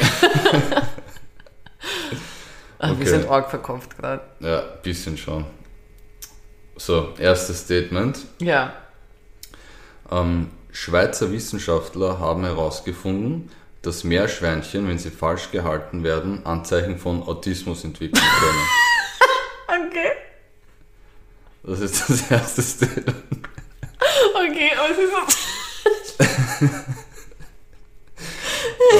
okay. 2.79 2.95
Wir 2.97 3.07
sind 3.07 3.29
arg 3.29 3.49
verkauft 3.49 3.97
gerade. 3.97 4.21
Ja, 4.39 4.59
ein 4.59 4.81
bisschen 4.81 5.17
schon. 5.17 5.45
So, 6.75 7.13
erstes 7.19 7.59
Statement. 7.61 8.19
Ja. 8.39 8.73
Ähm, 10.09 10.49
Schweizer 10.71 11.31
Wissenschaftler 11.31 12.19
haben 12.19 12.43
herausgefunden, 12.45 13.51
dass 13.83 14.03
Meerschweinchen, 14.03 14.87
wenn 14.87 14.97
sie 14.97 15.11
falsch 15.11 15.51
gehalten 15.51 16.03
werden, 16.03 16.45
Anzeichen 16.45 16.97
von 16.97 17.21
Autismus 17.21 17.83
entwickeln 17.83 18.23
können. 18.39 19.87
okay. 19.87 20.11
Das 21.63 21.79
ist 21.79 22.09
das 22.09 22.31
erste 22.31 22.61
Statement. 22.61 23.23
Okay, 24.35 24.71
aber 24.77 24.89
es 24.91 24.97
ist 24.97 25.11
so. 25.11 26.65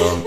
ähm, 0.00 0.24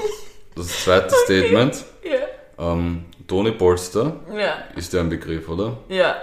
das 0.56 0.84
zweite 0.84 1.08
okay. 1.08 1.16
Statement. 1.26 1.86
Ja. 2.04 2.72
Ähm, 2.74 3.06
Toni 3.28 3.52
Polster. 3.52 4.20
Ja. 4.34 4.64
Ist 4.76 4.94
ja 4.94 5.02
ein 5.02 5.10
Begriff, 5.10 5.50
oder? 5.50 5.78
Ja 5.90 6.16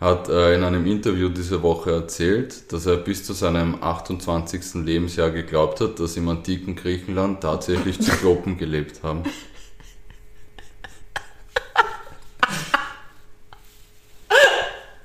hat 0.00 0.28
äh, 0.28 0.54
in 0.54 0.62
einem 0.62 0.86
Interview 0.86 1.28
diese 1.28 1.62
Woche 1.62 1.90
erzählt, 1.90 2.72
dass 2.72 2.86
er 2.86 2.98
bis 2.98 3.24
zu 3.24 3.32
seinem 3.32 3.82
28. 3.82 4.84
Lebensjahr 4.84 5.30
geglaubt 5.30 5.80
hat, 5.80 5.98
dass 5.98 6.16
im 6.16 6.28
antiken 6.28 6.76
Griechenland 6.76 7.40
tatsächlich 7.40 8.00
Zyklopen 8.00 8.58
gelebt 8.58 9.02
haben. 9.02 9.24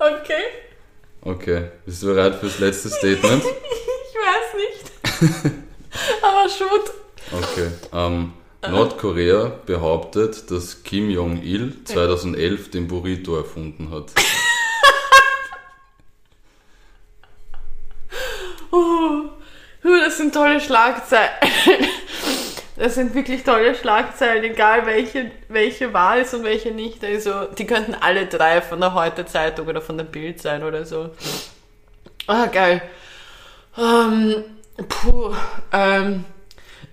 Okay. 0.05 0.43
Okay, 1.33 1.71
bist 1.83 2.03
du 2.03 2.07
bereit 2.13 2.35
fürs 2.35 2.59
letzte 2.59 2.89
Statement? 2.91 3.43
ich 3.43 4.15
weiß 4.19 4.53
nicht. 4.55 5.51
Aber 6.21 6.47
shoot. 6.47 6.91
Okay. 7.31 7.69
Ähm, 7.91 8.33
Nordkorea 8.69 9.51
behauptet, 9.65 10.51
dass 10.51 10.83
Kim 10.83 11.09
Jong-il 11.09 11.83
2011 11.85 12.69
den 12.69 12.87
Burrito 12.87 13.35
erfunden 13.35 13.89
hat. 13.91 14.11
Oh, 18.75 19.29
das 19.83 20.17
sind 20.17 20.33
tolle 20.33 20.59
Schlagzeilen. 20.59 21.29
Das 22.83 22.95
sind 22.95 23.15
wirklich 23.15 23.43
tolle 23.43 23.75
Schlagzeilen, 23.75 24.43
egal 24.43 24.85
welche, 24.85 25.31
welche 25.47 25.93
wahr 25.93 26.17
ist 26.17 26.33
und 26.33 26.43
welche 26.43 26.71
nicht. 26.71 27.01
Also, 27.01 27.45
die 27.45 27.65
könnten 27.65 27.95
alle 27.97 28.25
drei 28.25 28.61
von 28.61 28.81
der 28.81 28.93
Heute-Zeitung 28.93 29.69
oder 29.69 29.79
von 29.79 29.97
der 29.97 30.03
Bild 30.03 30.41
sein 30.41 30.63
oder 30.63 30.83
so. 30.83 31.11
Ah, 32.27 32.47
geil. 32.47 32.81
Ähm, 33.77 34.43
puh, 34.89 35.33
ähm, 35.71 36.25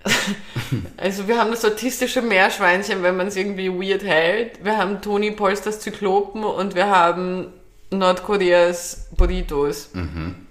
also 0.97 1.27
wir 1.27 1.37
haben 1.37 1.51
das 1.51 1.65
autistische 1.65 2.23
Meerschweinchen, 2.23 3.03
wenn 3.03 3.17
man 3.17 3.27
es 3.27 3.35
irgendwie 3.35 3.69
weird 3.69 4.05
hält. 4.05 4.65
Wir 4.65 4.77
haben 4.77 5.03
Toni 5.03 5.33
Polsters 5.33 5.81
Zyklopen 5.81 6.45
und 6.45 6.77
wir 6.77 6.87
haben 6.87 7.53
Nordkoreas 7.91 9.09
Burritos. 9.17 9.91
Mhm. 9.93 10.47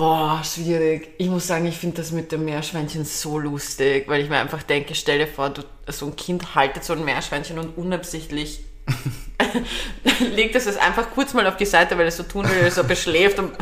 Boah, 0.00 0.42
schwierig. 0.42 1.10
Ich 1.18 1.28
muss 1.28 1.46
sagen, 1.46 1.66
ich 1.66 1.76
finde 1.76 1.98
das 1.98 2.10
mit 2.10 2.32
dem 2.32 2.46
Meerschweinchen 2.46 3.04
so 3.04 3.38
lustig, 3.38 4.08
weil 4.08 4.22
ich 4.22 4.30
mir 4.30 4.38
einfach 4.38 4.62
denke, 4.62 4.94
stell 4.94 5.18
dir 5.18 5.26
vor, 5.26 5.50
du, 5.50 5.60
so 5.88 6.06
ein 6.06 6.16
Kind 6.16 6.54
haltet 6.54 6.84
so 6.84 6.94
ein 6.94 7.04
Meerschweinchen 7.04 7.58
und 7.58 7.76
unabsichtlich 7.76 8.64
legt 10.34 10.54
es 10.54 10.64
es 10.64 10.78
einfach 10.78 11.10
kurz 11.10 11.34
mal 11.34 11.46
auf 11.46 11.58
die 11.58 11.66
Seite, 11.66 11.98
weil 11.98 12.06
es 12.06 12.16
so 12.16 12.22
tun 12.22 12.48
will, 12.48 12.70
so 12.70 12.82
beschläft. 12.82 13.40
Und, 13.40 13.52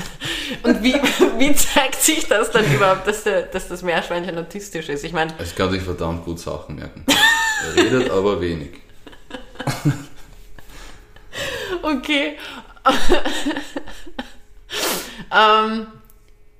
und 0.62 0.80
wie, 0.80 0.94
wie 1.38 1.56
zeigt 1.56 2.00
sich 2.00 2.28
das 2.28 2.52
dann 2.52 2.72
überhaupt, 2.72 3.08
dass, 3.08 3.24
der, 3.24 3.42
dass 3.42 3.66
das 3.66 3.82
Meerschweinchen 3.82 4.38
autistisch 4.38 4.88
ist? 4.88 5.02
Ich 5.02 5.12
meine, 5.12 5.34
Es 5.38 5.56
kann 5.56 5.72
sich 5.72 5.82
verdammt 5.82 6.24
gut 6.24 6.38
Sachen 6.38 6.76
merken. 6.76 7.04
Er 7.64 7.82
redet 7.82 8.10
aber 8.12 8.40
wenig. 8.40 8.80
okay. 11.82 12.38
ähm, 15.36 15.88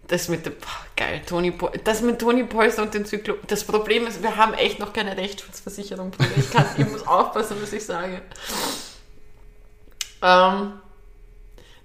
das 0.09 0.29
mit 0.29 0.47
dem, 0.47 0.55
geil, 0.97 1.21
Tony, 1.27 1.53
das 1.85 2.03
mit 2.03 2.19
Tony 2.19 2.45
Polster 2.45 2.83
und 2.83 2.95
den 2.95 3.05
Zyklop. 3.05 3.47
Das 3.47 3.65
Problem 3.65 4.07
ist, 4.07 4.23
wir 4.23 4.37
haben 4.37 4.55
echt 4.55 4.79
noch 4.79 4.93
keine 4.93 5.17
Rechtsschutzversicherung. 5.17 6.13
Ich, 6.37 6.51
kann, 6.51 6.67
ich 6.77 6.89
muss 6.89 7.07
aufpassen, 7.07 7.57
was 7.61 7.73
ich 7.73 7.85
sage. 7.85 8.23
Ähm, 10.23 10.73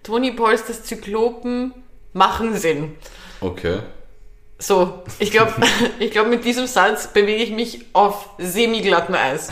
Tony 0.02 0.32
Polsters 0.32 0.84
Zyklopen 0.84 1.74
machen 2.14 2.58
Sinn. 2.58 2.96
Okay. 3.42 3.80
So, 4.58 5.04
ich 5.20 5.32
glaube, 5.32 5.54
ich 6.00 6.12
glaub, 6.12 6.28
mit 6.28 6.46
diesem 6.46 6.68
Satz 6.68 7.08
bewege 7.08 7.44
ich 7.44 7.52
mich 7.52 7.86
auf 7.92 8.30
semi-glattem 8.38 9.16
Eis. 9.16 9.50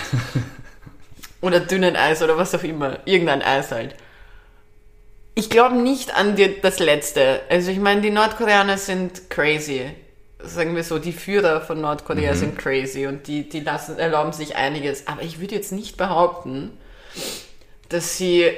Oder 1.42 1.60
dünnen 1.60 1.96
Eis 1.96 2.22
oder 2.22 2.38
was 2.38 2.54
auch 2.54 2.64
immer. 2.64 3.00
Irgendein 3.06 3.42
Eis 3.42 3.72
halt. 3.72 3.96
Ich 5.34 5.50
glaube 5.50 5.76
nicht 5.76 6.14
an 6.16 6.36
die, 6.36 6.60
das 6.62 6.80
Letzte. 6.80 7.42
Also 7.50 7.72
ich 7.72 7.80
meine, 7.80 8.02
die 8.02 8.10
Nordkoreaner 8.12 8.78
sind 8.78 9.30
crazy. 9.30 9.92
Sagen 10.44 10.76
wir 10.76 10.84
so, 10.84 10.98
die 11.00 11.14
Führer 11.14 11.62
von 11.62 11.82
Nordkorea 11.82 12.34
sind 12.34 12.58
crazy 12.58 13.06
und 13.06 13.28
die, 13.28 13.48
die 13.48 13.60
lassen, 13.60 13.98
erlauben 14.00 14.34
sich 14.34 14.56
einiges. 14.56 15.08
Aber 15.08 15.22
ich 15.22 15.40
würde 15.40 15.56
jetzt 15.56 15.72
nicht 15.72 15.98
behaupten, 15.98 16.78
dass 17.90 18.18
sie, 18.18 18.50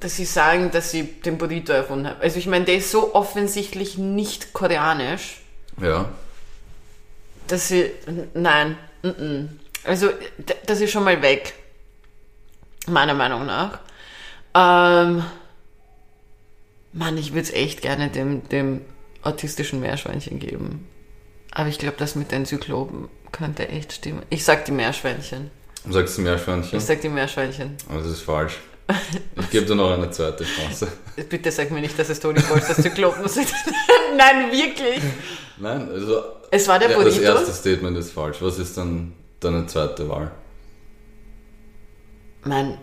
dass 0.00 0.16
sie 0.16 0.24
sagen, 0.24 0.70
dass 0.70 0.90
sie 0.92 1.02
den 1.04 1.38
Burrito 1.38 1.72
erfunden 1.72 2.06
haben. 2.08 2.20
Also 2.20 2.38
ich 2.38 2.46
meine, 2.46 2.64
der 2.66 2.76
ist 2.76 2.90
so 2.90 3.14
offensichtlich 3.14 3.98
nicht 3.98 4.52
koreanisch 4.52 5.40
Ja. 5.80 6.08
dass 7.48 7.68
sie. 7.68 7.90
Nein. 8.34 8.76
mm, 9.02 9.08
mm. 9.08 9.58
Also, 9.84 10.10
das 10.66 10.80
ist 10.80 10.92
schon 10.92 11.02
mal 11.04 11.20
weg. 11.22 11.54
Meiner 12.86 13.14
Meinung 13.14 13.44
nach. 13.46 13.80
Ähm, 14.54 15.24
Mann, 16.92 17.16
ich 17.16 17.32
würde 17.32 17.42
es 17.42 17.52
echt 17.52 17.82
gerne 17.82 18.08
dem, 18.08 18.48
dem 18.48 18.82
autistischen 19.22 19.80
Meerschweinchen 19.80 20.38
geben. 20.38 20.86
Aber 21.50 21.68
ich 21.68 21.78
glaube, 21.78 21.96
das 21.98 22.14
mit 22.14 22.32
den 22.32 22.46
Zyklopen 22.46 23.08
könnte 23.30 23.68
echt 23.68 23.92
stimmen. 23.92 24.22
Ich 24.30 24.44
sag 24.44 24.64
die 24.64 24.72
Meerschweinchen. 24.72 25.50
Sagst 25.88 26.18
du 26.18 26.22
Meerschweinchen? 26.22 26.78
Ich 26.78 26.84
sag 26.84 27.00
die 27.00 27.08
Meerschweinchen. 27.08 27.76
Aber 27.88 27.98
das 27.98 28.12
ist 28.12 28.22
falsch. 28.22 28.58
Ich 29.40 29.50
gebe 29.50 29.66
dir 29.66 29.74
noch 29.74 29.90
eine 29.90 30.10
zweite 30.10 30.44
Chance. 30.44 30.88
Bitte 31.28 31.50
sag 31.50 31.70
mir 31.70 31.80
nicht, 31.80 31.98
dass 31.98 32.08
es 32.08 32.20
Tony 32.20 32.40
Polsters 32.40 32.82
Zyklopen 32.82 33.26
sind. 33.28 33.48
Nein, 34.16 34.50
wirklich. 34.50 35.02
Nein, 35.58 35.88
also 35.88 36.22
Es 36.50 36.68
war 36.68 36.78
der 36.78 36.90
ja, 36.90 37.02
das 37.02 37.18
erste 37.18 37.52
Statement 37.52 37.96
ist 37.96 38.12
falsch. 38.12 38.38
Was 38.40 38.58
ist 38.58 38.76
dann 38.76 39.14
deine 39.40 39.66
zweite 39.66 40.08
Wahl? 40.08 40.30
Mein 42.44 42.78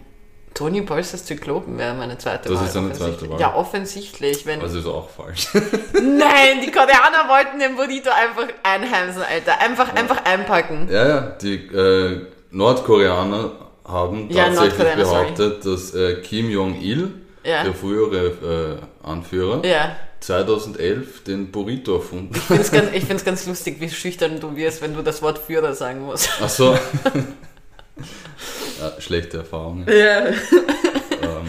Tony 0.53 0.81
Polsters 0.81 1.25
Zyklopen 1.25 1.77
wäre 1.77 1.93
meine 1.93 2.17
zweite 2.17 2.49
Das 2.49 2.59
Wahl. 2.59 2.65
ist 2.67 2.75
deine 2.75 2.93
zweite. 2.93 3.29
Wahl. 3.29 3.39
Ja, 3.39 3.55
offensichtlich. 3.55 4.45
Wenn, 4.45 4.59
Das 4.59 4.73
ist 4.73 4.85
auch 4.85 5.09
falsch. 5.09 5.47
Nein, 5.93 6.61
die 6.65 6.71
Koreaner 6.71 7.27
wollten 7.29 7.59
den 7.59 7.75
Burrito 7.75 8.09
einfach 8.09 8.47
einheimsen, 8.63 9.21
Alter. 9.21 9.59
Einfach, 9.61 9.93
einfach 9.95 10.25
einpacken. 10.25 10.89
ja, 10.91 11.07
ja, 11.07 11.21
die 11.41 11.55
äh, 11.67 12.25
Nordkoreaner 12.51 13.51
haben 13.87 14.29
Ja, 14.29 14.45
tatsächlich 14.49 14.77
sorry. 14.77 14.95
behauptet, 14.97 15.65
dass 15.65 15.93
äh, 15.95 16.15
Kim 16.21 16.49
Jong-il, 16.49 17.11
Ja. 17.43 17.63
der 17.63 17.73
frühere 17.73 18.79
äh, 19.03 19.07
Anführer, 19.07 19.65
Ja. 19.65 19.95
2011 20.19 21.23
den 21.23 21.49
Burrito 21.51 21.95
erfunden 21.95 22.35
Ich 22.35 22.41
find's 22.41 22.71
ganz, 22.71 22.89
ich 22.93 23.05
find's 23.05 23.23
ganz 23.23 23.45
lustig, 23.47 23.77
wie 23.79 23.89
schüchtern 23.89 24.39
du 24.41 24.55
wirst, 24.57 24.81
wenn 24.81 24.93
du 24.93 25.01
das 25.01 25.21
Wort 25.21 25.37
Führer 25.37 25.73
sagen 25.73 26.01
musst. 26.01 26.29
Ach 26.43 26.49
so. 26.49 26.77
ja, 28.79 29.01
schlechte 29.01 29.37
Erfahrungen. 29.37 29.85
Ja. 29.87 30.27
Ähm, 31.21 31.47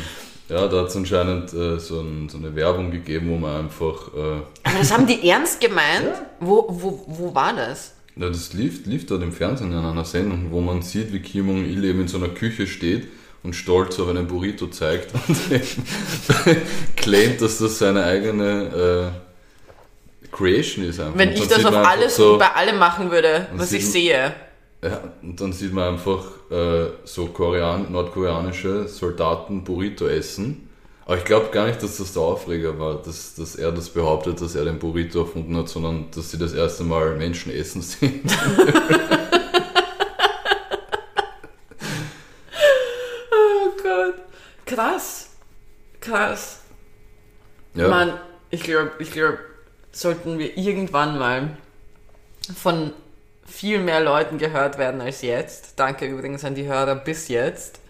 ja, 0.48 0.66
da 0.66 0.80
hat 0.80 0.88
es 0.88 0.96
anscheinend 0.96 1.52
äh, 1.52 1.78
so, 1.78 2.00
ein, 2.00 2.28
so 2.28 2.38
eine 2.38 2.56
Werbung 2.56 2.90
gegeben, 2.90 3.30
wo 3.30 3.36
man 3.36 3.64
einfach, 3.66 4.12
äh, 4.14 4.42
Aber 4.64 4.78
das 4.78 4.92
haben 4.92 5.06
die 5.06 5.28
ernst 5.28 5.60
gemeint? 5.60 6.10
Wo, 6.40 6.66
wo, 6.68 7.04
wo 7.06 7.34
war 7.34 7.54
das? 7.54 7.94
ja, 8.16 8.28
das 8.28 8.52
lief, 8.52 8.86
lief 8.86 9.06
dort 9.06 9.22
im 9.22 9.32
Fernsehen 9.32 9.72
in 9.72 9.78
einer 9.78 10.04
Sendung, 10.04 10.50
wo 10.50 10.60
man 10.60 10.82
sieht, 10.82 11.12
wie 11.12 11.20
Kim 11.20 11.48
Jong-il 11.48 11.84
eben 11.84 12.02
in 12.02 12.08
so 12.08 12.18
einer 12.18 12.28
Küche 12.28 12.66
steht 12.66 13.08
und 13.42 13.54
stolz 13.54 13.98
auf 13.98 14.08
einen 14.08 14.26
Burrito 14.26 14.66
zeigt 14.66 15.14
und 15.26 15.36
claimt, 16.96 17.40
dass 17.40 17.58
das 17.58 17.78
seine 17.78 18.04
eigene 18.04 19.12
äh, 20.24 20.26
Creation 20.30 20.84
ist. 20.84 21.00
Einfach. 21.00 21.16
Wenn 21.16 21.32
ich 21.32 21.48
das 21.48 21.64
auf 21.64 21.74
alles 21.74 22.16
so, 22.16 22.34
und 22.34 22.38
bei 22.38 22.52
allem 22.52 22.78
machen 22.78 23.10
würde, 23.10 23.46
was 23.54 23.72
ich 23.72 23.88
sehe. 23.88 24.34
Ja, 24.82 25.02
und 25.22 25.40
dann 25.40 25.52
sieht 25.52 25.74
man 25.74 25.94
einfach 25.94 26.24
äh, 26.50 26.90
so 27.04 27.26
Korean 27.26 27.92
nordkoreanische 27.92 28.88
Soldaten 28.88 29.62
Burrito 29.62 30.06
essen. 30.06 30.68
Aber 31.04 31.18
ich 31.18 31.24
glaube 31.24 31.50
gar 31.50 31.66
nicht, 31.66 31.82
dass 31.82 31.98
das 31.98 32.12
der 32.14 32.22
Aufreger 32.22 32.78
war, 32.78 33.02
dass, 33.02 33.34
dass 33.34 33.56
er 33.56 33.72
das 33.72 33.90
behauptet, 33.90 34.40
dass 34.40 34.54
er 34.54 34.64
den 34.64 34.78
Burrito 34.78 35.20
erfunden 35.20 35.56
hat, 35.56 35.68
sondern 35.68 36.06
dass 36.14 36.30
sie 36.30 36.38
das 36.38 36.52
erste 36.52 36.84
Mal 36.84 37.16
Menschen 37.16 37.52
essen 37.52 37.82
sehen. 37.82 38.22
Oh 43.32 43.72
Gott. 43.82 44.14
Krass. 44.66 45.30
Krass. 46.00 46.60
Ja, 47.74 47.88
Mann, 47.88 48.12
ich 48.50 48.62
glaube, 48.62 48.92
ich 48.98 49.10
glaube, 49.10 49.38
sollten 49.92 50.38
wir 50.38 50.56
irgendwann 50.56 51.18
mal 51.18 51.56
von 52.56 52.92
viel 53.50 53.78
mehr 53.80 54.00
Leuten 54.00 54.38
gehört 54.38 54.78
werden 54.78 55.00
als 55.00 55.22
jetzt. 55.22 55.74
Danke 55.76 56.06
übrigens 56.06 56.44
an 56.44 56.54
die 56.54 56.66
Hörer 56.66 56.94
bis 56.94 57.28
jetzt. 57.28 57.80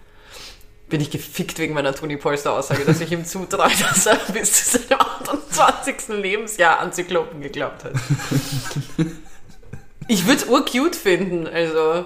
Bin 0.88 1.00
ich 1.00 1.10
gefickt 1.10 1.58
wegen 1.58 1.74
meiner 1.74 1.94
Tony 1.94 2.16
Polster 2.16 2.52
Aussage, 2.52 2.84
dass 2.84 3.00
ich 3.00 3.12
ihm 3.12 3.24
zutraue, 3.24 3.70
dass 3.80 4.06
er 4.06 4.16
bis 4.32 4.70
zu 4.70 4.78
seinem 4.78 5.00
28. 5.00 6.08
Lebensjahr 6.08 6.80
an 6.80 6.92
Zyklopen 6.92 7.40
geglaubt 7.40 7.84
hat. 7.84 7.92
Ich 10.08 10.26
würde 10.26 10.42
es 10.42 10.48
urcute 10.48 10.98
finden, 10.98 11.46
also 11.46 12.04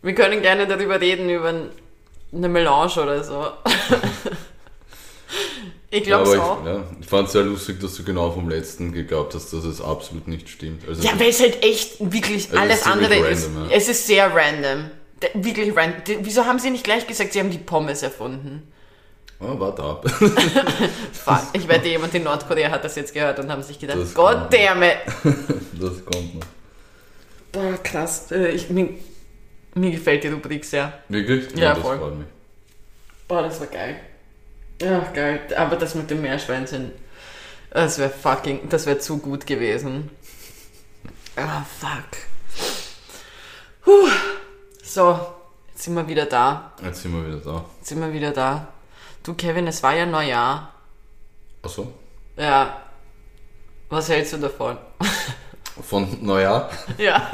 wir 0.00 0.14
können 0.14 0.40
gerne 0.40 0.66
darüber 0.66 1.00
reden, 1.00 1.28
über 1.28 1.52
eine 2.32 2.48
Melange 2.48 3.02
oder 3.02 3.22
so. 3.22 3.52
Ich 5.96 6.06
ja, 6.06 6.16
glaube 6.22 6.32
es 6.36 6.40
auch. 6.40 6.60
ich, 6.60 6.66
ja, 6.66 6.84
ich 7.00 7.06
fand 7.06 7.26
es 7.28 7.32
sehr 7.34 7.42
lustig, 7.44 7.78
dass 7.80 7.94
du 7.94 8.02
genau 8.02 8.32
vom 8.32 8.48
letzten 8.48 8.92
geglaubt 8.92 9.32
hast, 9.34 9.52
dass 9.52 9.64
es 9.64 9.80
absolut 9.80 10.26
nicht 10.26 10.48
stimmt. 10.48 10.86
Also, 10.88 11.02
Ja, 11.02 11.12
weil 11.20 11.28
es 11.28 11.40
halt 11.40 11.62
echt 11.64 11.96
wirklich 12.00 12.46
ist 12.46 12.54
alles 12.56 12.82
andere 12.84 13.14
ist. 13.28 13.46
random, 13.46 13.70
ja. 13.70 13.76
Es 13.76 13.88
ist 13.88 14.06
sehr 14.06 14.34
random. 14.34 14.90
Wirklich 15.34 15.74
random. 15.76 16.16
Wieso 16.22 16.44
haben 16.44 16.58
sie 16.58 16.70
nicht 16.70 16.82
gleich 16.84 17.06
gesagt, 17.06 17.32
sie 17.32 17.38
haben 17.38 17.50
die 17.50 17.58
Pommes 17.58 18.02
erfunden? 18.02 18.70
oh, 19.40 19.58
warte 19.60 19.82
ab. 19.82 20.08
Fuck. 21.12 21.42
Ich 21.52 21.68
wette, 21.68 21.88
jemand 21.88 22.14
in 22.14 22.24
Nordkorea 22.24 22.70
hat 22.70 22.84
das 22.84 22.96
jetzt 22.96 23.12
gehört 23.14 23.38
und 23.38 23.50
haben 23.50 23.62
sich 23.62 23.78
gedacht, 23.78 23.98
Das 24.00 24.14
God 24.14 24.32
kann- 24.32 24.48
damn 24.50 24.82
it. 24.82 24.96
das 25.80 26.04
kommt 26.04 26.34
noch. 26.34 26.46
Boah, 27.52 27.74
krass. 27.82 28.32
Äh, 28.32 28.48
Ich, 28.52 28.68
mir, 28.70 28.88
mir 29.74 29.90
gefällt 29.92 30.24
die 30.24 30.28
Rubrik 30.28 30.64
sehr. 30.64 30.92
Wirklich? 31.08 31.54
Ja, 31.56 31.74
das 31.74 31.82
voll. 31.82 31.98
freut 31.98 32.16
mich. 32.18 32.26
Boah, 33.28 33.42
das 33.42 33.60
war 33.60 33.66
geil. 33.68 33.96
Ach, 34.86 35.12
geil. 35.12 35.40
Aber 35.56 35.76
das 35.76 35.94
mit 35.94 36.10
dem 36.10 36.22
Meerschweinchen, 36.22 36.92
das 37.70 37.98
wäre 37.98 38.10
fucking, 38.10 38.68
das 38.68 38.86
wäre 38.86 38.98
zu 38.98 39.18
gut 39.18 39.46
gewesen. 39.46 40.10
Ah, 41.36 41.62
fuck. 41.80 42.18
Puh. 43.82 44.08
So, 44.82 45.18
jetzt 45.68 45.82
sind 45.84 45.94
wir 45.94 46.06
wieder 46.06 46.26
da. 46.26 46.72
Jetzt 46.82 47.02
sind 47.02 47.12
wir 47.12 47.26
wieder 47.26 47.38
da. 47.38 47.64
Jetzt 47.78 47.88
sind 47.88 48.00
wir 48.00 48.12
wieder 48.12 48.30
da. 48.30 48.68
Du, 49.22 49.34
Kevin, 49.34 49.66
es 49.66 49.82
war 49.82 49.94
ja 49.94 50.06
Neujahr. 50.06 50.72
Achso. 51.62 51.92
Ja. 52.36 52.82
Was 53.88 54.08
hältst 54.08 54.34
du 54.34 54.38
davon? 54.38 54.76
Von 55.82 56.18
Neujahr. 56.24 56.70
ja. 56.98 57.30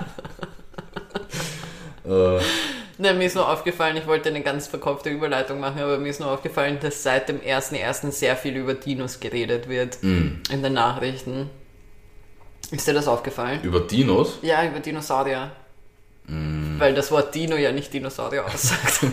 Äh, 2.04 2.40
Ne, 3.00 3.14
mir 3.14 3.24
ist 3.24 3.34
nur 3.34 3.48
aufgefallen, 3.48 3.96
ich 3.96 4.06
wollte 4.06 4.28
eine 4.28 4.42
ganz 4.42 4.66
verkopfte 4.66 5.08
Überleitung 5.08 5.58
machen, 5.58 5.80
aber 5.80 5.96
mir 5.96 6.10
ist 6.10 6.20
nur 6.20 6.30
aufgefallen, 6.30 6.78
dass 6.80 7.02
seit 7.02 7.30
dem 7.30 7.40
1.1. 7.40 8.10
sehr 8.12 8.36
viel 8.36 8.56
über 8.56 8.74
Dinos 8.74 9.20
geredet 9.20 9.68
wird 9.70 10.02
Mm. 10.02 10.42
in 10.50 10.62
den 10.62 10.74
Nachrichten. 10.74 11.48
Ist 12.70 12.86
dir 12.86 12.92
das 12.92 13.08
aufgefallen? 13.08 13.60
über 13.62 13.80
Dinos. 13.80 14.38
Ja, 14.42 14.64
über 14.66 14.80
Dinosaurier. 14.80 15.50
Weil 16.26 16.94
das 16.94 17.10
Wort 17.10 17.34
Dino 17.34 17.56
ja 17.56 17.72
nicht 17.72 17.92
Dinosaurier 17.92 18.44
aussagt. 18.46 19.00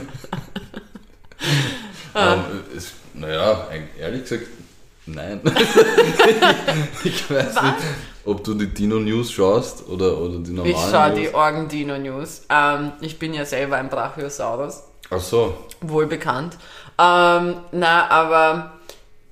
Ah. 2.13 2.43
Ist, 2.75 2.93
naja, 3.13 3.67
ehrlich 3.99 4.23
gesagt, 4.23 4.47
Nein. 5.07 5.39
ich 7.03 7.29
weiß 7.31 7.55
Was? 7.55 7.63
nicht, 7.63 7.75
ob 8.25 8.43
du 8.43 8.53
die 8.53 8.67
Dino 8.67 8.97
News 8.99 9.31
schaust 9.31 9.87
oder, 9.87 10.17
oder 10.17 10.39
die 10.39 10.51
normalen 10.51 10.75
Ich 10.75 10.81
schaue 10.91 11.09
News. 11.09 11.19
die 11.19 11.33
Orgendino-News. 11.33 12.41
Ähm, 12.49 12.91
ich 13.01 13.17
bin 13.19 13.33
ja 13.33 13.45
selber 13.45 13.77
ein 13.77 13.89
Brachiosaurus, 13.89 14.83
Ach 15.09 15.19
so. 15.19 15.57
wohl 15.81 16.07
bekannt. 16.07 16.57
Ähm, 16.99 17.55
na, 17.71 18.07
aber 18.09 18.73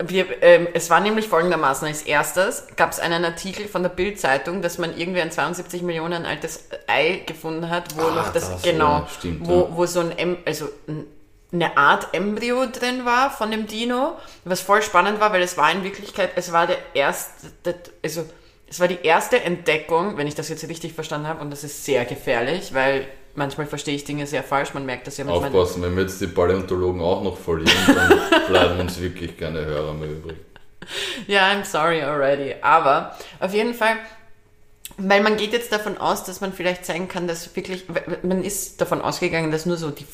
wir, 0.03 0.41
ähm, 0.43 0.67
es 0.73 0.89
war 0.89 0.99
nämlich 0.99 1.27
folgendermaßen. 1.27 1.87
Als 1.87 2.01
erstes 2.03 2.67
gab 2.75 2.91
es 2.91 2.99
einen 2.99 3.23
Artikel 3.25 3.67
von 3.67 3.81
der 3.81 3.89
Bild-Zeitung, 3.89 4.61
dass 4.61 4.77
man 4.77 4.95
irgendwie 4.97 5.21
ein 5.21 5.31
72 5.31 5.81
Millionen 5.81 6.25
altes 6.25 6.65
Ei 6.87 7.21
gefunden 7.25 7.69
hat, 7.69 7.97
wo 7.97 8.01
Ah, 8.01 8.15
noch 8.15 8.33
das, 8.33 8.49
das, 8.51 8.61
genau, 8.61 9.07
stimmt, 9.17 9.47
wo, 9.47 9.61
ja. 9.61 9.67
wo 9.71 9.85
so 9.85 10.01
ein, 10.01 10.11
Em- 10.17 10.37
also 10.45 10.67
n- 10.87 11.05
eine 11.55 11.77
Art 11.77 12.13
Embryo 12.13 12.65
drin 12.67 13.05
war 13.05 13.31
von 13.31 13.51
dem 13.51 13.67
Dino, 13.67 14.17
was 14.43 14.61
voll 14.61 14.81
spannend 14.81 15.19
war, 15.19 15.33
weil 15.33 15.41
es 15.41 15.57
war 15.57 15.71
in 15.71 15.83
Wirklichkeit, 15.83 16.31
es 16.35 16.51
war 16.51 16.67
der 16.67 16.77
erste, 16.93 17.47
also 18.03 18.25
es 18.67 18.79
war 18.79 18.87
die 18.87 18.99
erste 19.03 19.41
Entdeckung, 19.41 20.17
wenn 20.17 20.27
ich 20.27 20.35
das 20.35 20.49
jetzt 20.49 20.67
richtig 20.67 20.93
verstanden 20.93 21.27
habe, 21.27 21.41
und 21.41 21.49
das 21.49 21.63
ist 21.63 21.85
sehr 21.85 22.05
gefährlich, 22.05 22.73
weil 22.73 23.07
manchmal 23.35 23.67
verstehe 23.67 23.95
ich 23.95 24.03
Dinge 24.03 24.27
sehr 24.27 24.43
falsch, 24.43 24.73
man 24.73 24.85
merkt 24.85 25.07
das 25.07 25.17
ja 25.17 25.25
manchmal. 25.25 25.49
Aufpassen, 25.49 25.81
wenn 25.83 25.95
wir 25.95 26.03
jetzt 26.03 26.19
die 26.21 26.27
Paläontologen 26.27 27.01
auch 27.01 27.23
noch 27.23 27.37
verlieren, 27.37 27.71
dann 27.87 28.19
bleiben 28.47 28.79
uns 28.79 28.99
wirklich 28.99 29.37
keine 29.37 29.65
Hörer 29.65 29.93
mehr 29.93 30.09
übrig. 30.09 30.37
Ja, 31.27 31.49
I'm 31.51 31.65
sorry 31.65 32.01
already. 32.01 32.55
Aber 32.61 33.15
auf 33.39 33.53
jeden 33.53 33.73
Fall, 33.73 33.97
weil 34.97 35.21
man 35.21 35.35
geht 35.37 35.51
jetzt 35.51 35.71
davon 35.71 35.97
aus, 35.97 36.23
dass 36.23 36.41
man 36.41 36.53
vielleicht 36.53 36.85
zeigen 36.85 37.07
kann, 37.07 37.27
dass 37.27 37.55
wirklich, 37.55 37.85
man 38.21 38.43
ist 38.43 38.79
davon 38.81 39.01
ausgegangen, 39.01 39.51
dass 39.51 39.65
nur 39.65 39.77
so 39.77 39.89
die 39.89 40.05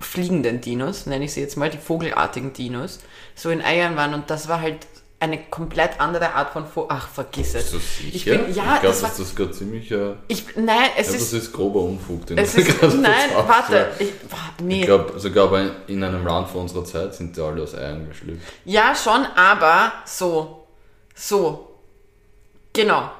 fliegenden 0.00 0.60
Dinos, 0.60 1.06
nenne 1.06 1.26
ich 1.26 1.32
sie 1.32 1.40
jetzt 1.40 1.56
mal, 1.56 1.70
die 1.70 1.78
vogelartigen 1.78 2.52
Dinos, 2.52 2.98
so 3.34 3.50
in 3.50 3.62
Eiern 3.62 3.96
waren 3.96 4.14
und 4.14 4.30
das 4.30 4.48
war 4.48 4.60
halt 4.60 4.86
eine 5.20 5.38
komplett 5.38 6.00
andere 6.00 6.32
Art 6.32 6.52
von 6.54 6.66
Vogel. 6.66 6.88
Ach, 6.90 7.06
vergiss 7.08 7.54
es. 7.54 7.66
Ist 7.66 7.74
das 7.74 7.82
Ich 8.10 8.24
bin, 8.24 8.40
ja, 8.40 8.48
ich 8.48 8.54
glaube, 8.54 8.78
das 8.82 9.02
war, 9.02 9.12
das 9.16 9.36
gerade 9.36 9.52
ziemlich. 9.52 9.90
Äh, 9.90 10.14
ich, 10.28 10.56
nein, 10.56 10.88
es 10.96 11.08
ja, 11.08 11.12
das 11.12 11.22
ist, 11.22 11.34
ist 11.34 11.52
grober 11.52 11.80
Unfug, 11.80 12.24
den 12.26 12.38
es 12.38 12.54
ist, 12.54 12.82
nein, 12.94 13.28
warte, 13.46 13.90
ich, 13.98 14.14
nee. 14.62 14.80
Ich 14.80 14.86
glaube, 14.86 15.20
sogar 15.20 15.48
bei, 15.48 15.70
in 15.88 16.02
einem 16.02 16.26
Land 16.26 16.48
vor 16.48 16.62
unserer 16.62 16.86
Zeit 16.86 17.14
sind 17.14 17.36
die 17.36 17.40
alle 17.42 17.62
aus 17.62 17.74
Eiern 17.74 18.08
geschlüpft. 18.08 18.50
Ja, 18.64 18.94
schon, 18.94 19.26
aber 19.36 19.92
so. 20.06 20.66
So. 21.14 21.66
Genau. 22.72 23.10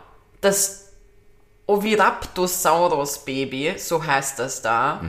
Das 0.40 0.92
Oviraptosaurus-Baby, 1.66 3.74
so 3.76 4.02
heißt 4.04 4.38
das 4.38 4.62
da, 4.62 5.02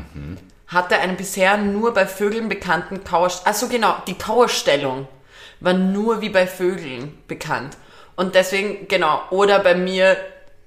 hatte 0.72 0.98
einen 0.98 1.18
bisher 1.18 1.58
nur 1.58 1.94
bei 1.94 2.08
Vögeln 2.08 2.48
bekannten 2.48 3.04
Kauerstellung. 3.04 3.48
Also 3.48 3.68
genau, 3.68 3.96
die 4.08 4.18
Kauerstellung 4.18 5.08
war 5.60 5.74
nur 5.74 6.22
wie 6.22 6.30
bei 6.30 6.48
Vögeln 6.48 7.18
bekannt. 7.28 7.78
Und 8.16 8.36
deswegen, 8.36 8.88
genau, 8.88 9.22
oder 9.32 9.60
bei 9.60 9.76
mir 9.76 10.18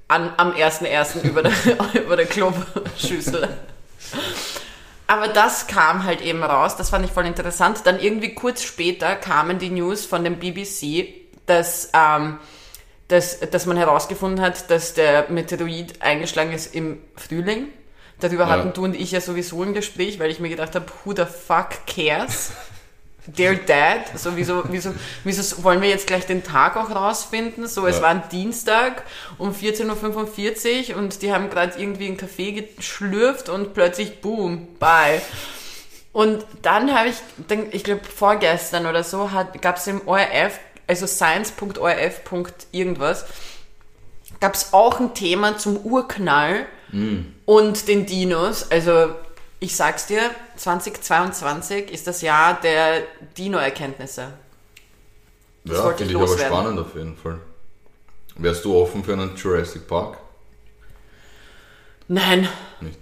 an, 0.08 0.32
am 0.36 0.52
1.1. 0.52 1.22
über 1.22 1.42
der, 1.42 1.52
über 2.04 2.16
der 2.16 2.26
Kloschüssel. 2.26 3.48
Aber 5.06 5.28
das 5.28 5.66
kam 5.66 6.04
halt 6.04 6.20
eben 6.20 6.42
raus, 6.42 6.76
das 6.76 6.90
fand 6.90 7.04
ich 7.04 7.12
voll 7.12 7.26
interessant. 7.26 7.80
Dann 7.84 7.98
irgendwie 8.00 8.34
kurz 8.34 8.62
später 8.62 9.16
kamen 9.16 9.58
die 9.58 9.70
News 9.70 10.06
von 10.06 10.24
dem 10.24 10.38
BBC, 10.38 11.08
dass, 11.46 11.90
ähm, 11.94 12.38
dass, 13.08 13.40
dass 13.40 13.66
man 13.66 13.76
herausgefunden 13.76 14.44
hat, 14.44 14.70
dass 14.70 14.94
der 14.94 15.30
Meteorit 15.30 16.00
eingeschlagen 16.02 16.52
ist 16.52 16.74
im 16.74 17.00
Frühling. 17.16 17.68
Darüber 18.20 18.44
Ja. 18.44 18.50
hatten 18.50 18.72
du 18.72 18.84
und 18.84 18.94
ich 18.94 19.10
ja 19.12 19.20
sowieso 19.20 19.62
ein 19.62 19.74
Gespräch, 19.74 20.18
weil 20.18 20.30
ich 20.30 20.38
mir 20.40 20.48
gedacht 20.48 20.74
habe, 20.74 20.86
who 21.04 21.12
the 21.14 21.24
fuck 21.24 21.86
cares? 21.86 22.52
They're 23.36 23.54
dead. 23.54 24.18
So, 24.18 24.36
wieso, 24.36 24.64
wieso, 24.70 24.92
wieso 25.24 25.64
wollen 25.64 25.80
wir 25.80 25.88
jetzt 25.88 26.06
gleich 26.06 26.26
den 26.26 26.44
Tag 26.44 26.76
auch 26.76 26.94
rausfinden? 26.94 27.66
So, 27.66 27.86
es 27.86 27.96
Ja. 27.96 28.02
war 28.02 28.08
ein 28.10 28.22
Dienstag 28.30 29.02
um 29.38 29.52
14.45 29.52 30.90
Uhr 30.92 30.96
und 30.98 31.22
die 31.22 31.32
haben 31.32 31.48
gerade 31.48 31.80
irgendwie 31.80 32.06
einen 32.08 32.18
Kaffee 32.18 32.52
geschlürft 32.52 33.48
und 33.48 33.72
plötzlich 33.72 34.20
boom, 34.20 34.68
bye. 34.78 35.22
Und 36.12 36.44
dann 36.62 36.94
habe 36.96 37.08
ich, 37.08 37.16
dann, 37.48 37.66
ich 37.72 37.82
glaube 37.82 38.02
vorgestern 38.04 38.84
oder 38.86 39.02
so, 39.02 39.28
gab 39.60 39.78
es 39.78 39.86
im 39.86 40.06
ORF, 40.06 40.58
also 40.86 41.06
science.orf. 41.06 42.20
irgendwas, 42.72 43.24
gab 44.38 44.54
es 44.54 44.72
auch 44.74 45.00
ein 45.00 45.14
Thema 45.14 45.56
zum 45.56 45.78
Urknall 45.78 46.66
und 47.46 47.88
den 47.88 48.06
Dinos. 48.06 48.70
Also 48.70 49.14
ich 49.60 49.76
sag's 49.76 50.06
dir, 50.06 50.20
2022 50.56 51.90
ist 51.90 52.06
das 52.06 52.22
Jahr 52.22 52.60
der 52.60 53.02
Dino-Erkenntnisse. 53.36 54.32
Das 55.64 55.78
Ja, 55.78 55.84
wollte 55.84 56.04
ich 56.04 56.10
finde 56.10 56.24
ich 56.24 56.30
aber 56.30 56.38
spannend 56.38 56.78
auf 56.78 56.94
jeden 56.94 57.16
Fall. 57.16 57.38
Wärst 58.36 58.64
du 58.64 58.76
offen 58.76 59.04
für 59.04 59.12
einen 59.14 59.36
Jurassic 59.36 59.86
Park? 59.86 60.18
Nein. 62.06 62.46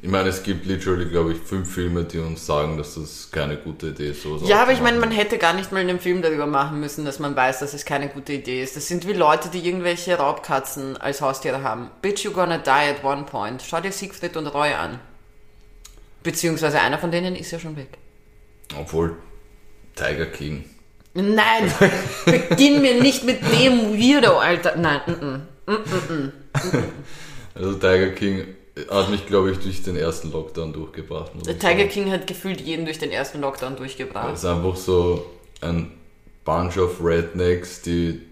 Ich 0.00 0.08
meine, 0.08 0.28
es 0.28 0.44
gibt 0.44 0.64
literally, 0.64 1.06
glaube 1.06 1.32
ich, 1.32 1.38
fünf 1.38 1.74
Filme, 1.74 2.04
die 2.04 2.18
uns 2.18 2.46
sagen, 2.46 2.76
dass 2.76 2.94
das 2.94 3.30
keine 3.32 3.56
gute 3.56 3.88
Idee 3.88 4.10
ist. 4.10 4.24
Ja, 4.44 4.62
aber 4.62 4.72
ich 4.72 4.80
meine, 4.80 5.00
man 5.00 5.10
hätte 5.10 5.38
gar 5.38 5.54
nicht 5.54 5.72
mal 5.72 5.80
einen 5.80 5.98
Film 5.98 6.22
darüber 6.22 6.46
machen 6.46 6.78
müssen, 6.78 7.04
dass 7.04 7.18
man 7.18 7.34
weiß, 7.34 7.58
dass 7.58 7.74
es 7.74 7.84
keine 7.84 8.08
gute 8.08 8.34
Idee 8.34 8.62
ist. 8.62 8.76
Das 8.76 8.86
sind 8.86 9.08
wie 9.08 9.12
Leute, 9.12 9.48
die 9.48 9.66
irgendwelche 9.66 10.16
Raubkatzen 10.16 10.96
als 10.96 11.20
Haustiere 11.20 11.62
haben. 11.64 11.90
Bitch, 12.00 12.24
you're 12.24 12.30
gonna 12.32 12.58
die 12.58 12.70
at 12.70 13.02
one 13.02 13.24
point. 13.24 13.60
Schau 13.62 13.80
dir 13.80 13.90
Siegfried 13.90 14.36
und 14.36 14.46
Roy 14.46 14.72
an. 14.72 15.00
Beziehungsweise 16.22 16.80
einer 16.80 16.98
von 16.98 17.10
denen 17.10 17.34
ist 17.34 17.50
ja 17.50 17.58
schon 17.58 17.76
weg. 17.76 17.98
Obwohl, 18.78 19.16
Tiger 19.96 20.26
King. 20.26 20.64
Nein, 21.14 21.72
beginn 22.24 22.80
mir 22.80 23.02
nicht 23.02 23.24
mit 23.24 23.40
dem 23.42 23.98
Weirdo, 23.98 24.38
Alter. 24.38 24.76
Nein, 24.76 25.00
mm, 25.66 25.72
mm. 25.72 26.32
Also 27.54 27.74
Tiger 27.74 28.10
King 28.10 28.46
hat 28.90 29.10
mich, 29.10 29.26
glaube 29.26 29.50
ich, 29.50 29.58
durch 29.58 29.82
den 29.82 29.96
ersten 29.96 30.32
Lockdown 30.32 30.72
durchgebracht. 30.72 31.32
ich 31.36 31.42
Tiger 31.42 31.60
sagen. 31.60 31.88
King 31.88 32.10
hat 32.10 32.26
gefühlt 32.26 32.60
jeden 32.60 32.84
durch 32.84 32.98
den 32.98 33.10
ersten 33.10 33.40
Lockdown 33.40 33.76
durchgebracht. 33.76 34.32
Es 34.32 34.40
ist 34.40 34.44
einfach 34.46 34.76
so 34.76 35.26
ein 35.60 35.92
Bunch 36.44 36.78
of 36.78 37.02
Rednecks, 37.02 37.82
die 37.82 38.22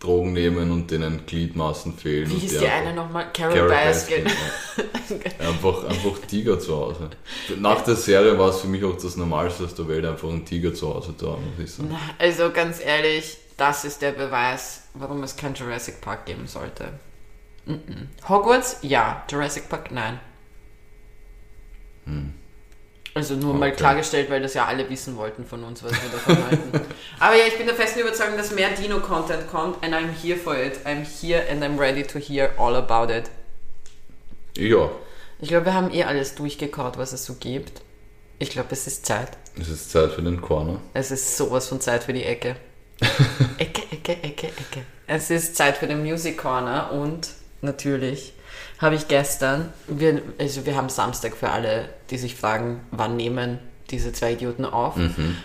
Drogen 0.00 0.32
nehmen 0.32 0.70
und 0.70 0.90
denen 0.90 1.26
Gliedmaßen 1.26 1.92
fehlen. 1.92 2.30
Wie 2.30 2.38
hieß 2.38 2.58
die 2.58 2.66
eine 2.66 2.94
nochmal? 2.94 3.30
Carol, 3.34 3.54
Carol 3.54 3.68
Baskin. 3.68 4.24
Baskin, 4.24 5.20
ja. 5.38 5.38
einfach, 5.48 5.84
einfach 5.84 6.18
Tiger 6.26 6.58
zu 6.58 6.74
Hause. 6.74 7.10
Nach 7.58 7.82
der 7.82 7.96
Serie 7.96 8.38
war 8.38 8.48
es 8.48 8.60
für 8.60 8.68
mich 8.68 8.82
auch 8.82 8.96
das 8.96 9.16
Normalste 9.16 9.64
auf 9.64 9.74
der 9.74 9.86
Welt, 9.88 10.06
einfach 10.06 10.30
einen 10.30 10.46
Tiger 10.46 10.72
zu 10.72 10.94
Hause 10.94 11.14
zu 11.14 11.30
haben, 11.30 11.44
muss 11.44 11.68
ich 11.68 11.74
sagen. 11.74 11.94
Also 12.18 12.50
ganz 12.50 12.82
ehrlich, 12.82 13.36
das 13.58 13.84
ist 13.84 14.00
der 14.00 14.12
Beweis, 14.12 14.84
warum 14.94 15.22
es 15.22 15.36
kein 15.36 15.52
Jurassic 15.52 16.00
Park 16.00 16.24
geben 16.24 16.46
sollte. 16.46 16.88
Mm 17.70 17.82
-mm. 18.22 18.28
Hogwarts? 18.28 18.78
Ja. 18.82 19.24
Jurassic 19.30 19.68
Park? 19.68 19.90
Nein. 19.90 20.18
Also 23.14 23.34
nur 23.34 23.54
mal 23.54 23.66
Hm. 23.66 23.72
Okay. 23.72 23.76
klargestellt, 23.76 24.30
weil 24.30 24.40
das 24.42 24.54
ja 24.54 24.66
alle 24.66 24.88
wissen 24.88 25.16
wollten 25.16 25.44
von 25.44 25.62
uns, 25.64 25.82
was 25.82 25.92
wir 25.92 26.10
davon 26.10 26.44
halten. 26.46 26.80
Aber 27.20 27.34
ja, 27.36 27.44
ich 27.46 27.56
bin 27.56 27.66
der 27.66 27.74
festen 27.74 28.00
Überzeugung, 28.00 28.36
dass 28.36 28.52
mehr 28.52 28.70
Dino-Content 28.70 29.48
kommt 29.50 29.82
and 29.84 29.94
I'm 29.94 30.08
here 30.10 30.36
for 30.38 30.56
it. 30.56 30.80
I'm 30.86 31.04
here 31.04 31.44
and 31.50 31.62
I'm 31.62 31.78
ready 31.78 32.02
to 32.04 32.18
hear 32.18 32.50
all 32.56 32.74
about 32.76 33.12
it. 33.12 33.30
Ja, 34.56 34.90
Ich 35.40 35.48
glaube, 35.48 35.66
wir 35.66 35.74
haben 35.74 35.92
eh 35.92 36.04
alles 36.04 36.34
durchgekaut, 36.34 36.98
was 36.98 37.12
es 37.12 37.24
so 37.24 37.34
gibt. 37.34 37.80
Ich 38.38 38.50
glaube, 38.50 38.68
es 38.72 38.86
ist 38.86 39.06
Zeit. 39.06 39.30
es 39.60 39.68
ist 39.68 39.90
Zeit 39.90 40.12
für 40.12 40.22
den 40.22 40.40
Corner. 40.40 40.80
Es 40.94 41.10
ist 41.10 41.36
sowas 41.36 41.68
von 41.68 41.80
Zeit 41.80 42.04
für 42.04 42.12
die 42.12 42.24
Ecke. 42.24 42.56
Ecke, 43.58 43.82
Ecke, 43.90 44.22
Ecke, 44.22 44.46
Ecke. 44.48 44.84
Es 45.06 45.30
ist 45.30 45.56
Zeit 45.56 45.76
für 45.78 45.86
den 45.86 46.02
Music 46.02 46.36
Corner 46.38 46.92
und 46.92 47.28
natürlich 47.62 48.32
habe 48.78 48.94
ich 48.94 49.08
gestern, 49.08 49.72
wir, 49.86 50.22
also 50.38 50.66
wir 50.66 50.76
haben 50.76 50.88
Samstag 50.88 51.36
für 51.36 51.50
alle, 51.50 51.88
die 52.10 52.18
sich 52.18 52.34
fragen, 52.34 52.80
wann 52.90 53.16
nehmen 53.16 53.58
diese 53.90 54.12
zwei 54.12 54.32
Idioten 54.32 54.64
auf. 54.64 54.94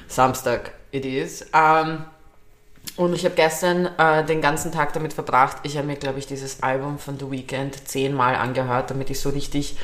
Samstag 0.08 0.72
it 0.92 1.06
is. 1.06 1.46
Ähm, 1.54 2.06
und 2.98 3.14
ich 3.14 3.26
habe 3.26 3.36
gestern 3.36 3.88
äh, 3.98 4.24
den 4.24 4.42
ganzen 4.42 4.72
Tag 4.72 4.94
damit 4.94 5.14
verbracht. 5.14 5.58
Ich 5.64 5.78
habe 5.78 5.88
mir, 5.88 5.98
glaube 5.98 6.20
ich, 6.20 6.28
dieses 6.28 6.64
Album 6.64 6.98
von 6.98 7.20
The 7.20 7.30
Weeknd 7.30 7.88
zehnmal 7.88 8.36
angehört, 8.36 8.92
damit 8.92 9.10
ich 9.10 9.20
so 9.20 9.30
richtig 9.30 9.76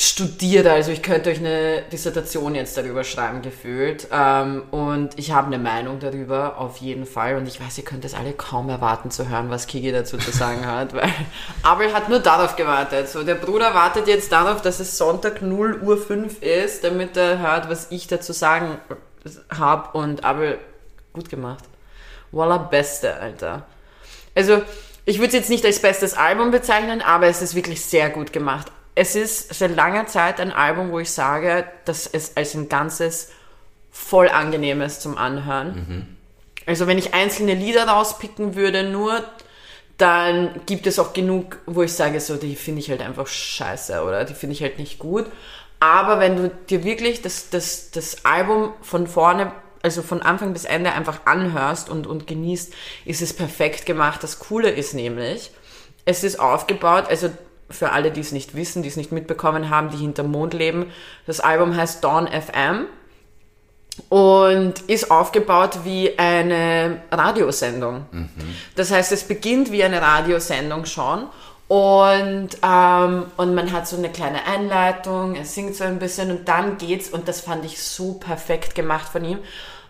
studiere. 0.00 0.72
Also 0.72 0.92
ich 0.92 1.02
könnte 1.02 1.30
euch 1.30 1.38
eine 1.38 1.82
Dissertation 1.92 2.54
jetzt 2.54 2.76
darüber 2.76 3.04
schreiben, 3.04 3.42
gefühlt. 3.42 4.08
Ähm, 4.10 4.62
und 4.70 5.18
ich 5.18 5.32
habe 5.32 5.48
eine 5.48 5.58
Meinung 5.58 6.00
darüber, 6.00 6.58
auf 6.58 6.78
jeden 6.78 7.04
Fall. 7.04 7.36
Und 7.36 7.46
ich 7.46 7.60
weiß, 7.60 7.76
ihr 7.78 7.84
könnt 7.84 8.04
es 8.04 8.14
alle 8.14 8.32
kaum 8.32 8.70
erwarten 8.70 9.10
zu 9.10 9.28
hören, 9.28 9.50
was 9.50 9.66
Kiki 9.66 9.92
dazu 9.92 10.16
zu 10.16 10.30
sagen 10.30 10.66
hat, 10.66 10.94
weil 10.94 11.12
Abel 11.62 11.92
hat 11.92 12.08
nur 12.08 12.20
darauf 12.20 12.56
gewartet. 12.56 13.08
So, 13.08 13.22
der 13.24 13.34
Bruder 13.34 13.74
wartet 13.74 14.08
jetzt 14.08 14.32
darauf, 14.32 14.62
dass 14.62 14.80
es 14.80 14.96
Sonntag 14.96 15.42
0 15.42 15.82
Uhr 15.82 15.98
5 15.98 16.42
ist, 16.42 16.82
damit 16.82 17.16
er 17.16 17.38
hört, 17.38 17.68
was 17.68 17.90
ich 17.90 18.06
dazu 18.06 18.32
sagen 18.32 18.78
habe. 19.50 19.98
Und 19.98 20.24
Abel, 20.24 20.58
gut 21.12 21.28
gemacht. 21.28 21.64
Voila, 22.32 22.56
beste, 22.56 23.16
Alter. 23.16 23.66
Also, 24.34 24.62
ich 25.04 25.18
würde 25.18 25.28
es 25.28 25.34
jetzt 25.34 25.50
nicht 25.50 25.64
als 25.66 25.80
bestes 25.80 26.14
Album 26.14 26.52
bezeichnen, 26.52 27.02
aber 27.02 27.26
es 27.26 27.42
ist 27.42 27.54
wirklich 27.54 27.84
sehr 27.84 28.08
gut 28.10 28.32
gemacht. 28.32 28.70
Es 29.00 29.14
ist 29.14 29.54
seit 29.54 29.74
langer 29.74 30.08
Zeit 30.08 30.40
ein 30.40 30.52
Album, 30.52 30.92
wo 30.92 30.98
ich 30.98 31.10
sage, 31.10 31.64
dass 31.86 32.06
es 32.06 32.36
als 32.36 32.54
ein 32.54 32.68
ganzes 32.68 33.30
voll 33.90 34.28
angenehm 34.28 34.82
ist 34.82 35.00
zum 35.00 35.16
Anhören. 35.16 36.18
Also 36.66 36.86
wenn 36.86 36.98
ich 36.98 37.14
einzelne 37.14 37.54
Lieder 37.54 37.84
rauspicken 37.88 38.56
würde, 38.56 38.82
nur, 38.82 39.24
dann 39.96 40.60
gibt 40.66 40.86
es 40.86 40.98
auch 40.98 41.14
genug, 41.14 41.60
wo 41.64 41.82
ich 41.82 41.94
sage, 41.94 42.20
so, 42.20 42.36
die 42.36 42.54
finde 42.56 42.80
ich 42.80 42.90
halt 42.90 43.00
einfach 43.00 43.26
scheiße 43.26 44.02
oder 44.04 44.26
die 44.26 44.34
finde 44.34 44.52
ich 44.52 44.60
halt 44.60 44.78
nicht 44.78 44.98
gut. 44.98 45.24
Aber 45.78 46.20
wenn 46.20 46.36
du 46.36 46.50
dir 46.68 46.84
wirklich 46.84 47.22
das, 47.22 47.48
das, 47.48 47.90
das 47.92 48.26
Album 48.26 48.74
von 48.82 49.06
vorne, 49.06 49.52
also 49.80 50.02
von 50.02 50.20
Anfang 50.20 50.52
bis 50.52 50.66
Ende 50.66 50.92
einfach 50.92 51.24
anhörst 51.24 51.88
und, 51.88 52.06
und 52.06 52.26
genießt, 52.26 52.74
ist 53.06 53.22
es 53.22 53.32
perfekt 53.32 53.86
gemacht. 53.86 54.22
Das 54.22 54.40
Coole 54.40 54.68
ist 54.68 54.92
nämlich, 54.92 55.52
es 56.04 56.22
ist 56.22 56.38
aufgebaut, 56.38 57.06
also 57.08 57.30
für 57.70 57.92
alle, 57.92 58.10
die 58.10 58.20
es 58.20 58.32
nicht 58.32 58.54
wissen, 58.54 58.82
die 58.82 58.88
es 58.88 58.96
nicht 58.96 59.12
mitbekommen 59.12 59.70
haben, 59.70 59.90
die 59.90 59.98
hinterm 59.98 60.30
Mond 60.30 60.54
leben, 60.54 60.92
das 61.26 61.40
Album 61.40 61.76
heißt 61.76 62.02
Dawn 62.02 62.28
FM 62.28 62.86
und 64.08 64.80
ist 64.88 65.10
aufgebaut 65.10 65.80
wie 65.84 66.18
eine 66.18 67.02
Radiosendung. 67.10 68.06
Mhm. 68.10 68.28
Das 68.76 68.90
heißt, 68.90 69.12
es 69.12 69.24
beginnt 69.24 69.72
wie 69.72 69.84
eine 69.84 70.00
Radiosendung 70.00 70.86
schon 70.86 71.26
und, 71.70 72.48
ähm, 72.64 73.26
und 73.36 73.54
man 73.54 73.70
hat 73.70 73.86
so 73.86 73.96
eine 73.96 74.10
kleine 74.10 74.44
Einleitung, 74.44 75.36
er 75.36 75.44
singt 75.44 75.76
so 75.76 75.84
ein 75.84 76.00
bisschen 76.00 76.32
und 76.32 76.48
dann 76.48 76.78
geht's, 76.78 77.08
und 77.10 77.28
das 77.28 77.40
fand 77.40 77.64
ich 77.64 77.80
so 77.80 78.14
perfekt 78.14 78.74
gemacht 78.74 79.08
von 79.08 79.24
ihm. 79.24 79.38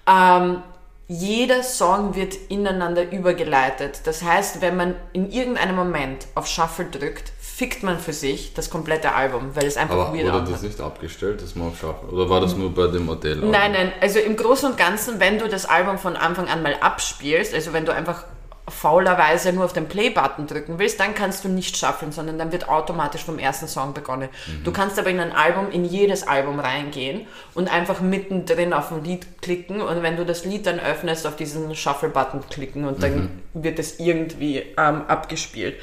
Ähm, 0.06 0.62
jeder 1.08 1.62
Song 1.62 2.14
wird 2.14 2.34
ineinander 2.50 3.10
übergeleitet. 3.10 4.02
Das 4.04 4.22
heißt, 4.22 4.60
wenn 4.60 4.76
man 4.76 4.94
in 5.14 5.32
irgendeinem 5.32 5.74
Moment 5.74 6.26
auf 6.34 6.46
Shuffle 6.46 6.84
drückt, 6.84 7.32
fickt 7.60 7.82
man 7.82 7.98
für 7.98 8.14
sich 8.14 8.54
das 8.54 8.70
komplette 8.70 9.14
Album, 9.14 9.50
weil 9.54 9.66
es 9.66 9.76
einfach 9.76 9.94
Aber 9.94 10.14
weird 10.14 10.32
wurde 10.32 10.50
das 10.50 10.62
nicht 10.62 10.80
abgestellt, 10.80 11.42
man 11.56 11.68
auf 11.68 11.78
Shuffle, 11.78 12.08
oder 12.08 12.30
war 12.30 12.40
das 12.40 12.56
nur 12.56 12.74
bei 12.74 12.86
dem 12.86 13.04
Modell? 13.04 13.36
Nein, 13.36 13.72
nein, 13.72 13.92
also 14.00 14.18
im 14.18 14.34
Großen 14.34 14.70
und 14.70 14.78
Ganzen, 14.78 15.20
wenn 15.20 15.38
du 15.38 15.46
das 15.46 15.66
Album 15.66 15.98
von 15.98 16.16
Anfang 16.16 16.48
an 16.48 16.62
mal 16.62 16.76
abspielst, 16.80 17.52
also 17.52 17.74
wenn 17.74 17.84
du 17.84 17.92
einfach 17.92 18.24
faulerweise 18.66 19.52
nur 19.52 19.66
auf 19.66 19.74
den 19.74 19.88
Play-Button 19.88 20.46
drücken 20.46 20.78
willst, 20.78 21.00
dann 21.00 21.14
kannst 21.14 21.44
du 21.44 21.50
nicht 21.50 21.76
schaffen, 21.76 22.12
sondern 22.12 22.38
dann 22.38 22.50
wird 22.50 22.70
automatisch 22.70 23.24
vom 23.24 23.38
ersten 23.38 23.68
Song 23.68 23.92
begonnen. 23.92 24.30
Mhm. 24.46 24.64
Du 24.64 24.72
kannst 24.72 24.98
aber 24.98 25.10
in 25.10 25.20
ein 25.20 25.32
Album, 25.32 25.70
in 25.70 25.84
jedes 25.84 26.26
Album 26.26 26.60
reingehen 26.60 27.26
und 27.52 27.70
einfach 27.70 28.00
mittendrin 28.00 28.72
auf 28.72 28.90
ein 28.90 29.04
Lied 29.04 29.42
klicken 29.42 29.82
und 29.82 30.02
wenn 30.02 30.16
du 30.16 30.24
das 30.24 30.46
Lied 30.46 30.64
dann 30.64 30.80
öffnest, 30.80 31.26
auf 31.26 31.36
diesen 31.36 31.74
Shuffle-Button 31.74 32.44
klicken 32.48 32.86
und 32.86 33.02
dann 33.02 33.42
mhm. 33.52 33.64
wird 33.64 33.78
es 33.78 34.00
irgendwie 34.00 34.62
ähm, 34.78 35.02
abgespielt. 35.08 35.74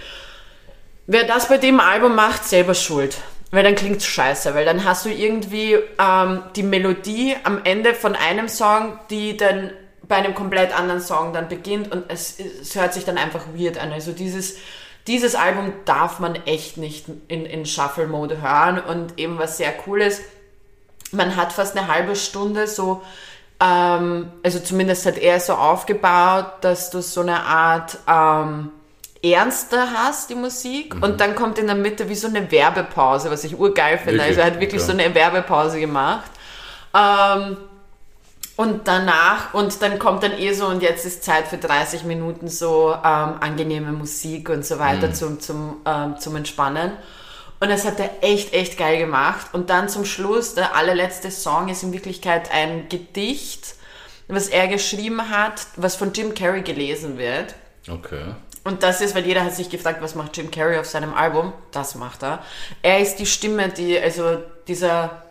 Wer 1.07 1.23
das 1.23 1.47
bei 1.47 1.57
dem 1.57 1.79
Album 1.79 2.15
macht, 2.15 2.43
selber 2.43 2.73
schuld. 2.73 3.17
Weil 3.49 3.63
dann 3.63 3.75
klingt's 3.75 4.05
scheiße, 4.05 4.53
weil 4.53 4.65
dann 4.65 4.83
hast 4.83 5.05
du 5.05 5.09
irgendwie 5.09 5.77
ähm, 5.99 6.43
die 6.57 6.63
Melodie 6.63 7.33
am 7.43 7.61
Ende 7.63 7.93
von 7.93 8.13
einem 8.13 8.49
Song, 8.49 8.99
die 9.09 9.37
dann 9.37 9.71
bei 10.03 10.17
einem 10.17 10.35
komplett 10.35 10.77
anderen 10.77 10.99
Song 10.99 11.31
dann 11.31 11.47
beginnt 11.47 11.91
und 11.91 12.05
es, 12.09 12.37
es 12.39 12.75
hört 12.75 12.93
sich 12.93 13.05
dann 13.05 13.17
einfach 13.17 13.45
weird 13.55 13.77
an. 13.77 13.93
Also 13.93 14.11
dieses, 14.11 14.57
dieses 15.07 15.35
Album 15.35 15.71
darf 15.85 16.19
man 16.19 16.35
echt 16.45 16.75
nicht 16.75 17.05
in, 17.29 17.45
in 17.45 17.65
Shuffle-Mode 17.65 18.41
hören 18.41 18.79
und 18.79 19.17
eben 19.17 19.39
was 19.39 19.57
sehr 19.57 19.73
cool 19.85 20.01
ist, 20.01 20.21
man 21.13 21.37
hat 21.37 21.53
fast 21.53 21.77
eine 21.77 21.87
halbe 21.87 22.17
Stunde 22.17 22.67
so, 22.67 23.01
ähm, 23.61 24.29
also 24.43 24.59
zumindest 24.59 25.05
hat 25.05 25.17
er 25.17 25.39
so 25.39 25.53
aufgebaut, 25.53 26.47
dass 26.61 26.89
du 26.89 27.01
so 27.01 27.21
eine 27.21 27.43
Art 27.43 27.97
ähm, 28.07 28.71
ernster 29.23 29.91
hast, 29.93 30.29
die 30.29 30.35
Musik, 30.35 30.95
mhm. 30.95 31.03
und 31.03 31.21
dann 31.21 31.35
kommt 31.35 31.57
in 31.57 31.67
der 31.67 31.75
Mitte 31.75 32.09
wie 32.09 32.15
so 32.15 32.27
eine 32.27 32.51
Werbepause, 32.51 33.31
was 33.31 33.43
ich 33.43 33.57
urgeil 33.57 33.97
finde. 33.97 34.19
Wirklich? 34.19 34.27
Also 34.29 34.39
er 34.41 34.45
hat 34.47 34.59
wirklich 34.59 34.81
okay. 34.81 34.91
so 34.91 34.97
eine 34.97 35.15
Werbepause 35.15 35.79
gemacht. 35.79 36.31
Ähm, 36.93 37.57
und 38.57 38.87
danach, 38.87 39.53
und 39.53 39.81
dann 39.83 39.99
kommt 39.99 40.23
dann 40.23 40.33
eh 40.33 40.51
so, 40.53 40.65
und 40.65 40.81
jetzt 40.81 41.05
ist 41.05 41.23
Zeit 41.23 41.47
für 41.47 41.57
30 41.57 42.05
Minuten 42.05 42.47
so 42.47 42.91
ähm, 42.91 43.35
angenehme 43.39 43.91
Musik 43.91 44.49
und 44.49 44.65
so 44.65 44.79
weiter 44.79 45.09
mhm. 45.09 45.13
zum, 45.13 45.39
zum, 45.39 45.77
ähm, 45.85 46.17
zum 46.19 46.35
Entspannen. 46.35 46.93
Und 47.59 47.69
das 47.69 47.85
hat 47.85 47.99
er 47.99 48.09
echt, 48.21 48.53
echt 48.53 48.77
geil 48.77 48.97
gemacht. 48.97 49.47
Und 49.53 49.69
dann 49.69 49.89
zum 49.89 50.05
Schluss, 50.05 50.55
der 50.55 50.75
allerletzte 50.75 51.29
Song 51.31 51.69
ist 51.69 51.83
in 51.83 51.93
Wirklichkeit 51.93 52.51
ein 52.51 52.89
Gedicht, 52.89 53.75
was 54.27 54.47
er 54.47 54.67
geschrieben 54.67 55.29
hat, 55.29 55.67
was 55.75 55.95
von 55.95 56.11
Jim 56.13 56.33
Carrey 56.33 56.61
gelesen 56.61 57.17
wird. 57.17 57.55
Okay. 57.87 58.33
Und 58.67 58.83
das 58.83 58.99
ist, 58.99 59.15
weil 59.15 59.25
jeder 59.25 59.45
hat 59.45 59.55
sich 59.55 59.69
gefragt, 59.69 60.01
was 60.01 60.13
macht 60.13 60.35
Jim 60.35 60.51
Carrey 60.51 60.77
auf 60.77 60.87
seinem 60.87 61.13
Album? 61.13 61.53
Das 61.71 61.95
macht 61.95 62.21
er. 62.21 62.43
Er 62.81 62.99
ist 62.99 63.15
die 63.15 63.25
Stimme, 63.25 63.69
die, 63.69 63.97
also 63.97 64.39
dieser 64.67 65.21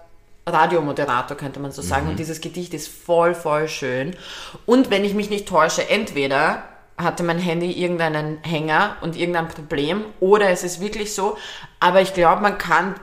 Radiomoderator, 0.46 1.36
könnte 1.36 1.60
man 1.60 1.70
so 1.70 1.82
sagen. 1.82 2.04
Mhm. 2.04 2.10
Und 2.12 2.18
dieses 2.18 2.40
Gedicht 2.40 2.72
ist 2.72 2.88
voll, 2.88 3.34
voll 3.34 3.68
schön. 3.68 4.16
Und 4.64 4.88
wenn 4.88 5.04
ich 5.04 5.12
mich 5.12 5.28
nicht 5.28 5.46
täusche, 5.46 5.86
entweder 5.90 6.62
hatte 6.96 7.24
mein 7.24 7.38
Handy 7.38 7.72
irgendeinen 7.72 8.38
Hänger 8.42 8.96
und 9.02 9.16
irgendein 9.16 9.48
Problem 9.48 10.06
oder 10.18 10.48
es 10.48 10.64
ist 10.64 10.80
wirklich 10.80 11.14
so. 11.14 11.36
Aber 11.78 12.00
ich 12.00 12.14
glaube, 12.14 12.40
man 12.40 12.56
kann 12.56 12.94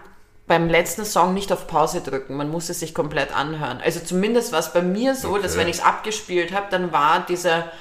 beim 0.48 0.68
letzten 0.68 1.06
Song 1.06 1.36
nicht 1.36 1.52
auf 1.52 1.68
Pause 1.68 2.02
drücken. 2.02 2.38
Man 2.38 2.50
muss 2.50 2.70
es 2.70 2.80
sich 2.80 2.96
komplett 2.96 3.36
anhören. 3.36 3.82
Also 3.86 4.00
zumindest 4.00 4.52
war 4.52 4.62
es 4.62 4.74
bei 4.74 4.82
mir 4.82 5.14
so, 5.14 5.30
okay. 5.30 5.44
dass 5.44 5.58
wenn 5.58 5.68
ich 5.68 5.78
es 5.78 5.84
abgespielt 5.84 6.56
habe, 6.56 6.66
dann 6.72 6.92
war 6.92 7.24
dieser, 7.24 7.72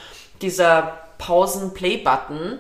dieser 0.43 1.02
Pausen-Play-Button 1.23 2.59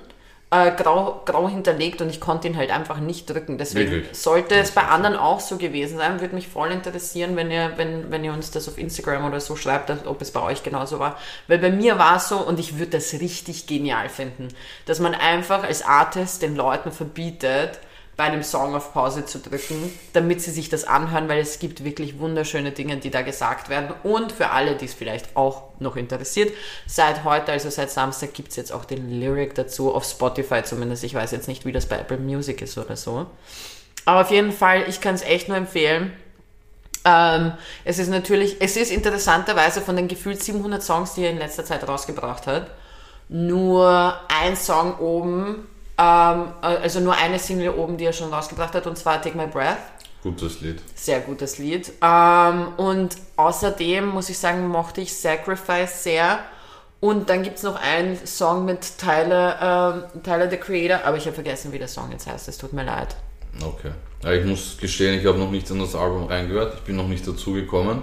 äh, 0.52 0.70
grau, 0.72 1.22
grau 1.24 1.48
hinterlegt 1.48 2.02
und 2.02 2.10
ich 2.10 2.20
konnte 2.20 2.46
ihn 2.46 2.56
halt 2.56 2.70
einfach 2.70 2.98
nicht 2.98 3.28
drücken. 3.28 3.56
Deswegen 3.56 3.90
Wirklich? 3.90 4.18
sollte 4.18 4.54
es 4.54 4.70
bei 4.70 4.82
anderen 4.82 5.16
auch 5.16 5.40
so 5.40 5.56
gewesen 5.56 5.96
sein. 5.96 6.20
Würde 6.20 6.34
mich 6.34 6.46
voll 6.46 6.70
interessieren, 6.70 7.34
wenn 7.36 7.50
ihr, 7.50 7.72
wenn, 7.76 8.10
wenn 8.10 8.22
ihr 8.22 8.32
uns 8.32 8.50
das 8.50 8.68
auf 8.68 8.78
Instagram 8.78 9.24
oder 9.24 9.40
so 9.40 9.56
schreibt, 9.56 9.90
ob 10.06 10.20
es 10.20 10.30
bei 10.30 10.42
euch 10.42 10.62
genauso 10.62 10.98
war. 10.98 11.18
Weil 11.48 11.58
bei 11.58 11.70
mir 11.70 11.98
war 11.98 12.16
es 12.16 12.28
so 12.28 12.38
und 12.38 12.60
ich 12.60 12.78
würde 12.78 12.92
das 12.92 13.14
richtig 13.14 13.66
genial 13.66 14.10
finden, 14.10 14.48
dass 14.84 15.00
man 15.00 15.14
einfach 15.14 15.64
als 15.64 15.82
Artist 15.82 16.42
den 16.42 16.54
Leuten 16.54 16.92
verbietet, 16.92 17.80
bei 18.22 18.28
einem 18.28 18.44
Song 18.44 18.76
auf 18.76 18.92
Pause 18.92 19.24
zu 19.26 19.40
drücken, 19.40 19.92
damit 20.12 20.40
sie 20.40 20.52
sich 20.52 20.68
das 20.68 20.84
anhören, 20.84 21.28
weil 21.28 21.40
es 21.40 21.58
gibt 21.58 21.82
wirklich 21.82 22.20
wunderschöne 22.20 22.70
Dinge, 22.70 22.98
die 22.98 23.10
da 23.10 23.22
gesagt 23.22 23.68
werden. 23.68 23.92
Und 24.04 24.30
für 24.30 24.50
alle, 24.50 24.76
die 24.76 24.84
es 24.84 24.94
vielleicht 24.94 25.36
auch 25.36 25.64
noch 25.80 25.96
interessiert, 25.96 26.52
seit 26.86 27.24
heute, 27.24 27.50
also 27.50 27.68
seit 27.68 27.90
Samstag, 27.90 28.32
gibt 28.32 28.50
es 28.50 28.56
jetzt 28.56 28.72
auch 28.72 28.84
den 28.84 29.10
Lyric 29.18 29.56
dazu, 29.56 29.92
auf 29.92 30.04
Spotify 30.04 30.62
zumindest. 30.62 31.02
Ich 31.02 31.14
weiß 31.14 31.32
jetzt 31.32 31.48
nicht, 31.48 31.66
wie 31.66 31.72
das 31.72 31.86
bei 31.86 31.98
Apple 31.98 32.18
Music 32.18 32.62
ist 32.62 32.78
oder 32.78 32.94
so. 32.94 33.26
Aber 34.04 34.20
auf 34.20 34.30
jeden 34.30 34.52
Fall, 34.52 34.84
ich 34.88 35.00
kann 35.00 35.16
es 35.16 35.22
echt 35.22 35.48
nur 35.48 35.56
empfehlen. 35.56 36.12
Ähm, 37.04 37.54
es 37.84 37.98
ist 37.98 38.08
natürlich, 38.08 38.58
es 38.60 38.76
ist 38.76 38.92
interessanterweise 38.92 39.80
von 39.80 39.96
den 39.96 40.06
gefühlt 40.06 40.40
700 40.40 40.80
Songs, 40.80 41.14
die 41.14 41.24
er 41.24 41.30
in 41.32 41.38
letzter 41.38 41.64
Zeit 41.64 41.88
rausgebracht 41.88 42.46
hat, 42.46 42.70
nur 43.28 44.14
ein 44.28 44.54
Song 44.54 45.00
oben 45.00 45.66
ähm, 45.99 46.53
also 46.61 47.01
nur 47.01 47.14
eine 47.16 47.38
Single 47.38 47.70
oben, 47.70 47.97
die 47.97 48.05
er 48.05 48.12
schon 48.12 48.32
rausgebracht 48.32 48.74
hat, 48.74 48.86
und 48.86 48.97
zwar 48.97 49.20
Take 49.20 49.36
My 49.36 49.47
Breath. 49.47 49.78
Gutes 50.22 50.61
Lied. 50.61 50.80
Sehr 50.95 51.20
gutes 51.20 51.59
Lied. 51.59 51.93
Ähm, 52.01 52.68
und 52.76 53.16
außerdem 53.36 54.07
muss 54.07 54.28
ich 54.28 54.38
sagen, 54.38 54.68
mochte 54.68 55.01
ich 55.01 55.14
Sacrifice 55.14 56.05
sehr. 56.05 56.38
Und 57.01 57.28
dann 57.28 57.43
gibt 57.43 57.57
es 57.57 57.64
noch 57.64 57.74
einen 57.74 58.16
Song 58.24 58.64
mit 58.64 58.99
Tyler, 58.99 60.05
ähm, 60.14 60.22
Tyler 60.22 60.49
the 60.49 60.57
Creator, 60.57 61.05
aber 61.05 61.16
ich 61.16 61.24
habe 61.24 61.34
vergessen, 61.34 61.72
wie 61.72 61.78
der 61.78 61.88
Song 61.88 62.12
jetzt 62.12 62.28
heißt. 62.28 62.47
Es 62.47 62.59
tut 62.59 62.72
mir 62.72 62.84
leid. 62.84 63.16
Okay. 63.61 63.90
Ja, 64.22 64.32
ich 64.32 64.45
muss 64.45 64.78
gestehen, 64.78 65.18
ich 65.18 65.26
habe 65.26 65.36
noch 65.36 65.51
nicht 65.51 65.68
in 65.70 65.80
das 65.80 65.97
Album 65.97 66.26
reingehört. 66.26 66.74
Ich 66.76 66.82
bin 66.82 66.95
noch 66.95 67.09
nicht 67.09 67.26
dazu 67.26 67.53
gekommen. 67.55 68.03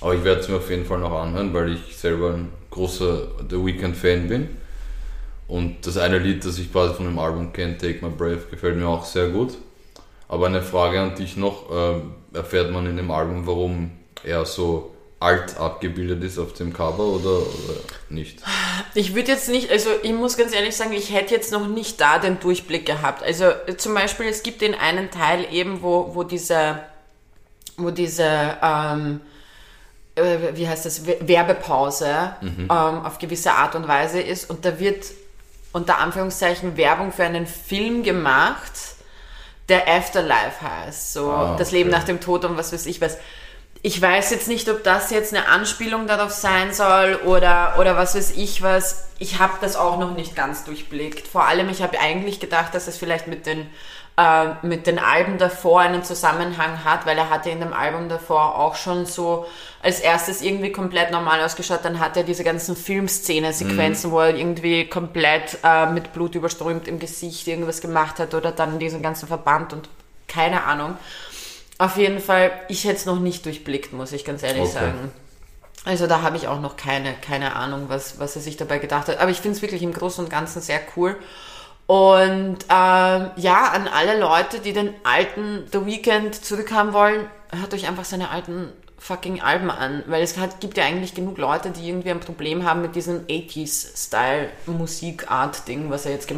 Aber 0.00 0.14
ich 0.14 0.24
werde 0.24 0.40
es 0.40 0.48
mir 0.48 0.56
auf 0.56 0.70
jeden 0.70 0.86
Fall 0.86 0.98
noch 0.98 1.12
anhören, 1.12 1.52
weil 1.52 1.74
ich 1.74 1.98
selber 1.98 2.32
ein 2.32 2.50
großer 2.70 3.28
The 3.50 3.62
Weeknd-Fan 3.62 4.28
bin. 4.28 4.56
Und 5.50 5.84
das 5.84 5.96
eine 5.96 6.18
Lied, 6.18 6.44
das 6.44 6.58
ich 6.58 6.70
quasi 6.70 6.94
von 6.94 7.06
dem 7.06 7.18
Album 7.18 7.52
kenne, 7.52 7.76
Take 7.76 8.06
My 8.06 8.10
Brave, 8.10 8.46
gefällt 8.48 8.76
mir 8.76 8.86
auch 8.86 9.04
sehr 9.04 9.30
gut. 9.30 9.58
Aber 10.28 10.46
eine 10.46 10.62
Frage 10.62 11.00
an 11.00 11.16
dich 11.16 11.36
noch, 11.36 11.68
äh, 11.70 12.36
erfährt 12.36 12.70
man 12.70 12.86
in 12.86 12.96
dem 12.96 13.10
Album, 13.10 13.48
warum 13.48 13.90
er 14.22 14.46
so 14.46 14.94
alt 15.18 15.58
abgebildet 15.58 16.22
ist 16.22 16.38
auf 16.38 16.52
dem 16.52 16.72
Cover 16.72 17.02
oder, 17.02 17.38
oder 17.38 17.80
nicht? 18.08 18.38
Ich 18.94 19.16
würde 19.16 19.32
jetzt 19.32 19.48
nicht, 19.48 19.72
also 19.72 19.90
ich 20.04 20.12
muss 20.12 20.36
ganz 20.36 20.54
ehrlich 20.54 20.76
sagen, 20.76 20.92
ich 20.92 21.12
hätte 21.12 21.34
jetzt 21.34 21.50
noch 21.50 21.66
nicht 21.66 22.00
da 22.00 22.20
den 22.20 22.38
Durchblick 22.38 22.86
gehabt. 22.86 23.24
Also 23.24 23.46
zum 23.76 23.92
Beispiel, 23.92 24.26
es 24.26 24.44
gibt 24.44 24.60
den 24.60 24.76
einen 24.76 25.10
Teil 25.10 25.46
eben, 25.50 25.82
wo, 25.82 26.14
wo 26.14 26.22
diese, 26.22 26.78
wo 27.76 27.90
diese, 27.90 28.56
ähm, 28.62 29.20
äh, 30.14 30.38
wie 30.54 30.68
heißt 30.68 30.86
das, 30.86 31.04
Werbepause 31.06 32.36
mhm. 32.40 32.62
ähm, 32.62 32.68
auf 32.68 33.18
gewisse 33.18 33.50
Art 33.50 33.74
und 33.74 33.88
Weise 33.88 34.20
ist 34.20 34.48
und 34.48 34.64
da 34.64 34.78
wird 34.78 35.04
unter 35.72 35.98
Anführungszeichen 35.98 36.76
Werbung 36.76 37.12
für 37.12 37.24
einen 37.24 37.46
Film 37.46 38.02
gemacht, 38.02 38.72
der 39.68 39.88
Afterlife 39.88 40.60
heißt. 40.62 41.12
So 41.12 41.30
ah, 41.30 41.56
das 41.58 41.70
Leben 41.70 41.90
nach 41.90 42.04
dem 42.04 42.20
Tod 42.20 42.44
und 42.44 42.56
was 42.56 42.72
weiß 42.72 42.86
ich 42.86 43.00
was. 43.00 43.18
Ich 43.82 44.00
weiß 44.02 44.30
jetzt 44.30 44.48
nicht, 44.48 44.68
ob 44.68 44.84
das 44.84 45.10
jetzt 45.10 45.32
eine 45.34 45.48
Anspielung 45.48 46.06
darauf 46.06 46.32
sein 46.32 46.74
soll 46.74 47.18
oder, 47.24 47.76
oder 47.78 47.96
was 47.96 48.14
weiß 48.14 48.32
ich 48.32 48.60
was. 48.60 49.08
Ich 49.18 49.38
habe 49.38 49.54
das 49.62 49.74
auch 49.74 49.98
noch 49.98 50.14
nicht 50.14 50.36
ganz 50.36 50.64
durchblickt. 50.64 51.26
Vor 51.26 51.46
allem, 51.46 51.70
ich 51.70 51.80
habe 51.80 51.98
eigentlich 51.98 52.40
gedacht, 52.40 52.74
dass 52.74 52.88
es 52.88 52.98
vielleicht 52.98 53.26
mit 53.26 53.46
den 53.46 53.70
äh, 54.20 54.48
mit 54.62 54.86
den 54.86 54.98
Alben 54.98 55.38
davor 55.38 55.80
einen 55.80 56.04
Zusammenhang 56.04 56.84
hat, 56.84 57.06
weil 57.06 57.16
er 57.16 57.30
hatte 57.30 57.48
in 57.48 57.60
dem 57.60 57.72
Album 57.72 58.08
davor 58.08 58.58
auch 58.58 58.74
schon 58.74 59.06
so 59.06 59.46
als 59.82 60.00
erstes 60.00 60.42
irgendwie 60.42 60.72
komplett 60.72 61.10
normal 61.10 61.40
ausgeschaut, 61.42 61.80
dann 61.82 62.00
hat 62.00 62.16
er 62.16 62.22
diese 62.22 62.44
ganzen 62.44 62.76
Filmszene-Sequenzen, 62.76 64.10
mhm. 64.10 64.14
wo 64.14 64.20
er 64.20 64.36
irgendwie 64.36 64.86
komplett 64.86 65.58
äh, 65.64 65.86
mit 65.86 66.12
Blut 66.12 66.34
überströmt 66.34 66.86
im 66.86 66.98
Gesicht 66.98 67.46
irgendwas 67.48 67.80
gemacht 67.80 68.18
hat 68.18 68.34
oder 68.34 68.52
dann 68.52 68.78
diesen 68.78 69.00
ganzen 69.02 69.26
Verband 69.26 69.72
und 69.72 69.88
keine 70.28 70.64
Ahnung. 70.64 70.96
Auf 71.78 71.96
jeden 71.96 72.20
Fall, 72.20 72.52
ich 72.68 72.84
hätte 72.84 72.96
es 72.96 73.06
noch 73.06 73.18
nicht 73.18 73.46
durchblickt, 73.46 73.94
muss 73.94 74.12
ich 74.12 74.26
ganz 74.26 74.42
ehrlich 74.42 74.64
okay. 74.64 74.72
sagen. 74.72 75.12
Also 75.86 76.06
da 76.06 76.20
habe 76.20 76.36
ich 76.36 76.46
auch 76.46 76.60
noch 76.60 76.76
keine, 76.76 77.14
keine 77.14 77.56
Ahnung, 77.56 77.86
was, 77.88 78.18
was 78.18 78.36
er 78.36 78.42
sich 78.42 78.58
dabei 78.58 78.78
gedacht 78.78 79.08
hat. 79.08 79.18
Aber 79.18 79.30
ich 79.30 79.38
finde 79.38 79.56
es 79.56 79.62
wirklich 79.62 79.82
im 79.82 79.94
Großen 79.94 80.22
und 80.22 80.30
Ganzen 80.30 80.60
sehr 80.60 80.80
cool. 80.94 81.16
Und 81.86 82.58
ähm, 82.68 83.30
ja, 83.36 83.70
an 83.72 83.88
alle 83.88 84.20
Leute, 84.20 84.60
die 84.60 84.74
den 84.74 84.94
alten 85.04 85.64
The 85.72 85.86
Weeknd 85.86 86.34
zurückhaben 86.34 86.92
wollen, 86.92 87.26
hört 87.50 87.74
euch 87.74 87.88
einfach 87.88 88.04
seine 88.04 88.30
alten 88.30 88.72
fucking 89.00 89.40
Alben 89.40 89.70
an, 89.70 90.04
weil 90.06 90.22
es 90.22 90.36
hat, 90.36 90.60
gibt 90.60 90.76
ja 90.76 90.84
eigentlich 90.84 91.14
genug 91.14 91.38
Leute, 91.38 91.70
die 91.70 91.88
irgendwie 91.88 92.10
ein 92.10 92.20
Problem 92.20 92.66
haben 92.66 92.82
mit 92.82 92.94
diesem 92.94 93.24
80s-Style-Musikart-Ding, 93.26 95.88
was 95.90 96.04
er 96.04 96.12
jetzt 96.12 96.30
da 96.30 96.34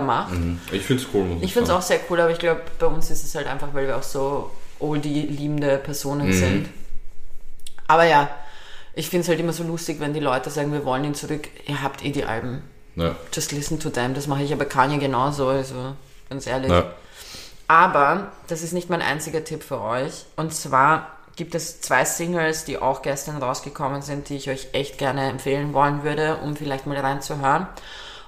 macht. 0.00 0.30
Mhm. 0.30 0.60
Ich 0.70 0.82
finde 0.82 1.02
es 1.02 1.08
cool. 1.14 1.24
Muss 1.24 1.42
ich 1.42 1.54
finde 1.54 1.70
es 1.70 1.76
auch 1.76 1.80
sehr 1.80 2.00
cool, 2.10 2.20
aber 2.20 2.30
ich 2.30 2.38
glaube, 2.38 2.60
bei 2.78 2.84
uns 2.86 3.10
ist 3.10 3.24
es 3.24 3.34
halt 3.34 3.46
einfach, 3.46 3.68
weil 3.72 3.86
wir 3.86 3.96
auch 3.96 4.02
so 4.02 4.50
oldie-liebende 4.78 5.78
Personen 5.78 6.26
mhm. 6.28 6.32
sind. 6.32 6.68
Aber 7.86 8.04
ja, 8.04 8.28
ich 8.94 9.08
finde 9.08 9.22
es 9.22 9.28
halt 9.28 9.40
immer 9.40 9.54
so 9.54 9.64
lustig, 9.64 10.00
wenn 10.00 10.12
die 10.12 10.20
Leute 10.20 10.50
sagen, 10.50 10.74
wir 10.74 10.84
wollen 10.84 11.04
ihn 11.04 11.14
zurück. 11.14 11.48
Ihr 11.66 11.80
habt 11.82 12.04
eh 12.04 12.10
die 12.10 12.24
Alben. 12.24 12.62
Ja. 12.94 13.16
Just 13.32 13.52
listen 13.52 13.80
to 13.80 13.88
them. 13.88 14.12
Das 14.12 14.26
mache 14.26 14.42
ich 14.42 14.52
aber 14.52 14.66
Kanye 14.66 14.98
genauso, 14.98 15.48
also 15.48 15.94
ganz 16.28 16.46
ehrlich. 16.46 16.70
Ja. 16.70 16.92
Aber 17.68 18.32
das 18.48 18.62
ist 18.62 18.74
nicht 18.74 18.90
mein 18.90 19.00
einziger 19.00 19.44
Tipp 19.44 19.62
für 19.62 19.80
euch. 19.80 20.26
Und 20.36 20.52
zwar 20.52 21.19
gibt 21.40 21.54
es 21.54 21.80
zwei 21.80 22.04
Singles, 22.04 22.66
die 22.66 22.76
auch 22.76 23.00
gestern 23.00 23.42
rausgekommen 23.42 24.02
sind, 24.02 24.28
die 24.28 24.36
ich 24.36 24.50
euch 24.50 24.68
echt 24.74 24.98
gerne 24.98 25.30
empfehlen 25.30 25.72
wollen 25.72 26.02
würde, 26.02 26.36
um 26.36 26.54
vielleicht 26.54 26.86
mal 26.86 26.98
reinzuhören. 26.98 27.66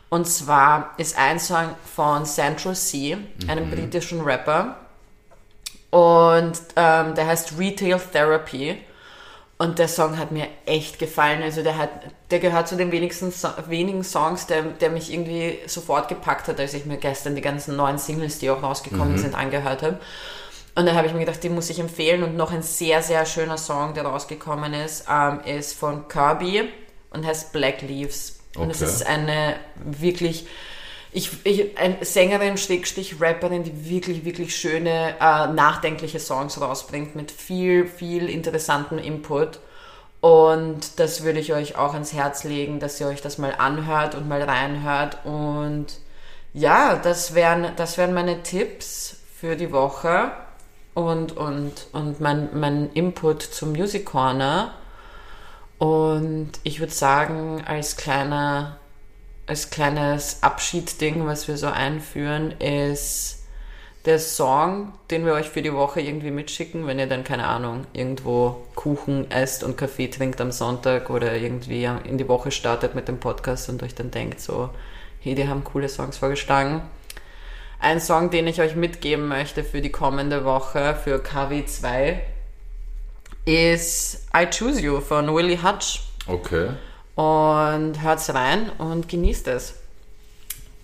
Und 0.09 0.27
zwar 0.27 0.95
ist 0.97 1.19
ein 1.19 1.39
Song 1.39 1.75
von 1.95 2.25
Central 2.25 2.75
C, 2.75 3.19
einem 3.49 3.67
mhm. 3.67 3.71
britischen 3.71 4.23
Rapper. 4.23 4.77
Und 5.91 6.59
ähm, 6.75 7.15
der 7.15 7.27
heißt 7.27 7.59
Retail 7.59 8.01
Therapy. 8.01 8.79
Und 9.59 9.79
der 9.79 9.89
Song 9.89 10.17
hat 10.17 10.33
mir 10.33 10.49
echt 10.65 10.99
gefallen. 10.99 11.43
Also 11.43 11.63
der 11.63 11.77
hat, 11.77 11.91
der 12.31 12.39
gehört 12.39 12.67
zu 12.67 12.77
den 12.77 12.93
wenigsten 12.93 13.31
so 13.31 13.49
wenigen 13.69 14.05
Songs, 14.05 14.47
der, 14.47 14.63
der 14.63 14.89
mich 14.89 15.13
irgendwie 15.13 15.59
sofort 15.67 16.09
gepackt 16.09 16.49
hat, 16.49 16.59
als 16.59 16.73
ich 16.73 16.87
mir 16.87 16.97
gestern 16.97 17.35
die 17.35 17.43
ganzen 17.43 17.77
neuen 17.77 17.99
Singles, 17.99 18.39
die 18.39 18.49
auch 18.49 18.63
rausgekommen 18.63 19.13
mhm. 19.13 19.19
sind, 19.19 19.35
angehört 19.35 19.83
habe. 19.83 19.99
Und 20.75 20.87
da 20.87 20.95
habe 20.95 21.07
ich 21.07 21.13
mir 21.13 21.21
gedacht, 21.21 21.43
die 21.43 21.51
muss 21.51 21.69
ich 21.71 21.79
empfehlen. 21.79 22.23
Und 22.23 22.37
noch 22.37 22.51
ein 22.51 22.63
sehr, 22.63 23.03
sehr 23.03 23.27
schöner 23.27 23.59
Song, 23.59 23.95
der 23.95 24.05
rausgekommen 24.05 24.73
ist, 24.75 25.05
ähm, 25.11 25.41
ist 25.45 25.75
von 25.75 26.09
Kirby 26.09 26.69
und 27.11 27.27
heißt 27.27 27.53
Black 27.53 27.83
Leaves. 27.83 28.41
Und 28.57 28.71
es 28.71 28.83
ist 28.83 29.07
eine 29.07 29.57
wirklich 29.75 30.47
ich, 31.15 31.31
ich, 31.45 31.79
eine 31.79 32.03
Sängerin, 32.05 32.57
Schrägstrich 32.57 33.21
Rapperin, 33.21 33.65
die 33.65 33.91
wirklich, 33.91 34.25
wirklich 34.25 34.57
schöne, 34.57 35.15
äh, 35.21 35.47
nachdenkliche 35.49 36.19
Songs 36.19 36.59
rausbringt 36.59 37.15
mit 37.15 37.31
viel, 37.31 37.87
viel 37.87 38.31
interessantem 38.31 38.99
Input. 38.99 39.61
Und 40.23 40.99
das 40.99 41.23
würde 41.23 41.41
ich 41.41 41.53
euch 41.53 41.77
auch 41.77 41.93
ans 41.93 42.15
Herz 42.15 42.45
legen, 42.45 42.81
dass 42.81 42.99
ihr 43.01 43.09
euch 43.09 43.21
das 43.21 43.37
mal 43.37 43.55
anhört 43.59 44.15
und 44.15 44.27
mal 44.27 44.43
reinhört. 44.43 45.19
Und 45.25 45.87
ja, 46.55 46.97
das 46.97 47.35
wären, 47.35 47.73
das 47.77 47.99
wären 47.99 48.15
meine 48.15 48.43
Tipps 48.43 49.17
für 49.39 49.57
die 49.57 49.73
Woche 49.73 50.33
und, 50.95 51.37
und, 51.37 51.87
und 51.93 52.21
mein, 52.21 52.49
mein 52.59 52.91
Input 52.93 53.43
zum 53.43 53.73
Music 53.73 54.07
Corner. 54.07 54.75
Und 55.79 56.53
ich 56.63 56.81
würde 56.81 56.93
sagen, 56.93 57.63
als 57.67 57.97
kleiner 57.97 58.77
als 59.47 59.71
kleines 59.71 60.43
Abschiedsding, 60.43 61.27
was 61.27 61.49
wir 61.49 61.57
so 61.57 61.67
einführen, 61.67 62.53
ist 62.53 63.45
der 64.05 64.19
Song, 64.19 64.93
den 65.11 65.25
wir 65.25 65.35
euch 65.35 65.49
für 65.49 65.63
die 65.63 65.73
Woche 65.73 66.01
irgendwie 66.01 66.31
mitschicken, 66.31 66.87
wenn 66.87 66.99
ihr 66.99 67.07
dann, 67.07 67.23
keine 67.23 67.47
Ahnung, 67.47 67.87
irgendwo 67.93 68.65
Kuchen 68.75 69.31
esst 69.31 69.63
und 69.63 69.77
Kaffee 69.77 70.09
trinkt 70.09 70.41
am 70.41 70.51
Sonntag 70.51 71.09
oder 71.11 71.37
irgendwie 71.37 71.85
in 71.85 72.19
die 72.19 72.29
Woche 72.29 72.51
startet 72.51 72.95
mit 72.95 73.09
dem 73.09 73.21
Podcast 73.21 73.69
und 73.69 73.83
euch 73.83 73.95
dann 73.95 74.11
denkt 74.11 74.41
so, 74.41 74.71
hey, 75.21 75.35
die 75.35 75.47
haben 75.47 75.63
coole 75.63 75.89
Songs 75.89 76.17
vorgeschlagen. 76.17 76.83
Ein 77.83 78.01
Song, 78.01 78.31
den 78.31 78.47
ich 78.47 78.61
euch 78.61 78.77
mitgeben 78.77 79.29
möchte 79.29 79.63
für 79.63 79.83
die 79.83 79.91
kommende 79.91 80.45
Woche, 80.45 80.97
für 81.03 81.17
KW2, 81.17 82.21
ist 83.45 84.27
I 84.35 84.47
Choose 84.47 84.81
You 84.81 85.01
von 85.01 85.35
Willie 85.35 85.63
Hutch. 85.63 86.01
Okay 86.27 86.71
und 87.15 88.03
hört's 88.03 88.33
rein 88.35 88.71
und 88.79 89.09
genießt 89.09 89.49
es. 89.49 89.75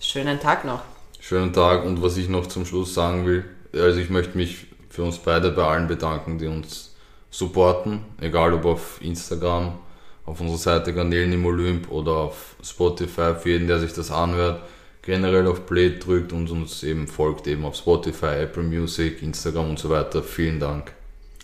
Schönen 0.01 0.41
Tag 0.41 0.65
noch. 0.65 0.83
Schönen 1.21 1.53
Tag 1.53 1.85
und 1.85 2.03
was 2.03 2.17
ich 2.17 2.29
noch 2.29 2.47
zum 2.47 2.65
Schluss 2.65 2.95
sagen 2.95 3.27
will, 3.27 3.45
also 3.73 3.99
ich 3.99 4.11
möchte 4.11 4.37
mich 4.37 4.67
für 4.89 5.03
uns 5.03 5.19
beide 5.19 5.51
bei 5.51 5.65
allen 5.65 5.89
bedanken, 5.89 6.39
die 6.39 6.47
uns 6.47 6.95
supporten, 7.31 8.05
egal 8.21 8.53
ob 8.55 8.65
auf 8.65 9.03
Instagram, 9.03 9.79
auf 10.25 10.41
unserer 10.41 10.59
Seite 10.59 10.95
Garnelen 10.95 11.33
im 11.33 11.45
Olymp 11.45 11.91
oder 11.91 12.13
auf 12.13 12.57
Spotify, 12.63 13.35
für 13.35 13.51
jeden, 13.51 13.67
der 13.67 13.81
sich 13.81 13.93
das 13.93 14.11
anhört, 14.11 14.63
generell 15.03 15.47
auf 15.47 15.67
Play 15.67 15.99
drückt 15.99 16.33
und 16.33 16.51
uns 16.51 16.83
eben 16.83 17.07
folgt, 17.07 17.47
eben 17.47 17.65
auf 17.65 17.77
Spotify, 17.77 18.43
Apple 18.43 18.63
Music, 18.63 19.23
Instagram 19.23 19.71
und 19.71 19.79
so 19.79 19.91
weiter. 19.91 20.23
Vielen 20.23 20.61
Dank. 20.61 20.93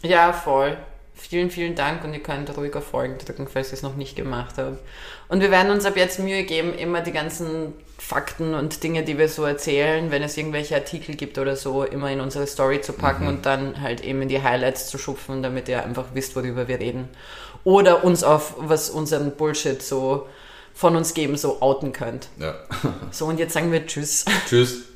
Ja, 0.03 0.33
voll. 0.33 0.77
Vielen, 1.17 1.51
vielen 1.51 1.75
Dank 1.75 2.05
und 2.05 2.13
ihr 2.13 2.21
könnt 2.21 2.55
ruhig 2.57 2.75
auf 2.75 2.85
Folgen 2.85 3.17
drücken, 3.19 3.47
falls 3.47 3.71
ihr 3.71 3.75
es 3.75 3.83
noch 3.83 3.95
nicht 3.97 4.17
gemacht 4.17 4.57
habt. 4.59 4.79
Und 5.29 5.41
wir 5.41 5.51
werden 5.51 5.71
uns 5.71 5.87
ab 5.87 5.97
jetzt 5.97 6.19
Mühe 6.19 6.43
geben, 6.43 6.75
immer 6.75 7.01
die 7.01 7.13
ganzen 7.13 7.73
Fakten 7.99 8.53
und 8.55 8.83
Dinge, 8.83 9.05
die 9.05 9.17
wir 9.17 9.29
so 9.29 9.45
erzählen, 9.45 10.11
wenn 10.11 10.23
es 10.23 10.37
irgendwelche 10.37 10.75
Artikel 10.75 11.15
gibt 11.15 11.39
oder 11.39 11.57
so, 11.57 11.85
immer 11.85 12.11
in 12.11 12.21
unsere 12.21 12.47
Story 12.47 12.81
zu 12.81 12.93
packen 12.93 13.23
mhm. 13.25 13.29
und 13.29 13.47
dann 13.47 13.81
halt 13.81 14.03
eben 14.03 14.21
in 14.23 14.29
die 14.29 14.43
Highlights 14.43 14.89
zu 14.89 14.99
schupfen, 14.99 15.43
damit 15.43 15.69
ihr 15.69 15.85
einfach 15.85 16.07
wisst, 16.13 16.37
worüber 16.37 16.69
wir 16.69 16.81
reden. 16.81 17.09
Oder 17.63 18.05
uns 18.05 18.25
auf 18.25 18.55
was 18.59 18.91
unseren 18.91 19.37
Bullshit 19.37 19.81
so 19.81 20.27
von 20.75 20.97
uns 20.97 21.15
geben, 21.15 21.37
so 21.37 21.63
outen 21.63 21.93
könnt. 21.93 22.29
Ja. 22.39 22.55
so, 23.11 23.27
und 23.27 23.39
jetzt 23.39 23.55
sagen 23.55 23.73
wir 23.73 23.87
Tschüss. 23.87 24.25
Tschüss. 24.49 24.94